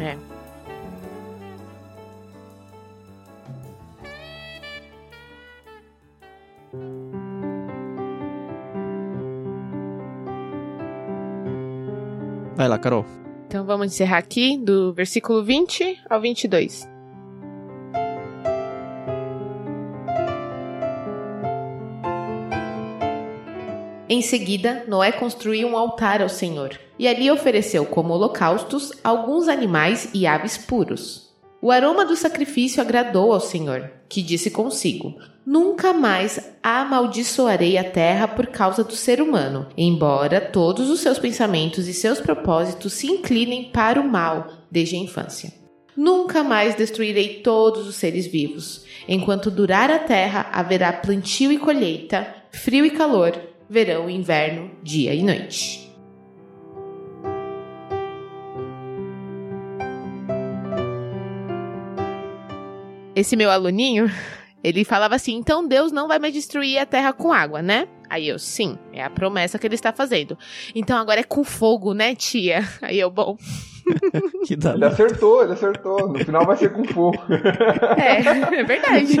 É. 0.00 0.16
Vai 12.56 12.68
lá, 12.68 12.78
Carol. 12.78 13.04
Então 13.46 13.64
vamos 13.64 13.86
encerrar 13.86 14.18
aqui 14.18 14.56
do 14.58 14.92
versículo 14.92 15.42
20 15.42 16.02
ao 16.08 16.20
22. 16.20 16.88
Em 24.08 24.22
seguida, 24.22 24.84
Noé 24.86 25.10
construiu 25.10 25.68
um 25.68 25.76
altar 25.76 26.22
ao 26.22 26.28
Senhor 26.28 26.78
e 26.98 27.08
ali 27.08 27.30
ofereceu 27.30 27.84
como 27.84 28.12
holocaustos 28.12 28.92
alguns 29.02 29.48
animais 29.48 30.10
e 30.14 30.26
aves 30.26 30.56
puros. 30.56 31.33
O 31.64 31.70
aroma 31.70 32.04
do 32.04 32.14
sacrifício 32.14 32.82
agradou 32.82 33.32
ao 33.32 33.40
Senhor, 33.40 33.90
que 34.06 34.20
disse 34.20 34.50
consigo: 34.50 35.14
Nunca 35.46 35.94
mais 35.94 36.38
amaldiçoarei 36.62 37.78
a 37.78 37.90
terra 37.90 38.28
por 38.28 38.48
causa 38.48 38.84
do 38.84 38.94
ser 38.94 39.18
humano, 39.18 39.66
embora 39.74 40.42
todos 40.42 40.90
os 40.90 41.00
seus 41.00 41.18
pensamentos 41.18 41.88
e 41.88 41.94
seus 41.94 42.20
propósitos 42.20 42.92
se 42.92 43.06
inclinem 43.06 43.70
para 43.72 43.98
o 43.98 44.06
mal 44.06 44.46
desde 44.70 44.96
a 44.96 44.98
infância. 44.98 45.54
Nunca 45.96 46.44
mais 46.44 46.74
destruirei 46.74 47.40
todos 47.40 47.88
os 47.88 47.94
seres 47.94 48.26
vivos. 48.26 48.84
Enquanto 49.08 49.50
durar 49.50 49.90
a 49.90 49.98
terra, 49.98 50.50
haverá 50.52 50.92
plantio 50.92 51.50
e 51.50 51.56
colheita, 51.56 52.28
frio 52.50 52.84
e 52.84 52.90
calor, 52.90 53.40
verão 53.70 54.10
e 54.10 54.14
inverno, 54.14 54.70
dia 54.82 55.14
e 55.14 55.22
noite. 55.22 55.83
Esse 63.14 63.36
meu 63.36 63.50
aluninho, 63.50 64.10
ele 64.62 64.84
falava 64.84 65.14
assim: 65.14 65.34
então 65.34 65.66
Deus 65.66 65.92
não 65.92 66.08
vai 66.08 66.18
mais 66.18 66.32
destruir 66.32 66.78
a 66.78 66.86
terra 66.86 67.12
com 67.12 67.32
água, 67.32 67.62
né? 67.62 67.86
Aí 68.08 68.28
eu, 68.28 68.38
sim, 68.38 68.78
é 68.92 69.02
a 69.02 69.10
promessa 69.10 69.58
que 69.58 69.66
ele 69.66 69.74
está 69.74 69.92
fazendo. 69.92 70.38
Então 70.74 70.96
agora 70.98 71.20
é 71.20 71.24
com 71.24 71.42
fogo, 71.42 71.94
né, 71.94 72.14
tia? 72.14 72.60
Aí 72.82 72.98
eu, 72.98 73.10
bom, 73.10 73.36
Que 74.46 74.56
dá. 74.56 74.74
Ele 74.74 74.84
acertou, 74.84 75.42
ele 75.42 75.52
acertou. 75.52 76.08
No 76.08 76.18
final 76.18 76.44
vai 76.46 76.56
ser 76.56 76.72
com 76.72 76.84
fogo. 76.84 77.22
é, 77.96 78.60
é 78.60 78.64
verdade. 78.64 79.16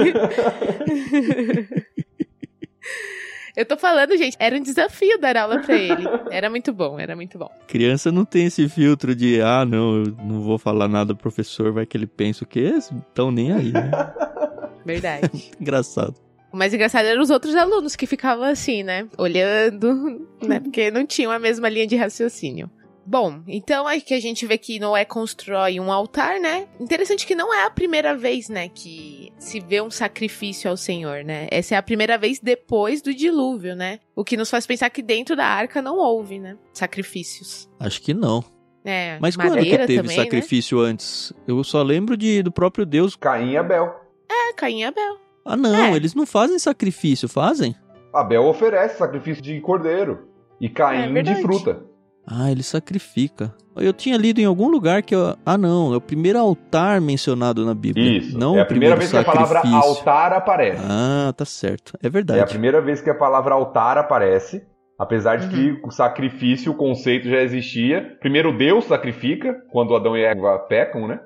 Eu 3.56 3.64
tô 3.64 3.76
falando, 3.76 4.16
gente, 4.16 4.36
era 4.40 4.56
um 4.56 4.60
desafio 4.60 5.18
dar 5.18 5.36
aula 5.36 5.60
pra 5.60 5.76
ele. 5.76 6.04
Era 6.30 6.50
muito 6.50 6.72
bom, 6.72 6.98
era 6.98 7.14
muito 7.14 7.38
bom. 7.38 7.48
Criança 7.68 8.10
não 8.10 8.24
tem 8.24 8.46
esse 8.46 8.68
filtro 8.68 9.14
de, 9.14 9.40
ah, 9.40 9.64
não, 9.64 9.98
eu 9.98 10.16
não 10.24 10.40
vou 10.40 10.58
falar 10.58 10.88
nada 10.88 11.14
pro 11.14 11.22
professor, 11.22 11.72
vai 11.72 11.86
que 11.86 11.96
ele 11.96 12.06
pensa 12.06 12.42
o 12.42 12.46
quê? 12.46 12.72
Então 13.12 13.30
nem 13.30 13.52
aí, 13.52 13.72
né? 13.72 13.90
Verdade. 14.84 15.30
Engraçado. 15.60 16.14
O 16.52 16.56
mais 16.56 16.72
engraçado 16.72 17.06
eram 17.06 17.20
os 17.20 17.30
outros 17.30 17.56
alunos 17.56 17.96
que 17.96 18.06
ficavam 18.06 18.44
assim, 18.44 18.84
né? 18.84 19.08
Olhando, 19.18 20.24
né? 20.40 20.58
Porque 20.62 20.90
não 20.90 21.04
tinham 21.04 21.32
a 21.32 21.38
mesma 21.38 21.68
linha 21.68 21.86
de 21.86 21.96
raciocínio. 21.96 22.70
Bom, 23.06 23.42
então 23.46 23.86
aí 23.86 24.00
que 24.00 24.14
a 24.14 24.20
gente 24.20 24.46
vê 24.46 24.56
que 24.56 24.78
Noé 24.80 25.04
constrói 25.04 25.78
um 25.78 25.92
altar, 25.92 26.40
né? 26.40 26.66
Interessante 26.80 27.26
que 27.26 27.34
não 27.34 27.52
é 27.52 27.64
a 27.64 27.70
primeira 27.70 28.16
vez, 28.16 28.48
né, 28.48 28.68
que 28.68 29.32
se 29.38 29.60
vê 29.60 29.80
um 29.80 29.90
sacrifício 29.90 30.70
ao 30.70 30.76
Senhor, 30.76 31.22
né? 31.22 31.46
Essa 31.50 31.74
é 31.74 31.78
a 31.78 31.82
primeira 31.82 32.16
vez 32.16 32.40
depois 32.40 33.02
do 33.02 33.12
dilúvio, 33.14 33.76
né? 33.76 34.00
O 34.16 34.24
que 34.24 34.36
nos 34.36 34.50
faz 34.50 34.66
pensar 34.66 34.88
que 34.90 35.02
dentro 35.02 35.36
da 35.36 35.44
arca 35.46 35.82
não 35.82 35.96
houve, 35.98 36.38
né? 36.38 36.56
Sacrifícios. 36.72 37.68
Acho 37.78 38.00
que 38.00 38.14
não. 38.14 38.42
É, 38.84 39.18
Mas 39.20 39.34
quando 39.34 39.56
que 39.56 39.64
teve 39.78 39.96
também, 39.96 40.16
né? 40.16 40.24
sacrifício 40.24 40.78
antes? 40.78 41.32
Eu 41.48 41.64
só 41.64 41.82
lembro 41.82 42.16
de, 42.16 42.42
do 42.42 42.52
próprio 42.52 42.84
Deus. 42.84 43.16
Caim 43.16 43.52
e 43.52 43.56
Abel. 43.56 43.94
É, 44.30 44.52
Caim 44.52 44.80
e 44.80 44.84
Abel. 44.84 45.18
Ah, 45.44 45.56
não, 45.56 45.74
É. 45.74 45.96
eles 45.96 46.14
não 46.14 46.26
fazem 46.26 46.58
sacrifício, 46.58 47.28
fazem? 47.28 47.74
Abel 48.12 48.44
oferece 48.44 48.98
sacrifício 48.98 49.42
de 49.42 49.58
cordeiro. 49.60 50.28
E 50.60 50.66
É 50.66 50.68
Caim 50.68 51.06
de 51.08 51.12
verdade. 51.14 51.42
fruta. 51.42 51.82
Ah, 52.26 52.50
ele 52.50 52.62
sacrifica. 52.62 53.54
Eu 53.76 53.92
tinha 53.92 54.16
lido 54.16 54.40
em 54.40 54.44
algum 54.44 54.68
lugar 54.68 55.02
que. 55.02 55.14
eu- 55.14 55.36
Ah, 55.44 55.58
não, 55.58 55.92
é 55.92 55.96
o 55.96 56.00
primeiro 56.00 56.38
altar 56.38 57.00
mencionado 57.00 57.66
na 57.66 57.74
Bíblia. 57.74 58.18
Isso. 58.18 58.38
Não 58.38 58.54
é 58.56 58.60
o 58.60 58.62
a 58.62 58.64
primeira 58.64 58.96
primeiro 58.96 58.98
vez 58.98 59.10
que 59.10 59.16
a 59.16 59.24
palavra 59.24 59.56
sacrifício. 59.60 59.88
altar 59.90 60.32
aparece. 60.32 60.82
Ah, 60.88 61.32
tá 61.36 61.44
certo. 61.44 61.92
É 62.02 62.06
É 62.06 62.08
a 62.08 62.10
verdade. 62.10 62.50
primeira 62.50 62.80
vez 62.80 63.00
que 63.02 63.10
a 63.10 63.14
palavra 63.14 63.54
altar 63.54 63.98
aparece. 63.98 64.62
Apesar 64.96 65.36
de 65.36 65.46
Uhum. 65.46 65.76
que 65.80 65.86
o 65.86 65.90
sacrifício, 65.90 66.70
o 66.70 66.74
conceito 66.76 67.28
já 67.28 67.40
existia. 67.42 68.16
Primeiro 68.20 68.56
Deus 68.56 68.84
sacrifica, 68.84 69.52
quando 69.72 69.94
Adão 69.96 70.16
e 70.16 70.22
Eva 70.24 70.56
pecam, 70.60 71.08
né? 71.08 71.18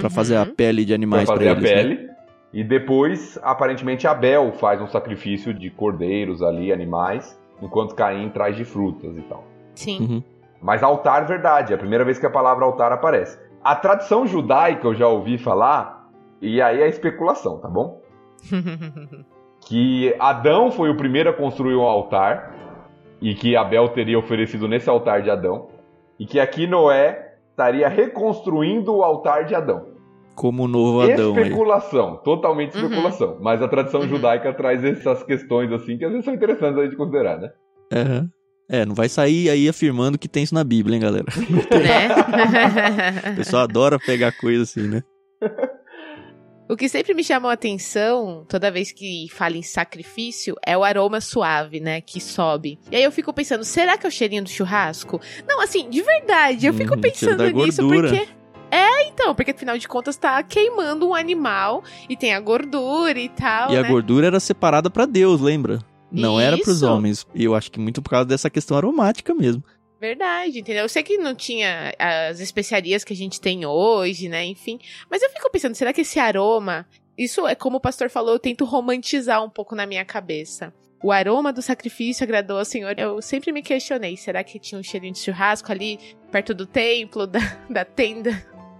Pra 0.00 0.10
fazer 0.10 0.36
a 0.36 0.42
Uhum. 0.42 0.54
pele 0.54 0.82
de 0.84 0.88
Pra 0.88 0.94
animais 0.94 1.24
pra, 1.24 1.36
fazer 1.36 1.48
a 1.48 1.52
eles. 1.52 1.62
né? 1.62 1.70
pele. 1.70 2.08
E 2.52 2.62
depois, 2.62 3.38
aparentemente, 3.42 4.06
Abel 4.06 4.52
faz 4.52 4.80
um 4.80 4.86
sacrifício 4.86 5.52
de 5.54 5.70
cordeiros 5.70 6.42
ali, 6.42 6.70
animais, 6.70 7.36
enquanto 7.62 7.94
Caim 7.94 8.28
traz 8.28 8.56
de 8.56 8.64
frutas 8.64 9.16
e 9.16 9.22
tal. 9.22 9.44
Sim. 9.74 9.98
Uhum. 10.00 10.22
Mas 10.64 10.82
altar, 10.82 11.26
verdade, 11.26 11.74
é 11.74 11.76
a 11.76 11.78
primeira 11.78 12.06
vez 12.06 12.18
que 12.18 12.24
a 12.24 12.30
palavra 12.30 12.64
altar 12.64 12.90
aparece. 12.90 13.38
A 13.62 13.76
tradição 13.76 14.26
judaica, 14.26 14.86
eu 14.86 14.94
já 14.94 15.06
ouvi 15.06 15.36
falar, 15.36 16.08
E 16.40 16.60
aí 16.60 16.80
é 16.80 16.88
especulação, 16.88 17.58
tá 17.58 17.68
bom? 17.68 18.00
que 19.60 20.16
Adão 20.18 20.70
foi 20.70 20.88
o 20.88 20.96
primeiro 20.96 21.28
a 21.28 21.34
construir 21.34 21.76
um 21.76 21.82
altar 21.82 22.54
e 23.20 23.34
que 23.34 23.54
Abel 23.54 23.90
teria 23.90 24.18
oferecido 24.18 24.66
nesse 24.66 24.88
altar 24.88 25.20
de 25.20 25.30
Adão 25.30 25.68
e 26.18 26.24
que 26.24 26.40
aqui 26.40 26.66
Noé 26.66 27.34
estaria 27.50 27.86
reconstruindo 27.86 28.94
o 28.94 29.02
altar 29.02 29.44
de 29.44 29.54
Adão. 29.54 29.88
Como 30.34 30.64
o 30.64 30.68
novo 30.68 31.02
Adão. 31.02 31.36
Especulação, 31.36 32.12
aí. 32.12 32.24
totalmente 32.24 32.74
uhum. 32.76 32.84
especulação. 32.84 33.32
Uhum. 33.32 33.38
Mas 33.42 33.60
a 33.60 33.68
tradição 33.68 34.00
uhum. 34.00 34.08
judaica 34.08 34.52
traz 34.54 34.82
essas 34.82 35.22
questões 35.22 35.70
assim 35.72 35.98
que 35.98 36.06
às 36.06 36.10
vezes 36.10 36.24
são 36.24 36.32
interessantes 36.32 36.78
a 36.78 36.84
gente 36.84 36.96
considerar, 36.96 37.38
né? 37.38 37.52
Uhum. 37.92 38.30
É, 38.68 38.86
não 38.86 38.94
vai 38.94 39.08
sair 39.08 39.50
aí 39.50 39.68
afirmando 39.68 40.18
que 40.18 40.28
tem 40.28 40.42
isso 40.42 40.54
na 40.54 40.64
Bíblia, 40.64 40.96
hein, 40.96 41.02
galera? 41.02 41.26
Né? 41.36 43.32
o 43.32 43.36
pessoal 43.36 43.64
adora 43.64 43.98
pegar 43.98 44.32
coisa 44.32 44.62
assim, 44.62 44.88
né? 44.88 45.02
O 46.66 46.76
que 46.76 46.88
sempre 46.88 47.12
me 47.12 47.22
chamou 47.22 47.50
a 47.50 47.54
atenção, 47.54 48.46
toda 48.48 48.70
vez 48.70 48.90
que 48.90 49.26
fala 49.30 49.54
em 49.56 49.62
sacrifício, 49.62 50.56
é 50.64 50.76
o 50.76 50.82
aroma 50.82 51.20
suave, 51.20 51.78
né? 51.78 52.00
Que 52.00 52.18
sobe. 52.18 52.78
E 52.90 52.96
aí 52.96 53.04
eu 53.04 53.12
fico 53.12 53.34
pensando, 53.34 53.64
será 53.64 53.98
que 53.98 54.06
é 54.06 54.08
o 54.08 54.12
cheirinho 54.12 54.42
do 54.42 54.48
churrasco? 54.48 55.20
Não, 55.46 55.60
assim, 55.60 55.90
de 55.90 56.00
verdade, 56.00 56.66
eu 56.66 56.72
fico 56.72 56.94
hum, 56.94 57.00
pensando 57.00 57.46
nisso 57.50 57.86
porque. 57.86 58.26
É, 58.70 59.06
então, 59.08 59.34
porque 59.34 59.50
afinal 59.50 59.76
de 59.76 59.86
contas 59.86 60.16
tá 60.16 60.42
queimando 60.42 61.06
um 61.06 61.14
animal 61.14 61.84
e 62.08 62.16
tem 62.16 62.32
a 62.32 62.40
gordura 62.40 63.20
e 63.20 63.28
tal. 63.28 63.70
E 63.70 63.74
né? 63.74 63.80
a 63.80 63.82
gordura 63.82 64.26
era 64.26 64.40
separada 64.40 64.88
para 64.88 65.04
Deus, 65.04 65.42
lembra? 65.42 65.80
Não 66.14 66.38
Isso. 66.38 66.46
era 66.46 66.58
para 66.58 66.70
os 66.70 66.82
homens. 66.82 67.26
E 67.34 67.44
eu 67.44 67.54
acho 67.54 67.70
que 67.70 67.80
muito 67.80 68.00
por 68.00 68.10
causa 68.10 68.24
dessa 68.24 68.48
questão 68.48 68.76
aromática 68.76 69.34
mesmo. 69.34 69.62
Verdade, 70.00 70.60
entendeu? 70.60 70.82
Eu 70.82 70.88
sei 70.88 71.02
que 71.02 71.18
não 71.18 71.34
tinha 71.34 71.94
as 71.98 72.38
especiarias 72.38 73.02
que 73.02 73.12
a 73.12 73.16
gente 73.16 73.40
tem 73.40 73.64
hoje, 73.66 74.28
né? 74.28 74.44
Enfim. 74.44 74.78
Mas 75.10 75.22
eu 75.22 75.30
fico 75.30 75.50
pensando, 75.50 75.74
será 75.74 75.92
que 75.92 76.02
esse 76.02 76.18
aroma. 76.18 76.86
Isso 77.16 77.46
é 77.46 77.54
como 77.54 77.78
o 77.78 77.80
pastor 77.80 78.10
falou, 78.10 78.34
eu 78.34 78.38
tento 78.38 78.64
romantizar 78.64 79.42
um 79.42 79.48
pouco 79.48 79.74
na 79.74 79.86
minha 79.86 80.04
cabeça. 80.04 80.72
O 81.02 81.12
aroma 81.12 81.52
do 81.52 81.62
sacrifício 81.62 82.24
agradou 82.24 82.58
ao 82.58 82.64
Senhor. 82.64 82.98
Eu 82.98 83.20
sempre 83.20 83.52
me 83.52 83.62
questionei: 83.62 84.16
será 84.16 84.42
que 84.44 84.58
tinha 84.58 84.78
um 84.78 84.82
cheirinho 84.82 85.12
de 85.12 85.20
churrasco 85.20 85.70
ali 85.70 85.98
perto 86.30 86.54
do 86.54 86.66
templo, 86.66 87.26
da, 87.28 87.40
da 87.68 87.84
tenda? 87.84 88.30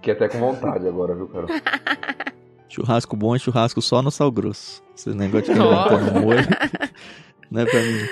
Que 0.01 0.11
até 0.11 0.27
com 0.27 0.39
vontade 0.39 0.87
agora, 0.87 1.15
viu, 1.15 1.27
cara? 1.27 1.47
churrasco 2.69 3.15
bom 3.15 3.35
é 3.35 3.39
churrasco 3.39 3.81
só 3.81 4.01
no 4.01 4.11
sal 4.11 4.31
grosso. 4.31 4.83
Esse 4.95 5.09
negócio 5.09 5.53
de 5.53 5.59
oh. 5.59 6.19
molho. 6.19 6.47
não 7.49 7.61
é 7.61 7.65
pra 7.65 7.81
mim. 7.81 8.07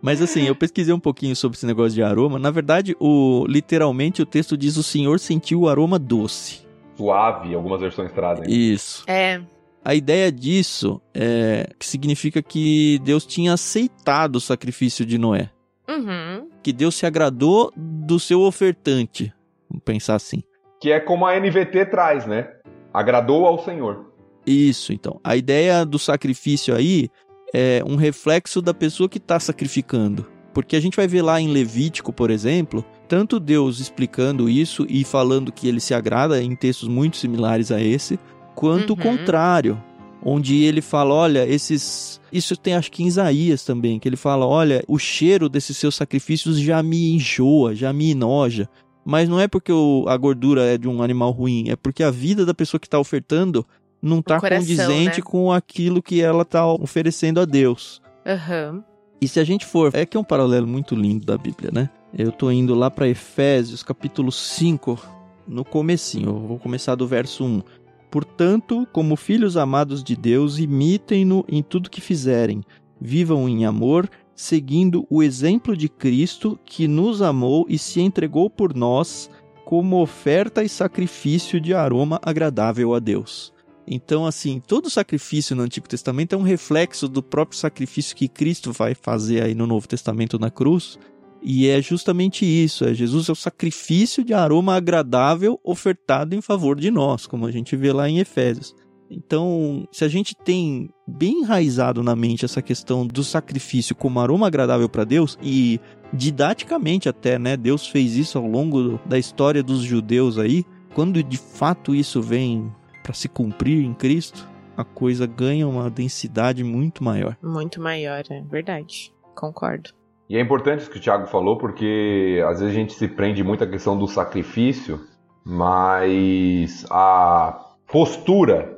Mas 0.00 0.22
assim, 0.22 0.44
eu 0.44 0.54
pesquisei 0.54 0.94
um 0.94 1.00
pouquinho 1.00 1.34
sobre 1.34 1.56
esse 1.56 1.66
negócio 1.66 1.92
de 1.92 2.02
aroma. 2.02 2.38
Na 2.38 2.50
verdade, 2.50 2.96
o 3.00 3.44
literalmente 3.48 4.22
o 4.22 4.26
texto 4.26 4.56
diz 4.56 4.76
o 4.76 4.82
Senhor 4.82 5.18
sentiu 5.18 5.62
o 5.62 5.68
aroma 5.68 5.98
doce. 5.98 6.66
Suave, 6.96 7.54
algumas 7.54 7.80
versões 7.80 8.12
trazem. 8.12 8.44
Isso. 8.48 9.04
É. 9.06 9.40
A 9.84 9.94
ideia 9.94 10.30
disso 10.30 11.00
é 11.14 11.68
que 11.78 11.86
significa 11.86 12.42
que 12.42 13.00
Deus 13.02 13.24
tinha 13.24 13.54
aceitado 13.54 14.36
o 14.36 14.40
sacrifício 14.40 15.06
de 15.06 15.16
Noé. 15.16 15.50
Uhum. 15.88 16.48
Que 16.62 16.72
Deus 16.72 16.94
se 16.94 17.06
agradou 17.06 17.72
do 17.76 18.20
seu 18.20 18.42
ofertante. 18.42 19.32
Vamos 19.70 19.82
pensar 19.84 20.16
assim. 20.16 20.42
Que 20.80 20.92
é 20.92 21.00
como 21.00 21.26
a 21.26 21.38
NVT 21.38 21.86
traz, 21.86 22.26
né? 22.26 22.48
Agradou 22.92 23.46
ao 23.46 23.64
Senhor. 23.64 24.12
Isso, 24.46 24.92
então. 24.92 25.20
A 25.22 25.36
ideia 25.36 25.84
do 25.84 25.98
sacrifício 25.98 26.74
aí 26.74 27.08
é 27.54 27.82
um 27.86 27.96
reflexo 27.96 28.60
da 28.60 28.74
pessoa 28.74 29.08
que 29.08 29.18
está 29.18 29.38
sacrificando. 29.38 30.26
Porque 30.52 30.76
a 30.76 30.80
gente 30.80 30.96
vai 30.96 31.06
ver 31.06 31.22
lá 31.22 31.40
em 31.40 31.48
Levítico, 31.48 32.12
por 32.12 32.30
exemplo, 32.30 32.84
tanto 33.06 33.38
Deus 33.38 33.80
explicando 33.80 34.48
isso 34.48 34.86
e 34.88 35.04
falando 35.04 35.52
que 35.52 35.68
ele 35.68 35.80
se 35.80 35.94
agrada 35.94 36.42
em 36.42 36.56
textos 36.56 36.88
muito 36.88 37.16
similares 37.16 37.70
a 37.70 37.80
esse, 37.80 38.18
quanto 38.54 38.90
uhum. 38.90 38.98
o 38.98 39.02
contrário, 39.02 39.82
onde 40.22 40.62
ele 40.64 40.80
fala, 40.80 41.14
olha, 41.14 41.46
esses 41.46 42.20
isso 42.32 42.56
tem 42.56 42.74
acho 42.74 42.90
que 42.90 43.02
em 43.02 43.06
Isaías 43.06 43.64
também, 43.64 43.98
que 43.98 44.08
ele 44.08 44.16
fala, 44.16 44.46
olha, 44.46 44.84
o 44.86 44.98
cheiro 44.98 45.48
desses 45.48 45.76
seus 45.76 45.94
sacrifícios 45.94 46.58
já 46.58 46.82
me 46.82 47.14
enjoa, 47.14 47.74
já 47.74 47.92
me 47.92 48.10
enoja. 48.10 48.68
Mas 49.04 49.28
não 49.28 49.40
é 49.40 49.48
porque 49.48 49.72
a 50.06 50.16
gordura 50.18 50.64
é 50.64 50.76
de 50.76 50.86
um 50.86 51.02
animal 51.02 51.30
ruim, 51.30 51.70
é 51.70 51.76
porque 51.76 52.02
a 52.02 52.10
vida 52.10 52.44
da 52.44 52.52
pessoa 52.52 52.78
que 52.78 52.86
está 52.86 52.98
ofertando 52.98 53.64
não 54.00 54.22
tá 54.22 54.40
coração, 54.40 54.66
condizente 54.66 55.18
né? 55.18 55.24
com 55.24 55.52
aquilo 55.52 56.02
que 56.02 56.20
ela 56.20 56.44
tá 56.44 56.66
oferecendo 56.66 57.40
a 57.40 57.44
Deus. 57.44 58.00
Uhum. 58.24 58.82
E 59.20 59.26
se 59.26 59.40
a 59.40 59.44
gente 59.44 59.66
for, 59.66 59.90
é 59.94 60.06
que 60.06 60.16
é 60.16 60.20
um 60.20 60.24
paralelo 60.24 60.66
muito 60.66 60.94
lindo 60.94 61.26
da 61.26 61.36
Bíblia, 61.36 61.70
né? 61.72 61.90
Eu 62.16 62.30
tô 62.30 62.50
indo 62.50 62.74
lá 62.74 62.90
para 62.90 63.08
Efésios, 63.08 63.82
capítulo 63.82 64.30
5, 64.30 64.98
no 65.46 65.64
comecinho. 65.64 66.28
Eu 66.28 66.46
vou 66.46 66.58
começar 66.58 66.94
do 66.94 67.06
verso 67.06 67.44
1. 67.44 67.62
Portanto, 68.10 68.86
como 68.92 69.16
filhos 69.16 69.56
amados 69.56 70.02
de 70.02 70.16
Deus, 70.16 70.58
imitem-no 70.58 71.44
em 71.48 71.62
tudo 71.62 71.90
que 71.90 72.00
fizerem. 72.00 72.62
Vivam 73.00 73.48
em 73.48 73.66
amor, 73.66 74.08
seguindo 74.34 75.06
o 75.10 75.22
exemplo 75.22 75.76
de 75.76 75.88
Cristo, 75.88 76.58
que 76.64 76.88
nos 76.88 77.20
amou 77.20 77.66
e 77.68 77.76
se 77.76 78.00
entregou 78.00 78.48
por 78.48 78.74
nós 78.74 79.28
como 79.64 80.00
oferta 80.00 80.62
e 80.62 80.68
sacrifício 80.68 81.60
de 81.60 81.74
aroma 81.74 82.18
agradável 82.22 82.94
a 82.94 82.98
Deus. 82.98 83.52
Então, 83.90 84.26
assim, 84.26 84.60
todo 84.60 84.90
sacrifício 84.90 85.56
no 85.56 85.62
Antigo 85.62 85.88
Testamento 85.88 86.34
é 86.34 86.38
um 86.38 86.42
reflexo 86.42 87.08
do 87.08 87.22
próprio 87.22 87.58
sacrifício 87.58 88.14
que 88.14 88.28
Cristo 88.28 88.70
vai 88.70 88.94
fazer 88.94 89.42
aí 89.42 89.54
no 89.54 89.66
Novo 89.66 89.88
Testamento 89.88 90.38
na 90.38 90.50
cruz. 90.50 90.98
E 91.42 91.68
é 91.68 91.80
justamente 91.80 92.44
isso, 92.44 92.84
é 92.84 92.92
Jesus 92.92 93.28
é 93.28 93.32
o 93.32 93.36
sacrifício 93.36 94.24
de 94.24 94.34
aroma 94.34 94.74
agradável 94.74 95.58
ofertado 95.62 96.34
em 96.34 96.42
favor 96.42 96.78
de 96.78 96.90
nós, 96.90 97.26
como 97.26 97.46
a 97.46 97.50
gente 97.50 97.76
vê 97.76 97.92
lá 97.92 98.08
em 98.08 98.18
Efésios. 98.18 98.74
Então, 99.10 99.88
se 99.90 100.04
a 100.04 100.08
gente 100.08 100.34
tem 100.34 100.90
bem 101.06 101.40
enraizado 101.40 102.02
na 102.02 102.14
mente 102.14 102.44
essa 102.44 102.60
questão 102.60 103.06
do 103.06 103.24
sacrifício 103.24 103.94
como 103.94 104.20
aroma 104.20 104.48
agradável 104.48 104.88
para 104.88 105.04
Deus 105.04 105.38
e 105.40 105.80
didaticamente 106.12 107.08
até, 107.08 107.38
né, 107.38 107.56
Deus 107.56 107.86
fez 107.86 108.16
isso 108.16 108.36
ao 108.36 108.46
longo 108.46 109.00
da 109.06 109.18
história 109.18 109.62
dos 109.62 109.80
judeus 109.80 110.38
aí, 110.38 110.64
quando 110.92 111.22
de 111.22 111.38
fato 111.38 111.94
isso 111.94 112.20
vem 112.20 112.70
para 113.02 113.14
se 113.14 113.28
cumprir 113.28 113.84
em 113.84 113.94
Cristo, 113.94 114.48
a 114.76 114.84
coisa 114.84 115.26
ganha 115.26 115.66
uma 115.66 115.90
densidade 115.90 116.62
muito 116.62 117.02
maior. 117.02 117.36
Muito 117.42 117.80
maior, 117.80 118.22
é 118.30 118.40
verdade. 118.42 119.12
Concordo. 119.34 119.90
E 120.28 120.36
é 120.36 120.40
importante 120.40 120.80
isso 120.80 120.90
que 120.90 120.98
o 120.98 121.00
Thiago 121.00 121.26
falou, 121.26 121.56
porque 121.56 122.42
às 122.46 122.60
vezes 122.60 122.74
a 122.74 122.78
gente 122.78 122.92
se 122.92 123.08
prende 123.08 123.42
muito 123.42 123.64
à 123.64 123.66
questão 123.66 123.98
do 123.98 124.06
sacrifício, 124.06 125.00
mas 125.44 126.84
a 126.90 127.74
postura 127.90 128.76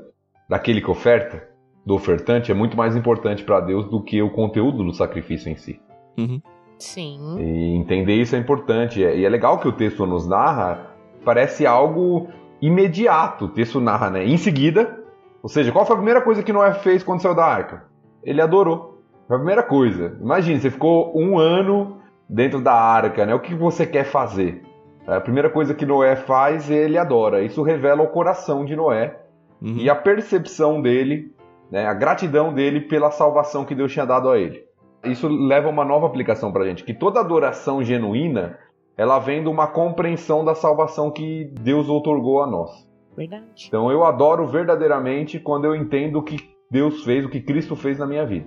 daquele 0.49 0.81
que 0.81 0.91
oferta, 0.91 1.49
do 1.85 1.95
ofertante, 1.95 2.53
é 2.53 2.55
muito 2.55 2.77
mais 2.77 2.95
importante 2.95 3.43
para 3.43 3.61
Deus 3.61 3.89
do 3.91 4.03
que 4.03 4.23
o 4.23 4.31
conteúdo 4.31 4.85
do 4.85 4.93
sacrifício 4.93 5.51
em 5.51 5.57
si. 5.57 5.81
Uhum. 6.17 6.41
Sim. 6.79 7.37
E 7.39 7.77
entender 7.77 8.15
isso 8.15 8.37
é 8.37 8.39
importante. 8.39 9.01
E 9.01 9.25
é 9.25 9.29
legal 9.29 9.59
que 9.59 9.69
o 9.69 9.73
texto 9.73 10.07
nos 10.07 10.27
narra, 10.27 10.95
parece 11.25 11.67
algo 11.67 12.29
imediato. 12.61 13.47
O 13.47 13.49
texto 13.49 13.81
narra, 13.81 14.11
né? 14.11 14.25
Em 14.25 14.37
seguida, 14.37 14.99
ou 15.43 15.49
seja, 15.49 15.73
qual 15.73 15.87
foi 15.87 15.95
a 15.95 15.99
primeira 15.99 16.21
coisa 16.21 16.43
que 16.43 16.53
Noé 16.53 16.75
fez 16.75 17.03
quando 17.03 17.23
saiu 17.23 17.35
da 17.35 17.45
arca? 17.45 17.85
Ele 18.23 18.41
adorou. 18.41 19.03
Foi 19.27 19.37
a 19.37 19.39
primeira 19.39 19.63
coisa. 19.63 20.17
Imagine, 20.21 20.61
você 20.61 20.71
ficou 20.71 21.13
um 21.19 21.39
ano 21.39 21.99
dentro 22.29 22.61
da 22.61 22.75
arca, 22.75 23.25
né? 23.25 23.35
O 23.35 23.41
que 23.41 23.55
você 23.55 23.87
quer 23.87 24.05
fazer? 24.05 24.63
A 25.07 25.21
primeira 25.21 25.49
coisa 25.51 25.75
que 25.75 25.87
Noé 25.87 26.15
faz, 26.15 26.71
ele 26.71 26.99
adora. 26.99 27.43
Isso 27.43 27.63
revela 27.63 28.03
o 28.03 28.09
coração 28.09 28.65
de 28.65 28.77
Noé 28.77 29.19
uhum. 29.61 29.77
e 29.79 29.89
a 29.89 29.95
percepção 29.95 30.81
dele, 30.81 31.33
né? 31.71 31.87
a 31.87 31.95
gratidão 31.95 32.53
dele 32.53 32.83
pela 32.83 33.11
salvação 33.11 33.65
que 33.65 33.75
Deus 33.75 33.93
tinha 33.93 34.05
dado 34.05 34.31
a 34.31 34.39
ele. 34.39 34.63
Isso 35.05 35.27
leva 35.27 35.69
a 35.69 35.71
uma 35.71 35.85
nova 35.85 36.07
aplicação 36.07 36.53
para 36.53 36.63
a 36.63 36.67
gente, 36.67 36.85
que 36.85 36.93
toda 36.93 37.21
adoração 37.21 37.83
genuína 37.83 38.59
ela 39.01 39.19
vem 39.19 39.43
de 39.43 39.49
uma 39.49 39.67
compreensão 39.67 40.45
da 40.45 40.55
salvação 40.55 41.11
que 41.11 41.51
Deus 41.59 41.89
outorgou 41.89 42.43
a 42.43 42.47
nós. 42.47 42.87
Verdade. 43.17 43.65
Então 43.67 43.91
eu 43.91 44.05
adoro 44.05 44.47
verdadeiramente 44.47 45.39
quando 45.39 45.65
eu 45.65 45.75
entendo 45.75 46.19
o 46.19 46.23
que 46.23 46.37
Deus 46.71 47.03
fez, 47.03 47.25
o 47.25 47.31
que 47.31 47.41
Cristo 47.41 47.75
fez 47.75 47.99
na 47.99 48.07
minha 48.07 48.27
vida. 48.27 48.45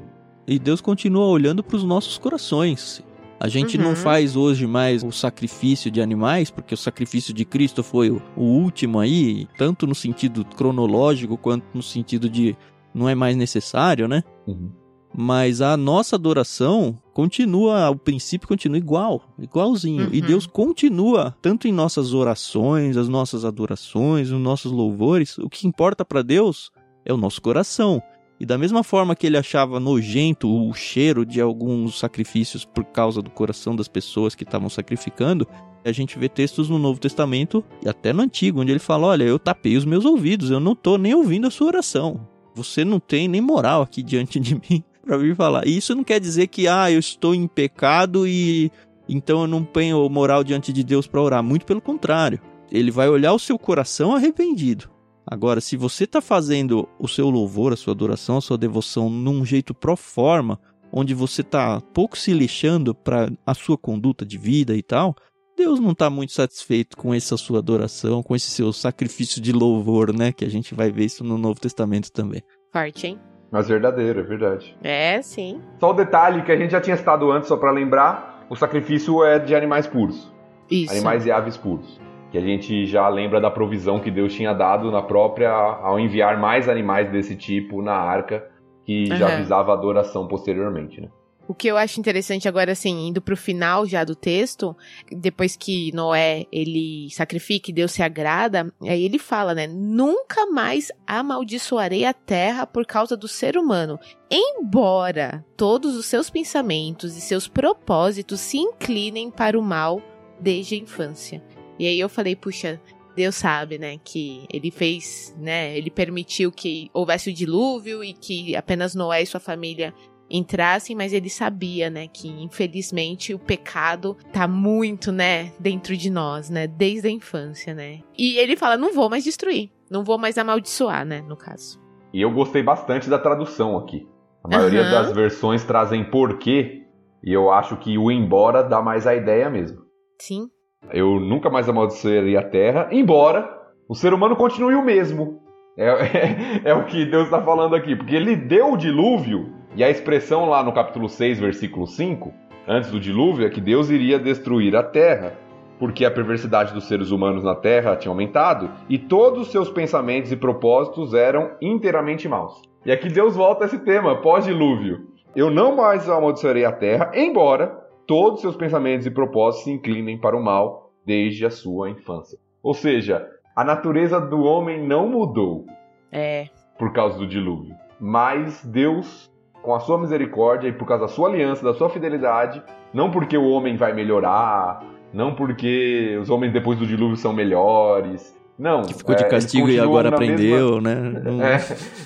E 0.48 0.60
Deus 0.60 0.80
continua 0.80 1.26
olhando 1.26 1.64
para 1.64 1.76
os 1.76 1.84
nossos 1.84 2.20
corações. 2.20 3.04
A 3.40 3.48
gente 3.48 3.80
uhum. 3.80 3.84
não 3.84 3.96
faz 3.96 4.36
hoje 4.36 4.68
mais 4.68 5.04
o 5.04 5.12
sacrifício 5.12 5.90
de 5.90 6.00
animais, 6.00 6.52
porque 6.52 6.76
o 6.76 6.78
sacrifício 6.78 7.34
de 7.34 7.46
Cristo 7.46 7.82
foi 7.82 8.12
o, 8.12 8.22
o 8.38 8.44
último 8.44 9.00
aí, 9.00 9.48
tanto 9.58 9.88
no 9.88 9.96
sentido 9.96 10.46
cronológico 10.46 11.36
quanto 11.36 11.66
no 11.74 11.82
sentido 11.82 12.30
de 12.30 12.56
não 12.94 13.10
é 13.10 13.16
mais 13.16 13.36
necessário, 13.36 14.08
né? 14.08 14.24
Uhum 14.46 14.70
mas 15.16 15.62
a 15.62 15.78
nossa 15.78 16.16
adoração 16.16 16.98
continua, 17.14 17.90
o 17.90 17.96
princípio 17.96 18.48
continua 18.48 18.78
igual, 18.78 19.22
igualzinho. 19.40 20.06
Uhum. 20.06 20.10
E 20.12 20.22
Deus 20.22 20.46
continua, 20.46 21.36
tanto 21.42 21.68
em 21.68 21.72
nossas 21.72 22.14
orações, 22.14 22.98
as 22.98 23.08
nossas 23.08 23.46
adorações, 23.46 24.32
os 24.32 24.40
nossos 24.40 24.72
louvores, 24.72 25.38
o 25.38 25.50
que 25.50 25.68
importa 25.68 26.04
para 26.04 26.22
Deus 26.22 26.72
é 27.06 27.14
o 27.14 27.18
nosso 27.18 27.42
coração. 27.42 28.02
E 28.40 28.46
da 28.46 28.58
mesma 28.58 28.84
forma 28.84 29.16
que 29.16 29.28
ele 29.28 29.38
achava 29.38 29.80
nojento 29.80 30.50
o 30.50 30.74
cheiro 30.74 31.26
de 31.26 31.40
alguns 31.40 32.00
sacrifícios 32.00 32.66
por 32.66 32.84
causa 32.84 33.22
do 33.22 33.30
coração 33.30 33.76
das 33.76 33.88
pessoas 33.88 34.36
que 34.36 34.44
estavam 34.44 34.70
sacrificando, 34.70 35.48
a 35.86 35.92
gente 35.92 36.18
vê 36.18 36.28
textos 36.28 36.70
no 36.70 36.80
Novo 36.80 37.00
Testamento 37.00 37.64
e 37.82 37.88
até 37.88 38.12
no 38.12 38.22
Antigo, 38.22 38.62
onde 38.62 38.72
ele 38.72 38.80
fala: 38.80 39.08
Olha, 39.08 39.24
eu 39.24 39.38
tapei 39.38 39.78
os 39.78 39.86
meus 39.86 40.04
ouvidos, 40.04 40.50
eu 40.50 40.60
não 40.60 40.76
tô 40.76 40.98
nem 40.98 41.14
ouvindo 41.14 41.48
a 41.48 41.52
sua 41.52 41.68
oração. 41.68 42.28
Você 42.56 42.84
não 42.84 43.00
tem 43.00 43.28
nem 43.28 43.42
moral 43.42 43.82
aqui 43.82 44.02
diante 44.02 44.40
de 44.40 44.56
mim 44.56 44.84
para 45.06 45.18
vir 45.18 45.36
falar. 45.36 45.68
E 45.68 45.78
isso 45.78 45.94
não 45.94 46.04
quer 46.04 46.20
dizer 46.20 46.48
que, 46.48 46.68
ah, 46.68 46.90
eu 46.92 47.00
estou 47.00 47.36
em 47.36 47.48
pecado 47.48 48.28
e 48.28 48.72
então 49.08 49.42
eu 49.42 49.48
não 49.48 49.64
tenho 49.64 50.08
moral 50.10 50.44
diante 50.44 50.72
de 50.72 50.84
Deus 50.84 51.06
para 51.08 51.22
orar. 51.22 51.44
Muito 51.44 51.66
pelo 51.66 51.82
contrário. 51.82 52.40
Ele 52.72 52.90
vai 52.90 53.10
olhar 53.10 53.34
o 53.34 53.40
seu 53.40 53.60
coração 53.60 54.16
arrependido. 54.16 54.90
Agora, 55.26 55.62
se 55.62 55.78
você 55.78 56.06
está 56.06 56.22
fazendo 56.22 56.88
o 57.00 57.08
seu 57.08 57.30
louvor, 57.30 57.72
a 57.72 57.78
sua 57.78 57.94
adoração, 57.94 58.38
a 58.38 58.42
sua 58.42 58.58
devoção 58.58 59.10
num 59.10 59.46
jeito 59.46 59.74
pro 59.74 59.96
forma, 59.96 60.60
onde 60.92 61.14
você 61.14 61.42
está 61.42 61.80
pouco 61.80 62.18
se 62.18 62.34
lixando 62.34 62.94
para 62.94 63.32
a 63.46 63.54
sua 63.54 63.78
conduta 63.78 64.26
de 64.26 64.38
vida 64.38 64.76
e 64.76 64.84
tal, 64.84 65.16
Deus 65.56 65.80
não 65.80 65.92
está 65.92 66.10
muito 66.10 66.34
satisfeito 66.34 66.98
com 66.98 67.14
essa 67.14 67.38
sua 67.38 67.60
adoração, 67.60 68.24
com 68.24 68.36
esse 68.36 68.50
seu 68.50 68.74
sacrifício 68.74 69.42
de 69.42 69.52
louvor, 69.52 70.14
né? 70.14 70.32
Que 70.32 70.44
a 70.44 70.50
gente 70.50 70.74
vai 70.74 70.92
ver 70.92 71.06
isso 71.06 71.24
no 71.24 71.38
Novo 71.38 71.60
Testamento 71.60 72.12
também. 72.12 72.42
Forte, 72.72 73.08
hein? 73.08 73.20
Mas 73.54 73.68
verdadeiro, 73.68 74.20
é 74.20 74.24
verdade. 74.24 74.76
É, 74.84 75.22
sim. 75.22 75.62
Só 75.80 75.92
o 75.92 75.94
detalhe 75.94 76.42
que 76.42 76.52
a 76.52 76.58
gente 76.58 76.72
já 76.72 76.82
tinha 76.82 76.98
citado 76.98 77.32
antes, 77.32 77.48
só 77.48 77.56
para 77.56 77.70
lembrar, 77.70 78.44
o 78.50 78.56
sacrifício 78.56 79.24
é 79.24 79.38
de 79.38 79.56
animais 79.56 79.86
puros. 79.86 80.34
Isso. 80.72 80.92
Animais 80.92 81.24
e 81.28 81.32
aves 81.32 81.56
puros. 81.56 82.02
Que 82.32 82.40
a 82.40 82.42
gente 82.42 82.88
já 82.88 83.08
lembra 83.08 83.40
da 83.40 83.52
provisão 83.52 84.00
que 84.00 84.10
Deus 84.10 84.34
tinha 84.34 84.54
dado 84.54 84.90
na 84.90 85.04
própria 85.04 85.52
ao 85.52 86.00
enviar 86.00 86.36
mais 86.40 86.68
animais 86.68 87.12
desse 87.12 87.36
tipo 87.36 87.80
na 87.84 87.94
arca, 87.94 88.44
que 88.86 89.06
já 89.16 89.30
Uhum. 89.30 89.38
visava 89.38 89.72
a 89.72 89.76
adoração 89.76 90.28
posteriormente, 90.28 91.00
né? 91.00 91.10
O 91.46 91.54
que 91.54 91.68
eu 91.68 91.76
acho 91.76 92.00
interessante 92.00 92.48
agora, 92.48 92.72
assim, 92.72 93.08
indo 93.08 93.22
pro 93.22 93.36
final 93.36 93.86
já 93.86 94.06
do 94.06 94.16
texto, 94.16 94.76
depois 95.12 95.58
que 95.58 95.92
Noé, 95.94 96.46
ele 96.50 97.10
sacrifica 97.12 97.70
e 97.70 97.74
Deus 97.74 97.92
se 97.92 98.02
agrada, 98.02 98.74
aí 98.82 99.04
ele 99.04 99.20
fala, 99.20 99.54
né, 99.54 99.68
nunca 99.68 100.46
mais 100.46 100.90
amaldiçoarei 101.06 102.06
a 102.06 102.14
terra 102.14 102.66
por 102.66 102.86
causa 102.86 103.18
do 103.18 103.28
ser 103.28 103.58
humano, 103.58 104.00
embora 104.32 105.46
todos 105.58 105.98
os 105.98 106.06
seus 106.06 106.30
pensamentos 106.30 107.18
e 107.18 107.22
seus 107.22 107.46
propósitos 107.46 108.40
se 108.40 108.58
inclinem 108.58 109.30
para 109.30 109.60
o 109.60 109.62
mal 109.62 110.02
desde 110.40 110.76
a 110.76 110.78
infância. 110.78 111.44
E 111.78 111.86
aí 111.86 112.00
eu 112.00 112.08
falei, 112.08 112.38
puxa, 112.38 112.80
Deus 113.18 113.36
sabe, 113.36 113.78
né, 113.78 114.00
que 114.02 114.46
ele 114.52 114.72
fez, 114.72 115.36
né, 115.38 115.78
ele 115.78 115.92
permitiu 115.92 116.54
que 116.54 116.90
houvesse 116.94 117.30
o 117.30 117.34
dilúvio 117.34 118.02
e 118.02 118.14
que 118.14 118.56
apenas 118.56 118.96
Noé 118.96 119.22
e 119.22 119.26
sua 119.26 119.42
família 119.42 119.94
entrassem, 120.34 120.96
mas 120.96 121.14
ele 121.14 121.30
sabia, 121.30 121.90
né, 121.90 122.08
que 122.08 122.28
infelizmente 122.28 123.34
o 123.34 123.40
pecado 123.40 124.18
tá 124.34 124.48
muito, 124.48 125.12
né, 125.12 125.52
dentro 125.60 125.96
de 125.96 126.10
nós, 126.10 126.50
né, 126.50 126.66
desde 126.66 127.08
a 127.08 127.12
infância, 127.12 127.74
né. 127.74 128.00
E 128.18 128.38
ele 128.38 128.56
fala, 128.58 128.76
não 128.76 128.94
vou 128.94 129.10
mais 129.10 129.24
destruir, 129.24 129.70
não 129.90 130.04
vou 130.04 130.18
mais 130.18 130.38
amaldiçoar, 130.38 131.06
né, 131.06 131.22
no 131.28 131.38
caso. 131.38 131.80
E 132.12 132.22
eu 132.22 132.32
gostei 132.32 132.64
bastante 132.64 133.10
da 133.10 133.20
tradução 133.20 133.78
aqui. 133.78 134.08
A 134.44 134.48
maioria 134.48 134.82
Aham. 134.82 134.92
das 134.92 135.12
versões 135.14 135.64
trazem 135.64 136.04
porquê, 136.04 136.82
e 137.24 137.32
eu 137.32 137.52
acho 137.52 137.78
que 137.78 137.98
o 137.98 138.12
embora 138.12 138.62
dá 138.64 138.82
mais 138.82 139.08
a 139.08 139.16
ideia 139.16 139.50
mesmo. 139.50 139.78
Sim. 140.20 140.48
Eu 140.92 141.20
nunca 141.20 141.50
mais 141.50 141.70
amaldiçoarei 141.70 142.36
a 142.36 142.44
terra, 142.44 142.90
embora 142.92 143.48
o 143.88 143.96
ser 143.96 144.14
humano 144.14 144.36
continue 144.36 144.76
o 144.76 144.84
mesmo. 144.84 145.42
É, 145.78 145.88
é- 146.68 146.72
é 146.72 146.74
o 146.74 146.86
que 146.86 147.06
Deus 147.06 147.26
está 147.26 147.42
falando 147.42 147.76
aqui, 147.76 147.96
porque 147.96 148.16
ele 148.16 148.36
deu 148.36 148.74
o 148.74 148.78
dilúvio, 148.78 149.50
e 149.76 149.84
a 149.84 149.90
expressão 149.90 150.48
lá 150.50 150.64
no 150.64 150.72
capítulo 150.72 151.10
6, 151.10 151.40
versículo 151.40 151.88
5, 151.88 152.32
antes 152.68 152.92
do 152.92 153.00
dilúvio, 153.00 153.46
é 153.46 153.50
que 153.50 153.62
Deus 153.62 153.90
iria 153.90 154.20
destruir 154.20 154.76
a 154.76 154.84
terra, 154.84 155.38
porque 155.80 156.06
a 156.06 156.12
perversidade 156.12 156.74
dos 156.74 156.88
seres 156.88 157.12
humanos 157.12 157.44
na 157.44 157.56
terra 157.56 157.96
tinha 157.96 158.12
aumentado, 158.12 158.70
e 158.88 158.98
todos 158.98 159.42
os 159.42 159.52
seus 159.52 159.70
pensamentos 159.70 160.32
e 160.32 160.36
propósitos 160.36 161.14
eram 161.14 161.52
inteiramente 161.62 162.28
maus. 162.30 162.62
E 162.86 162.92
aqui 162.92 163.10
Deus 163.10 163.36
volta 163.36 163.64
a 163.64 163.68
esse 163.68 163.80
tema, 163.80 164.22
pós-dilúvio. 164.22 165.08
Eu 165.36 165.50
não 165.50 165.76
mais 165.76 166.08
amaldiçoarei 166.08 166.64
a 166.64 166.72
terra, 166.72 167.12
embora 167.16 167.82
todos 168.06 168.42
seus 168.42 168.56
pensamentos 168.56 169.08
e 169.08 169.12
propósitos 169.12 169.64
se 169.66 169.72
inclinem 169.72 170.18
para 170.20 170.38
o 170.38 170.44
mal 170.44 170.92
desde 171.06 171.46
a 171.46 171.50
sua 171.50 171.90
infância. 171.90 172.38
Ou 172.62 172.74
seja, 172.74 173.28
a 173.56 173.64
natureza 173.64 174.22
do 174.22 174.44
homem 174.44 174.86
não 174.86 175.08
mudou 175.08 175.66
É. 176.12 176.48
por 176.78 176.94
causa 176.94 177.18
do 177.18 177.26
dilúvio, 177.28 177.74
mas 178.00 178.64
Deus, 178.64 179.32
com 179.64 179.74
a 179.74 179.80
sua 179.80 179.98
misericórdia 179.98 180.68
e 180.68 180.74
por 180.74 180.86
causa 180.86 181.06
da 181.06 181.08
sua 181.10 181.30
aliança, 181.30 181.64
da 181.64 181.74
sua 181.74 181.90
fidelidade, 181.90 182.62
não 182.94 183.10
porque 183.10 183.36
o 183.38 183.50
homem 183.50 183.76
vai 183.78 183.94
melhorar, 183.94 184.84
não 185.12 185.34
porque 185.34 186.20
os 186.22 186.30
homens 186.30 186.54
depois 186.54 186.78
do 186.78 186.86
dilúvio 186.86 187.16
são 187.16 187.34
melhores, 187.34 188.38
não. 188.60 188.84
Que 188.84 188.94
ficou 188.94 189.16
de 189.16 189.24
é, 189.24 189.28
castigo 189.28 189.70
e 189.70 189.80
agora 189.80 190.12
na 190.12 190.18
mesma- 190.18 190.34
aprendeu, 190.36 190.82
né? 190.82 190.96
Não- 190.96 191.42
é, 191.42 191.58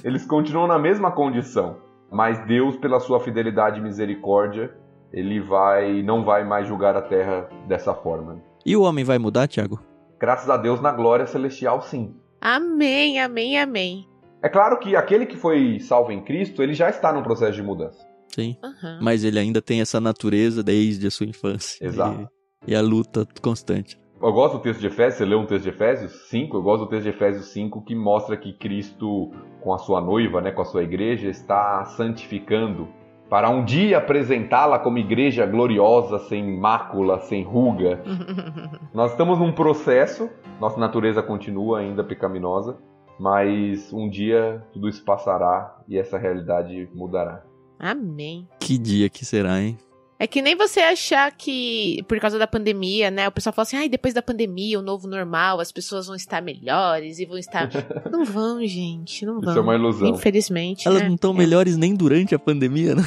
eles 0.03 0.25
continuam 0.25 0.67
na 0.67 0.77
mesma 0.79 1.11
condição, 1.11 1.77
mas 2.11 2.37
Deus, 2.45 2.77
pela 2.77 2.99
sua 2.99 3.19
fidelidade 3.19 3.79
e 3.79 3.83
misericórdia, 3.83 4.71
ele 5.11 5.39
vai, 5.39 6.03
não 6.03 6.23
vai 6.23 6.43
mais 6.43 6.67
julgar 6.67 6.95
a 6.95 7.01
terra 7.01 7.49
dessa 7.67 7.93
forma. 7.93 8.41
E 8.65 8.75
o 8.77 8.83
homem 8.83 9.03
vai 9.03 9.17
mudar, 9.17 9.47
Tiago? 9.47 9.79
Graças 10.19 10.49
a 10.49 10.57
Deus 10.57 10.79
na 10.81 10.91
glória 10.91 11.25
celestial, 11.25 11.81
sim. 11.81 12.15
Amém, 12.39 13.19
amém, 13.19 13.59
amém. 13.59 14.06
É 14.41 14.49
claro 14.49 14.79
que 14.79 14.95
aquele 14.95 15.25
que 15.25 15.35
foi 15.35 15.79
salvo 15.79 16.11
em 16.11 16.23
Cristo, 16.23 16.61
ele 16.61 16.73
já 16.73 16.89
está 16.89 17.11
num 17.11 17.23
processo 17.23 17.53
de 17.53 17.63
mudança. 17.63 18.05
Sim. 18.29 18.55
Aham. 18.63 18.99
Mas 19.01 19.23
ele 19.23 19.39
ainda 19.39 19.61
tem 19.61 19.81
essa 19.81 19.99
natureza 19.99 20.63
desde 20.63 21.07
a 21.07 21.11
sua 21.11 21.25
infância. 21.25 21.83
Exato. 21.83 22.29
E, 22.65 22.73
e 22.73 22.75
a 22.75 22.81
luta 22.81 23.27
constante. 23.41 23.99
Eu 24.21 24.33
gosto 24.33 24.57
do 24.57 24.63
texto 24.63 24.79
de 24.79 24.87
Efésios, 24.87 25.15
você 25.15 25.25
leu 25.25 25.39
um 25.39 25.45
texto 25.45 25.63
de 25.63 25.69
Efésios 25.69 26.11
5, 26.29 26.57
eu 26.57 26.61
gosto 26.61 26.85
do 26.85 26.89
texto 26.89 27.03
de 27.03 27.09
Efésios 27.09 27.45
5 27.49 27.83
que 27.83 27.93
mostra 27.93 28.35
que 28.35 28.51
Cristo, 28.53 29.31
com 29.61 29.73
a 29.73 29.77
sua 29.77 30.01
noiva, 30.01 30.41
né, 30.41 30.51
com 30.51 30.63
a 30.63 30.65
sua 30.65 30.83
igreja, 30.83 31.29
está 31.29 31.85
santificando 31.85 32.87
para 33.29 33.49
um 33.49 33.63
dia 33.63 33.99
apresentá-la 33.99 34.79
como 34.79 34.97
igreja 34.97 35.45
gloriosa, 35.45 36.17
sem 36.17 36.57
mácula, 36.57 37.19
sem 37.21 37.43
ruga. 37.43 38.01
Nós 38.93 39.11
estamos 39.11 39.37
num 39.37 39.51
processo, 39.51 40.29
nossa 40.59 40.79
natureza 40.79 41.21
continua 41.21 41.79
ainda 41.79 42.03
pecaminosa, 42.03 42.77
mas 43.19 43.91
um 43.91 44.09
dia 44.09 44.63
tudo 44.73 44.87
isso 44.87 45.03
passará 45.03 45.77
e 45.87 45.97
essa 45.97 46.17
realidade 46.17 46.89
mudará. 46.93 47.43
amém. 47.79 48.47
Que 48.59 48.77
dia 48.77 49.09
que 49.09 49.25
será, 49.25 49.61
hein? 49.61 49.77
É 50.19 50.25
que 50.25 50.41
nem 50.41 50.55
você 50.55 50.79
achar 50.79 51.31
que, 51.31 52.03
por 52.07 52.19
causa 52.19 52.39
da 52.39 52.47
pandemia, 52.47 53.11
né? 53.11 53.27
O 53.27 53.31
pessoal 53.31 53.53
fala 53.53 53.63
assim, 53.63 53.77
ai, 53.77 53.87
depois 53.87 54.15
da 54.15 54.21
pandemia, 54.21 54.79
o 54.79 54.81
novo 54.81 55.07
normal, 55.07 55.59
as 55.59 55.71
pessoas 55.71 56.07
vão 56.07 56.15
estar 56.15 56.41
melhores 56.41 57.19
e 57.19 57.25
vão 57.25 57.37
estar. 57.37 57.69
não 58.11 58.25
vão, 58.25 58.65
gente, 58.65 59.23
não 59.27 59.39
vão. 59.39 59.51
Isso 59.51 59.59
é 59.59 59.61
uma 59.61 59.75
ilusão. 59.75 60.09
Infelizmente. 60.09 60.87
Elas 60.87 61.03
né? 61.03 61.07
não 61.07 61.15
estão 61.15 61.33
É, 61.33 61.37
melhores 61.37 61.77
nem 61.77 61.93
durante 61.93 62.33
a 62.33 62.39
pandemia, 62.39 62.95
né? 62.95 63.03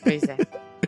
Pois 0.00 0.22
é. 0.22 0.36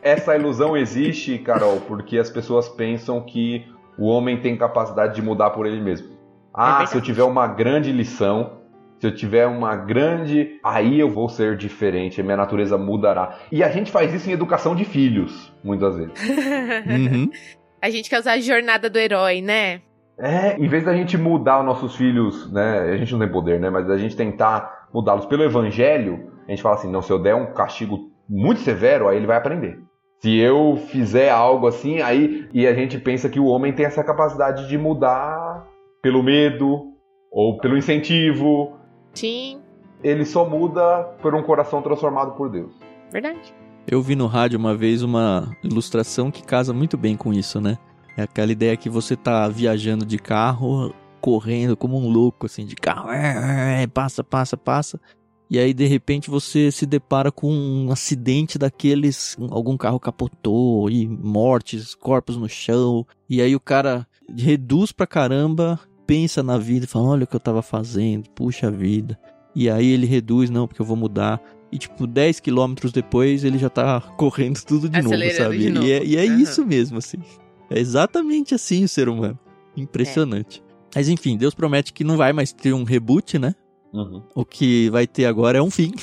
Essa 0.01 0.35
ilusão 0.35 0.77
existe, 0.77 1.37
Carol, 1.39 1.81
porque 1.81 2.17
as 2.17 2.29
pessoas 2.29 2.69
pensam 2.69 3.21
que 3.21 3.65
o 3.97 4.05
homem 4.05 4.39
tem 4.39 4.55
capacidade 4.57 5.15
de 5.15 5.21
mudar 5.21 5.49
por 5.49 5.65
ele 5.65 5.81
mesmo. 5.81 6.14
Ah, 6.55 6.69
verdade. 6.69 6.89
se 6.91 6.97
eu 6.97 7.01
tiver 7.01 7.23
uma 7.23 7.47
grande 7.47 7.91
lição, 7.91 8.61
se 8.99 9.07
eu 9.07 9.13
tiver 9.13 9.45
uma 9.45 9.75
grande. 9.75 10.59
Aí 10.63 10.99
eu 10.99 11.09
vou 11.09 11.27
ser 11.27 11.57
diferente, 11.57 12.21
a 12.21 12.23
minha 12.23 12.37
natureza 12.37 12.77
mudará. 12.77 13.37
E 13.51 13.63
a 13.63 13.69
gente 13.69 13.91
faz 13.91 14.13
isso 14.13 14.29
em 14.29 14.33
educação 14.33 14.75
de 14.75 14.85
filhos, 14.85 15.53
muitas 15.63 15.95
vezes. 15.95 16.13
Uhum. 16.87 17.29
A 17.81 17.89
gente 17.89 18.09
quer 18.09 18.19
usar 18.19 18.33
a 18.33 18.39
jornada 18.39 18.89
do 18.89 18.97
herói, 18.97 19.41
né? 19.41 19.81
É, 20.17 20.57
em 20.57 20.67
vez 20.67 20.83
da 20.83 20.93
gente 20.93 21.17
mudar 21.17 21.59
os 21.59 21.65
nossos 21.65 21.95
filhos, 21.95 22.51
né? 22.51 22.79
A 22.79 22.97
gente 22.97 23.11
não 23.11 23.19
tem 23.19 23.29
poder, 23.29 23.59
né? 23.59 23.69
Mas 23.69 23.89
a 23.89 23.97
gente 23.97 24.15
tentar 24.15 24.87
mudá-los 24.93 25.25
pelo 25.25 25.43
evangelho, 25.43 26.31
a 26.47 26.51
gente 26.51 26.61
fala 26.63 26.75
assim: 26.75 26.89
não, 26.89 27.01
se 27.01 27.11
eu 27.11 27.19
der 27.19 27.35
um 27.35 27.53
castigo 27.53 28.09
muito 28.27 28.61
severo, 28.61 29.07
aí 29.07 29.17
ele 29.17 29.27
vai 29.27 29.37
aprender. 29.37 29.77
Se 30.21 30.35
eu 30.35 30.77
fizer 30.87 31.29
algo 31.29 31.67
assim, 31.67 32.01
aí. 32.01 32.47
E 32.53 32.65
a 32.65 32.73
gente 32.73 32.97
pensa 32.97 33.29
que 33.29 33.39
o 33.39 33.45
homem 33.45 33.73
tem 33.73 33.85
essa 33.85 34.03
capacidade 34.03 34.67
de 34.67 34.77
mudar 34.77 35.44
pelo 36.05 36.21
medo 36.21 36.93
ou 37.31 37.57
pelo 37.57 37.75
incentivo. 37.75 38.77
Sim, 39.15 39.59
Ele 40.03 40.23
só 40.23 40.47
muda 40.47 41.01
por 41.19 41.33
um 41.33 41.41
coração 41.41 41.81
transformado 41.81 42.35
por 42.37 42.47
Deus. 42.47 42.71
verdade. 43.11 43.51
Eu 43.87 44.03
vi 44.03 44.15
no 44.15 44.27
rádio 44.27 44.59
uma 44.59 44.75
vez 44.75 45.01
uma 45.01 45.49
ilustração 45.63 46.29
que 46.29 46.43
casa 46.43 46.71
muito 46.73 46.95
bem 46.95 47.17
com 47.17 47.33
isso, 47.33 47.59
né? 47.59 47.79
É 48.15 48.21
aquela 48.21 48.51
ideia 48.51 48.77
que 48.77 48.87
você 48.87 49.15
tá 49.15 49.47
viajando 49.47 50.05
de 50.05 50.19
carro, 50.19 50.93
correndo 51.19 51.75
como 51.75 51.97
um 51.97 52.07
louco, 52.07 52.45
assim, 52.45 52.67
de 52.67 52.75
carro, 52.75 53.09
é, 53.09 53.81
é, 53.81 53.87
passa, 53.87 54.23
passa, 54.23 54.55
passa. 54.55 55.01
E 55.49 55.57
aí, 55.57 55.73
de 55.73 55.85
repente, 55.85 56.29
você 56.29 56.71
se 56.71 56.85
depara 56.85 57.31
com 57.31 57.51
um 57.51 57.91
acidente 57.91 58.59
daqueles. 58.59 59.35
Algum 59.49 59.75
carro 59.75 59.99
capotou 59.99 60.87
e 60.87 61.07
mortes, 61.07 61.95
corpos 61.95 62.37
no 62.37 62.49
chão. 62.49 63.05
E 63.27 63.41
aí 63.41 63.55
o 63.55 63.59
cara 63.59 64.07
reduz 64.35 64.91
pra 64.91 65.05
caramba, 65.05 65.79
pensa 66.05 66.41
na 66.43 66.57
vida 66.57 66.85
e 66.85 66.87
fala: 66.87 67.09
Olha 67.09 67.23
o 67.23 67.27
que 67.27 67.35
eu 67.35 67.39
tava 67.39 67.61
fazendo, 67.61 68.29
puxa 68.29 68.69
vida. 68.71 69.17
E 69.55 69.69
aí 69.69 69.87
ele 69.87 70.05
reduz, 70.05 70.49
não, 70.49 70.67
porque 70.67 70.81
eu 70.81 70.85
vou 70.85 70.97
mudar. 70.97 71.41
E, 71.71 71.77
tipo, 71.77 72.05
10 72.05 72.39
quilômetros 72.39 72.91
depois 72.91 73.43
ele 73.43 73.57
já 73.57 73.69
tá 73.69 74.01
correndo 74.17 74.61
tudo 74.63 74.87
de 74.89 75.01
novo, 75.01 75.15
sabe? 75.31 75.57
De 75.57 75.69
novo. 75.69 75.85
E 75.85 75.91
é, 75.91 76.03
e 76.03 76.17
é 76.17 76.25
uhum. 76.25 76.39
isso 76.39 76.65
mesmo, 76.65 76.97
assim. 76.97 77.17
É 77.69 77.79
exatamente 77.79 78.53
assim 78.53 78.83
o 78.83 78.87
ser 78.87 79.09
humano. 79.09 79.37
Impressionante. 79.75 80.61
É. 80.61 80.65
Mas 80.95 81.09
enfim, 81.09 81.37
Deus 81.37 81.53
promete 81.53 81.91
que 81.91 82.03
não 82.03 82.17
vai 82.17 82.31
mais 82.31 82.53
ter 82.53 82.73
um 82.73 82.83
reboot, 82.83 83.37
né? 83.39 83.53
Uhum. 83.93 84.21
O 84.33 84.45
que 84.45 84.89
vai 84.89 85.07
ter 85.07 85.25
agora 85.25 85.57
é 85.57 85.61
um 85.61 85.71
fim. 85.71 85.93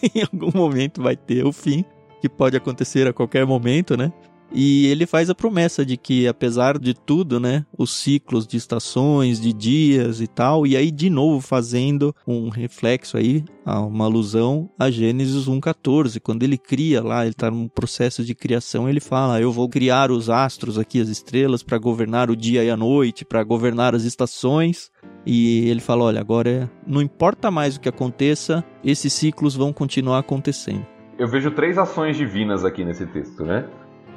em 0.14 0.22
algum 0.22 0.56
momento 0.56 1.02
vai 1.02 1.16
ter 1.16 1.44
o 1.44 1.52
fim, 1.52 1.84
que 2.20 2.28
pode 2.28 2.56
acontecer 2.56 3.06
a 3.06 3.12
qualquer 3.12 3.44
momento, 3.46 3.96
né? 3.96 4.12
E 4.52 4.86
ele 4.86 5.06
faz 5.06 5.28
a 5.28 5.34
promessa 5.34 5.84
de 5.84 5.96
que, 5.96 6.26
apesar 6.26 6.78
de 6.78 6.94
tudo, 6.94 7.38
né, 7.38 7.66
os 7.76 7.94
ciclos 7.94 8.46
de 8.46 8.56
estações, 8.56 9.40
de 9.40 9.52
dias 9.52 10.20
e 10.20 10.26
tal, 10.26 10.66
e 10.66 10.76
aí 10.76 10.90
de 10.90 11.10
novo 11.10 11.40
fazendo 11.40 12.14
um 12.26 12.48
reflexo 12.48 13.16
aí, 13.16 13.44
uma 13.66 14.06
alusão 14.06 14.70
a 14.78 14.90
Gênesis 14.90 15.46
1:14, 15.46 16.18
quando 16.20 16.42
ele 16.42 16.56
cria 16.56 17.02
lá, 17.02 17.22
ele 17.22 17.32
está 17.32 17.50
num 17.50 17.68
processo 17.68 18.24
de 18.24 18.34
criação, 18.34 18.88
ele 18.88 19.00
fala: 19.00 19.40
"Eu 19.40 19.52
vou 19.52 19.68
criar 19.68 20.10
os 20.10 20.30
astros 20.30 20.78
aqui, 20.78 21.00
as 21.00 21.08
estrelas, 21.08 21.62
para 21.62 21.76
governar 21.76 22.30
o 22.30 22.36
dia 22.36 22.64
e 22.64 22.70
a 22.70 22.76
noite, 22.76 23.24
para 23.24 23.44
governar 23.44 23.94
as 23.94 24.04
estações". 24.04 24.90
E 25.26 25.68
ele 25.68 25.80
fala: 25.80 26.04
"Olha, 26.04 26.20
agora 26.20 26.70
não 26.86 27.02
importa 27.02 27.50
mais 27.50 27.76
o 27.76 27.80
que 27.80 27.88
aconteça, 27.88 28.64
esses 28.82 29.12
ciclos 29.12 29.54
vão 29.54 29.72
continuar 29.72 30.20
acontecendo". 30.20 30.86
Eu 31.18 31.28
vejo 31.28 31.50
três 31.50 31.76
ações 31.76 32.16
divinas 32.16 32.64
aqui 32.64 32.84
nesse 32.84 33.04
texto, 33.06 33.44
né? 33.44 33.68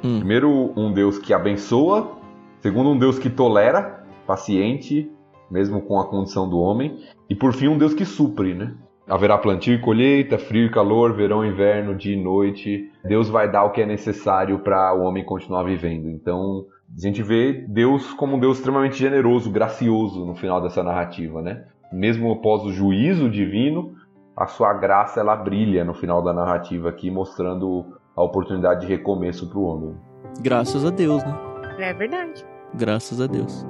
Hum. 0.04 0.18
Primeiro, 0.18 0.72
um 0.76 0.92
Deus 0.92 1.18
que 1.18 1.32
abençoa. 1.32 2.18
Segundo, 2.60 2.90
um 2.90 2.98
Deus 2.98 3.18
que 3.18 3.30
tolera, 3.30 4.04
paciente, 4.26 5.10
mesmo 5.50 5.82
com 5.82 6.00
a 6.00 6.06
condição 6.06 6.48
do 6.48 6.58
homem. 6.58 6.98
E 7.28 7.34
por 7.34 7.52
fim, 7.52 7.68
um 7.68 7.78
Deus 7.78 7.94
que 7.94 8.04
supre, 8.04 8.54
né? 8.54 8.74
Haverá 9.08 9.36
plantio 9.36 9.74
e 9.74 9.80
colheita, 9.80 10.38
frio 10.38 10.66
e 10.66 10.70
calor, 10.70 11.12
verão 11.12 11.44
e 11.44 11.48
inverno, 11.48 11.94
dia 11.94 12.16
e 12.16 12.22
noite. 12.22 12.90
Deus 13.04 13.28
vai 13.28 13.50
dar 13.50 13.64
o 13.64 13.70
que 13.70 13.82
é 13.82 13.86
necessário 13.86 14.60
para 14.60 14.94
o 14.94 15.02
homem 15.02 15.24
continuar 15.24 15.64
vivendo. 15.64 16.08
Então, 16.08 16.66
a 16.96 17.00
gente 17.00 17.22
vê 17.22 17.52
Deus 17.68 18.12
como 18.14 18.36
um 18.36 18.40
Deus 18.40 18.58
extremamente 18.58 18.96
generoso, 18.96 19.50
gracioso 19.50 20.24
no 20.24 20.34
final 20.34 20.60
dessa 20.60 20.82
narrativa, 20.82 21.42
né? 21.42 21.64
Mesmo 21.92 22.32
após 22.32 22.62
o 22.64 22.72
juízo 22.72 23.28
divino, 23.28 23.94
a 24.36 24.46
sua 24.46 24.72
graça 24.72 25.20
ela 25.20 25.36
brilha 25.36 25.84
no 25.84 25.94
final 25.94 26.22
da 26.22 26.32
narrativa 26.32 26.88
aqui, 26.88 27.10
mostrando 27.10 27.84
a 28.16 28.22
oportunidade 28.22 28.82
de 28.82 28.86
recomeço 28.86 29.48
para 29.48 29.58
o 29.58 29.64
homem. 29.64 29.96
Graças 30.40 30.84
a 30.84 30.90
Deus, 30.90 31.22
né? 31.24 31.34
É 31.78 31.94
verdade. 31.94 32.44
Graças 32.74 33.20
a 33.20 33.26
Deus. 33.26 33.66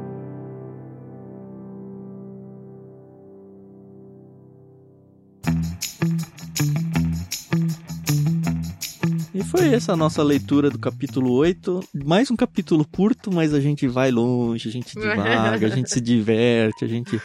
E 9.35 9.43
foi 9.45 9.73
essa 9.73 9.93
a 9.93 9.97
nossa 9.97 10.23
leitura 10.23 10.71
do 10.71 10.79
capítulo 10.79 11.33
8. 11.33 11.81
Mais 12.05 12.31
um 12.31 12.37
capítulo 12.37 12.85
curto, 12.85 13.33
mas 13.33 13.55
a 13.55 13.61
gente 13.61 13.89
vai 13.89 14.11
longe, 14.11 14.69
a 14.69 14.73
gente 14.73 14.95
divaga, 14.95 15.67
a 15.67 15.71
gente 15.71 15.91
se 15.91 16.01
diverte, 16.03 16.85
a 16.85 16.89
gente 16.89 17.21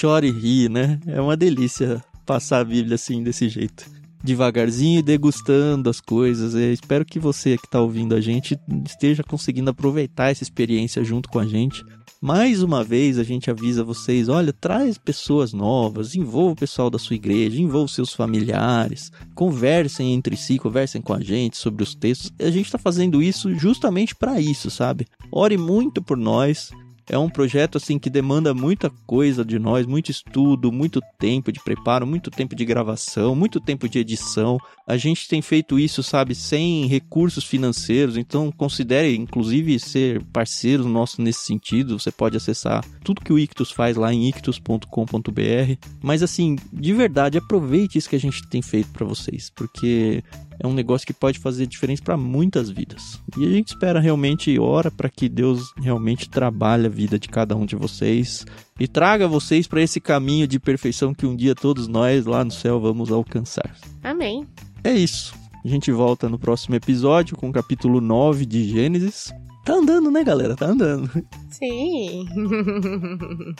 chora 0.00 0.26
e 0.26 0.30
ri, 0.30 0.68
né? 0.68 1.00
É 1.06 1.20
uma 1.20 1.36
delícia 1.36 2.02
passar 2.24 2.60
a 2.60 2.64
Bíblia 2.64 2.94
assim, 2.94 3.22
desse 3.22 3.48
jeito 3.48 3.98
devagarzinho 4.22 4.98
e 4.98 5.02
degustando 5.02 5.88
as 5.88 6.00
coisas. 6.00 6.54
Eu 6.54 6.72
espero 6.72 7.04
que 7.04 7.18
você 7.18 7.56
que 7.56 7.66
está 7.66 7.80
ouvindo 7.80 8.14
a 8.14 8.20
gente 8.20 8.58
esteja 8.86 9.22
conseguindo 9.22 9.70
aproveitar 9.70 10.30
essa 10.30 10.42
experiência 10.42 11.04
junto 11.04 11.28
com 11.28 11.38
a 11.38 11.46
gente. 11.46 11.84
Mais 12.20 12.64
uma 12.64 12.82
vez 12.82 13.16
a 13.16 13.22
gente 13.22 13.48
avisa 13.48 13.84
vocês, 13.84 14.28
olha, 14.28 14.52
traz 14.52 14.98
pessoas 14.98 15.52
novas, 15.52 16.16
envolva 16.16 16.52
o 16.52 16.56
pessoal 16.56 16.90
da 16.90 16.98
sua 16.98 17.14
igreja, 17.14 17.60
envolva 17.60 17.86
seus 17.86 18.12
familiares, 18.12 19.12
conversem 19.36 20.14
entre 20.14 20.36
si, 20.36 20.58
conversem 20.58 21.00
com 21.00 21.14
a 21.14 21.20
gente 21.20 21.56
sobre 21.56 21.84
os 21.84 21.94
textos. 21.94 22.32
A 22.40 22.50
gente 22.50 22.66
está 22.66 22.78
fazendo 22.78 23.22
isso 23.22 23.54
justamente 23.54 24.16
para 24.16 24.40
isso, 24.40 24.68
sabe? 24.68 25.06
Ore 25.30 25.56
muito 25.56 26.02
por 26.02 26.16
nós, 26.16 26.70
é 27.08 27.18
um 27.18 27.28
projeto 27.28 27.76
assim 27.78 27.98
que 27.98 28.10
demanda 28.10 28.52
muita 28.52 28.90
coisa 29.06 29.44
de 29.44 29.58
nós, 29.58 29.86
muito 29.86 30.10
estudo, 30.10 30.70
muito 30.70 31.00
tempo 31.18 31.50
de 31.50 31.60
preparo, 31.60 32.06
muito 32.06 32.30
tempo 32.30 32.54
de 32.54 32.64
gravação, 32.64 33.34
muito 33.34 33.60
tempo 33.60 33.88
de 33.88 33.98
edição. 33.98 34.58
A 34.86 34.96
gente 34.96 35.28
tem 35.28 35.40
feito 35.40 35.78
isso, 35.78 36.02
sabe, 36.02 36.34
sem 36.34 36.86
recursos 36.86 37.44
financeiros, 37.44 38.16
então 38.16 38.52
considere 38.52 39.16
inclusive 39.16 39.78
ser 39.78 40.22
parceiro 40.32 40.88
nosso 40.88 41.22
nesse 41.22 41.40
sentido. 41.46 41.98
Você 41.98 42.10
pode 42.10 42.36
acessar 42.36 42.84
tudo 43.02 43.22
que 43.22 43.32
o 43.32 43.38
Ictus 43.38 43.70
faz 43.70 43.96
lá 43.96 44.12
em 44.12 44.28
ictus.com.br. 44.28 45.86
Mas 46.02 46.22
assim, 46.22 46.56
de 46.72 46.92
verdade, 46.92 47.38
aproveite 47.38 47.98
isso 47.98 48.08
que 48.08 48.16
a 48.16 48.20
gente 48.20 48.46
tem 48.48 48.62
feito 48.62 48.90
para 48.90 49.06
vocês, 49.06 49.50
porque 49.54 50.22
é 50.60 50.66
um 50.66 50.72
negócio 50.72 51.06
que 51.06 51.12
pode 51.12 51.38
fazer 51.38 51.66
diferença 51.66 52.02
para 52.02 52.16
muitas 52.16 52.68
vidas. 52.68 53.20
E 53.36 53.44
a 53.44 53.50
gente 53.50 53.68
espera 53.68 54.00
realmente, 54.00 54.58
ora 54.58 54.90
para 54.90 55.08
que 55.08 55.28
Deus 55.28 55.72
realmente 55.76 56.28
trabalhe 56.28 56.86
a 56.86 56.90
vida 56.90 57.18
de 57.18 57.28
cada 57.28 57.54
um 57.56 57.64
de 57.64 57.76
vocês 57.76 58.44
e 58.78 58.88
traga 58.88 59.28
vocês 59.28 59.66
para 59.66 59.82
esse 59.82 60.00
caminho 60.00 60.46
de 60.46 60.58
perfeição 60.58 61.14
que 61.14 61.26
um 61.26 61.36
dia 61.36 61.54
todos 61.54 61.86
nós 61.86 62.26
lá 62.26 62.44
no 62.44 62.50
céu 62.50 62.80
vamos 62.80 63.10
alcançar. 63.10 63.76
Amém. 64.02 64.46
É 64.82 64.92
isso. 64.92 65.34
A 65.64 65.68
gente 65.68 65.90
volta 65.90 66.28
no 66.28 66.38
próximo 66.38 66.74
episódio 66.74 67.36
com 67.36 67.50
o 67.50 67.52
capítulo 67.52 68.00
9 68.00 68.46
de 68.46 68.64
Gênesis. 68.64 69.32
Tá 69.68 69.74
andando, 69.74 70.10
né, 70.10 70.24
galera? 70.24 70.56
Tá 70.56 70.64
andando. 70.64 71.10
Sim. 71.50 72.26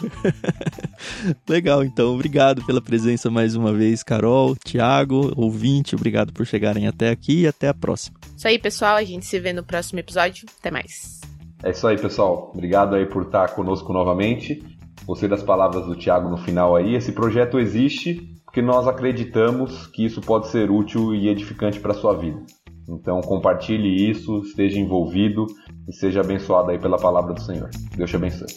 Legal, 1.47 1.85
então. 1.85 2.15
Obrigado 2.15 2.65
pela 2.65 2.81
presença 2.81 3.31
mais 3.31 3.55
uma 3.55 3.75
vez, 3.75 4.03
Carol, 4.03 4.57
Thiago, 4.57 5.35
ouvinte. 5.37 5.95
Obrigado 5.95 6.33
por 6.33 6.47
chegarem 6.47 6.89
até 6.89 7.11
aqui 7.11 7.43
e 7.43 7.47
até 7.47 7.69
a 7.69 7.75
próxima. 7.75 8.17
Isso 8.35 8.49
aí, 8.49 8.59
pessoal. 8.59 8.97
A 8.97 9.05
gente 9.05 9.27
se 9.27 9.39
vê 9.39 9.53
no 9.53 9.63
próximo 9.63 9.99
episódio. 9.99 10.47
Até 10.59 10.71
mais. 10.71 11.21
É 11.63 11.73
isso 11.73 11.87
aí, 11.87 11.99
pessoal. 11.99 12.53
Obrigado 12.55 12.97
aí 12.97 13.05
por 13.05 13.25
estar 13.25 13.49
conosco 13.49 13.93
novamente. 13.93 14.65
Gostei 15.05 15.29
das 15.29 15.43
palavras 15.43 15.85
do 15.85 15.95
Thiago 15.95 16.31
no 16.31 16.39
final 16.39 16.75
aí. 16.75 16.95
Esse 16.95 17.13
projeto 17.13 17.59
existe 17.59 18.35
porque 18.47 18.63
nós 18.63 18.89
acreditamos 18.89 19.87
que 19.89 20.07
isso 20.07 20.23
pode 20.23 20.49
ser 20.49 20.71
útil 20.71 21.15
e 21.15 21.29
edificante 21.29 21.79
para 21.79 21.93
a 21.93 21.95
sua 21.95 22.17
vida. 22.17 22.41
Então 22.89 23.21
compartilhe 23.21 24.11
isso, 24.11 24.41
esteja 24.41 24.79
envolvido 24.79 25.47
e 25.87 25.93
seja 25.93 26.21
abençoado 26.21 26.71
aí 26.71 26.79
pela 26.79 26.97
palavra 26.97 27.35
do 27.35 27.41
Senhor. 27.41 27.69
Deus 27.97 28.11
te 28.11 28.17
abençoe. 28.17 28.49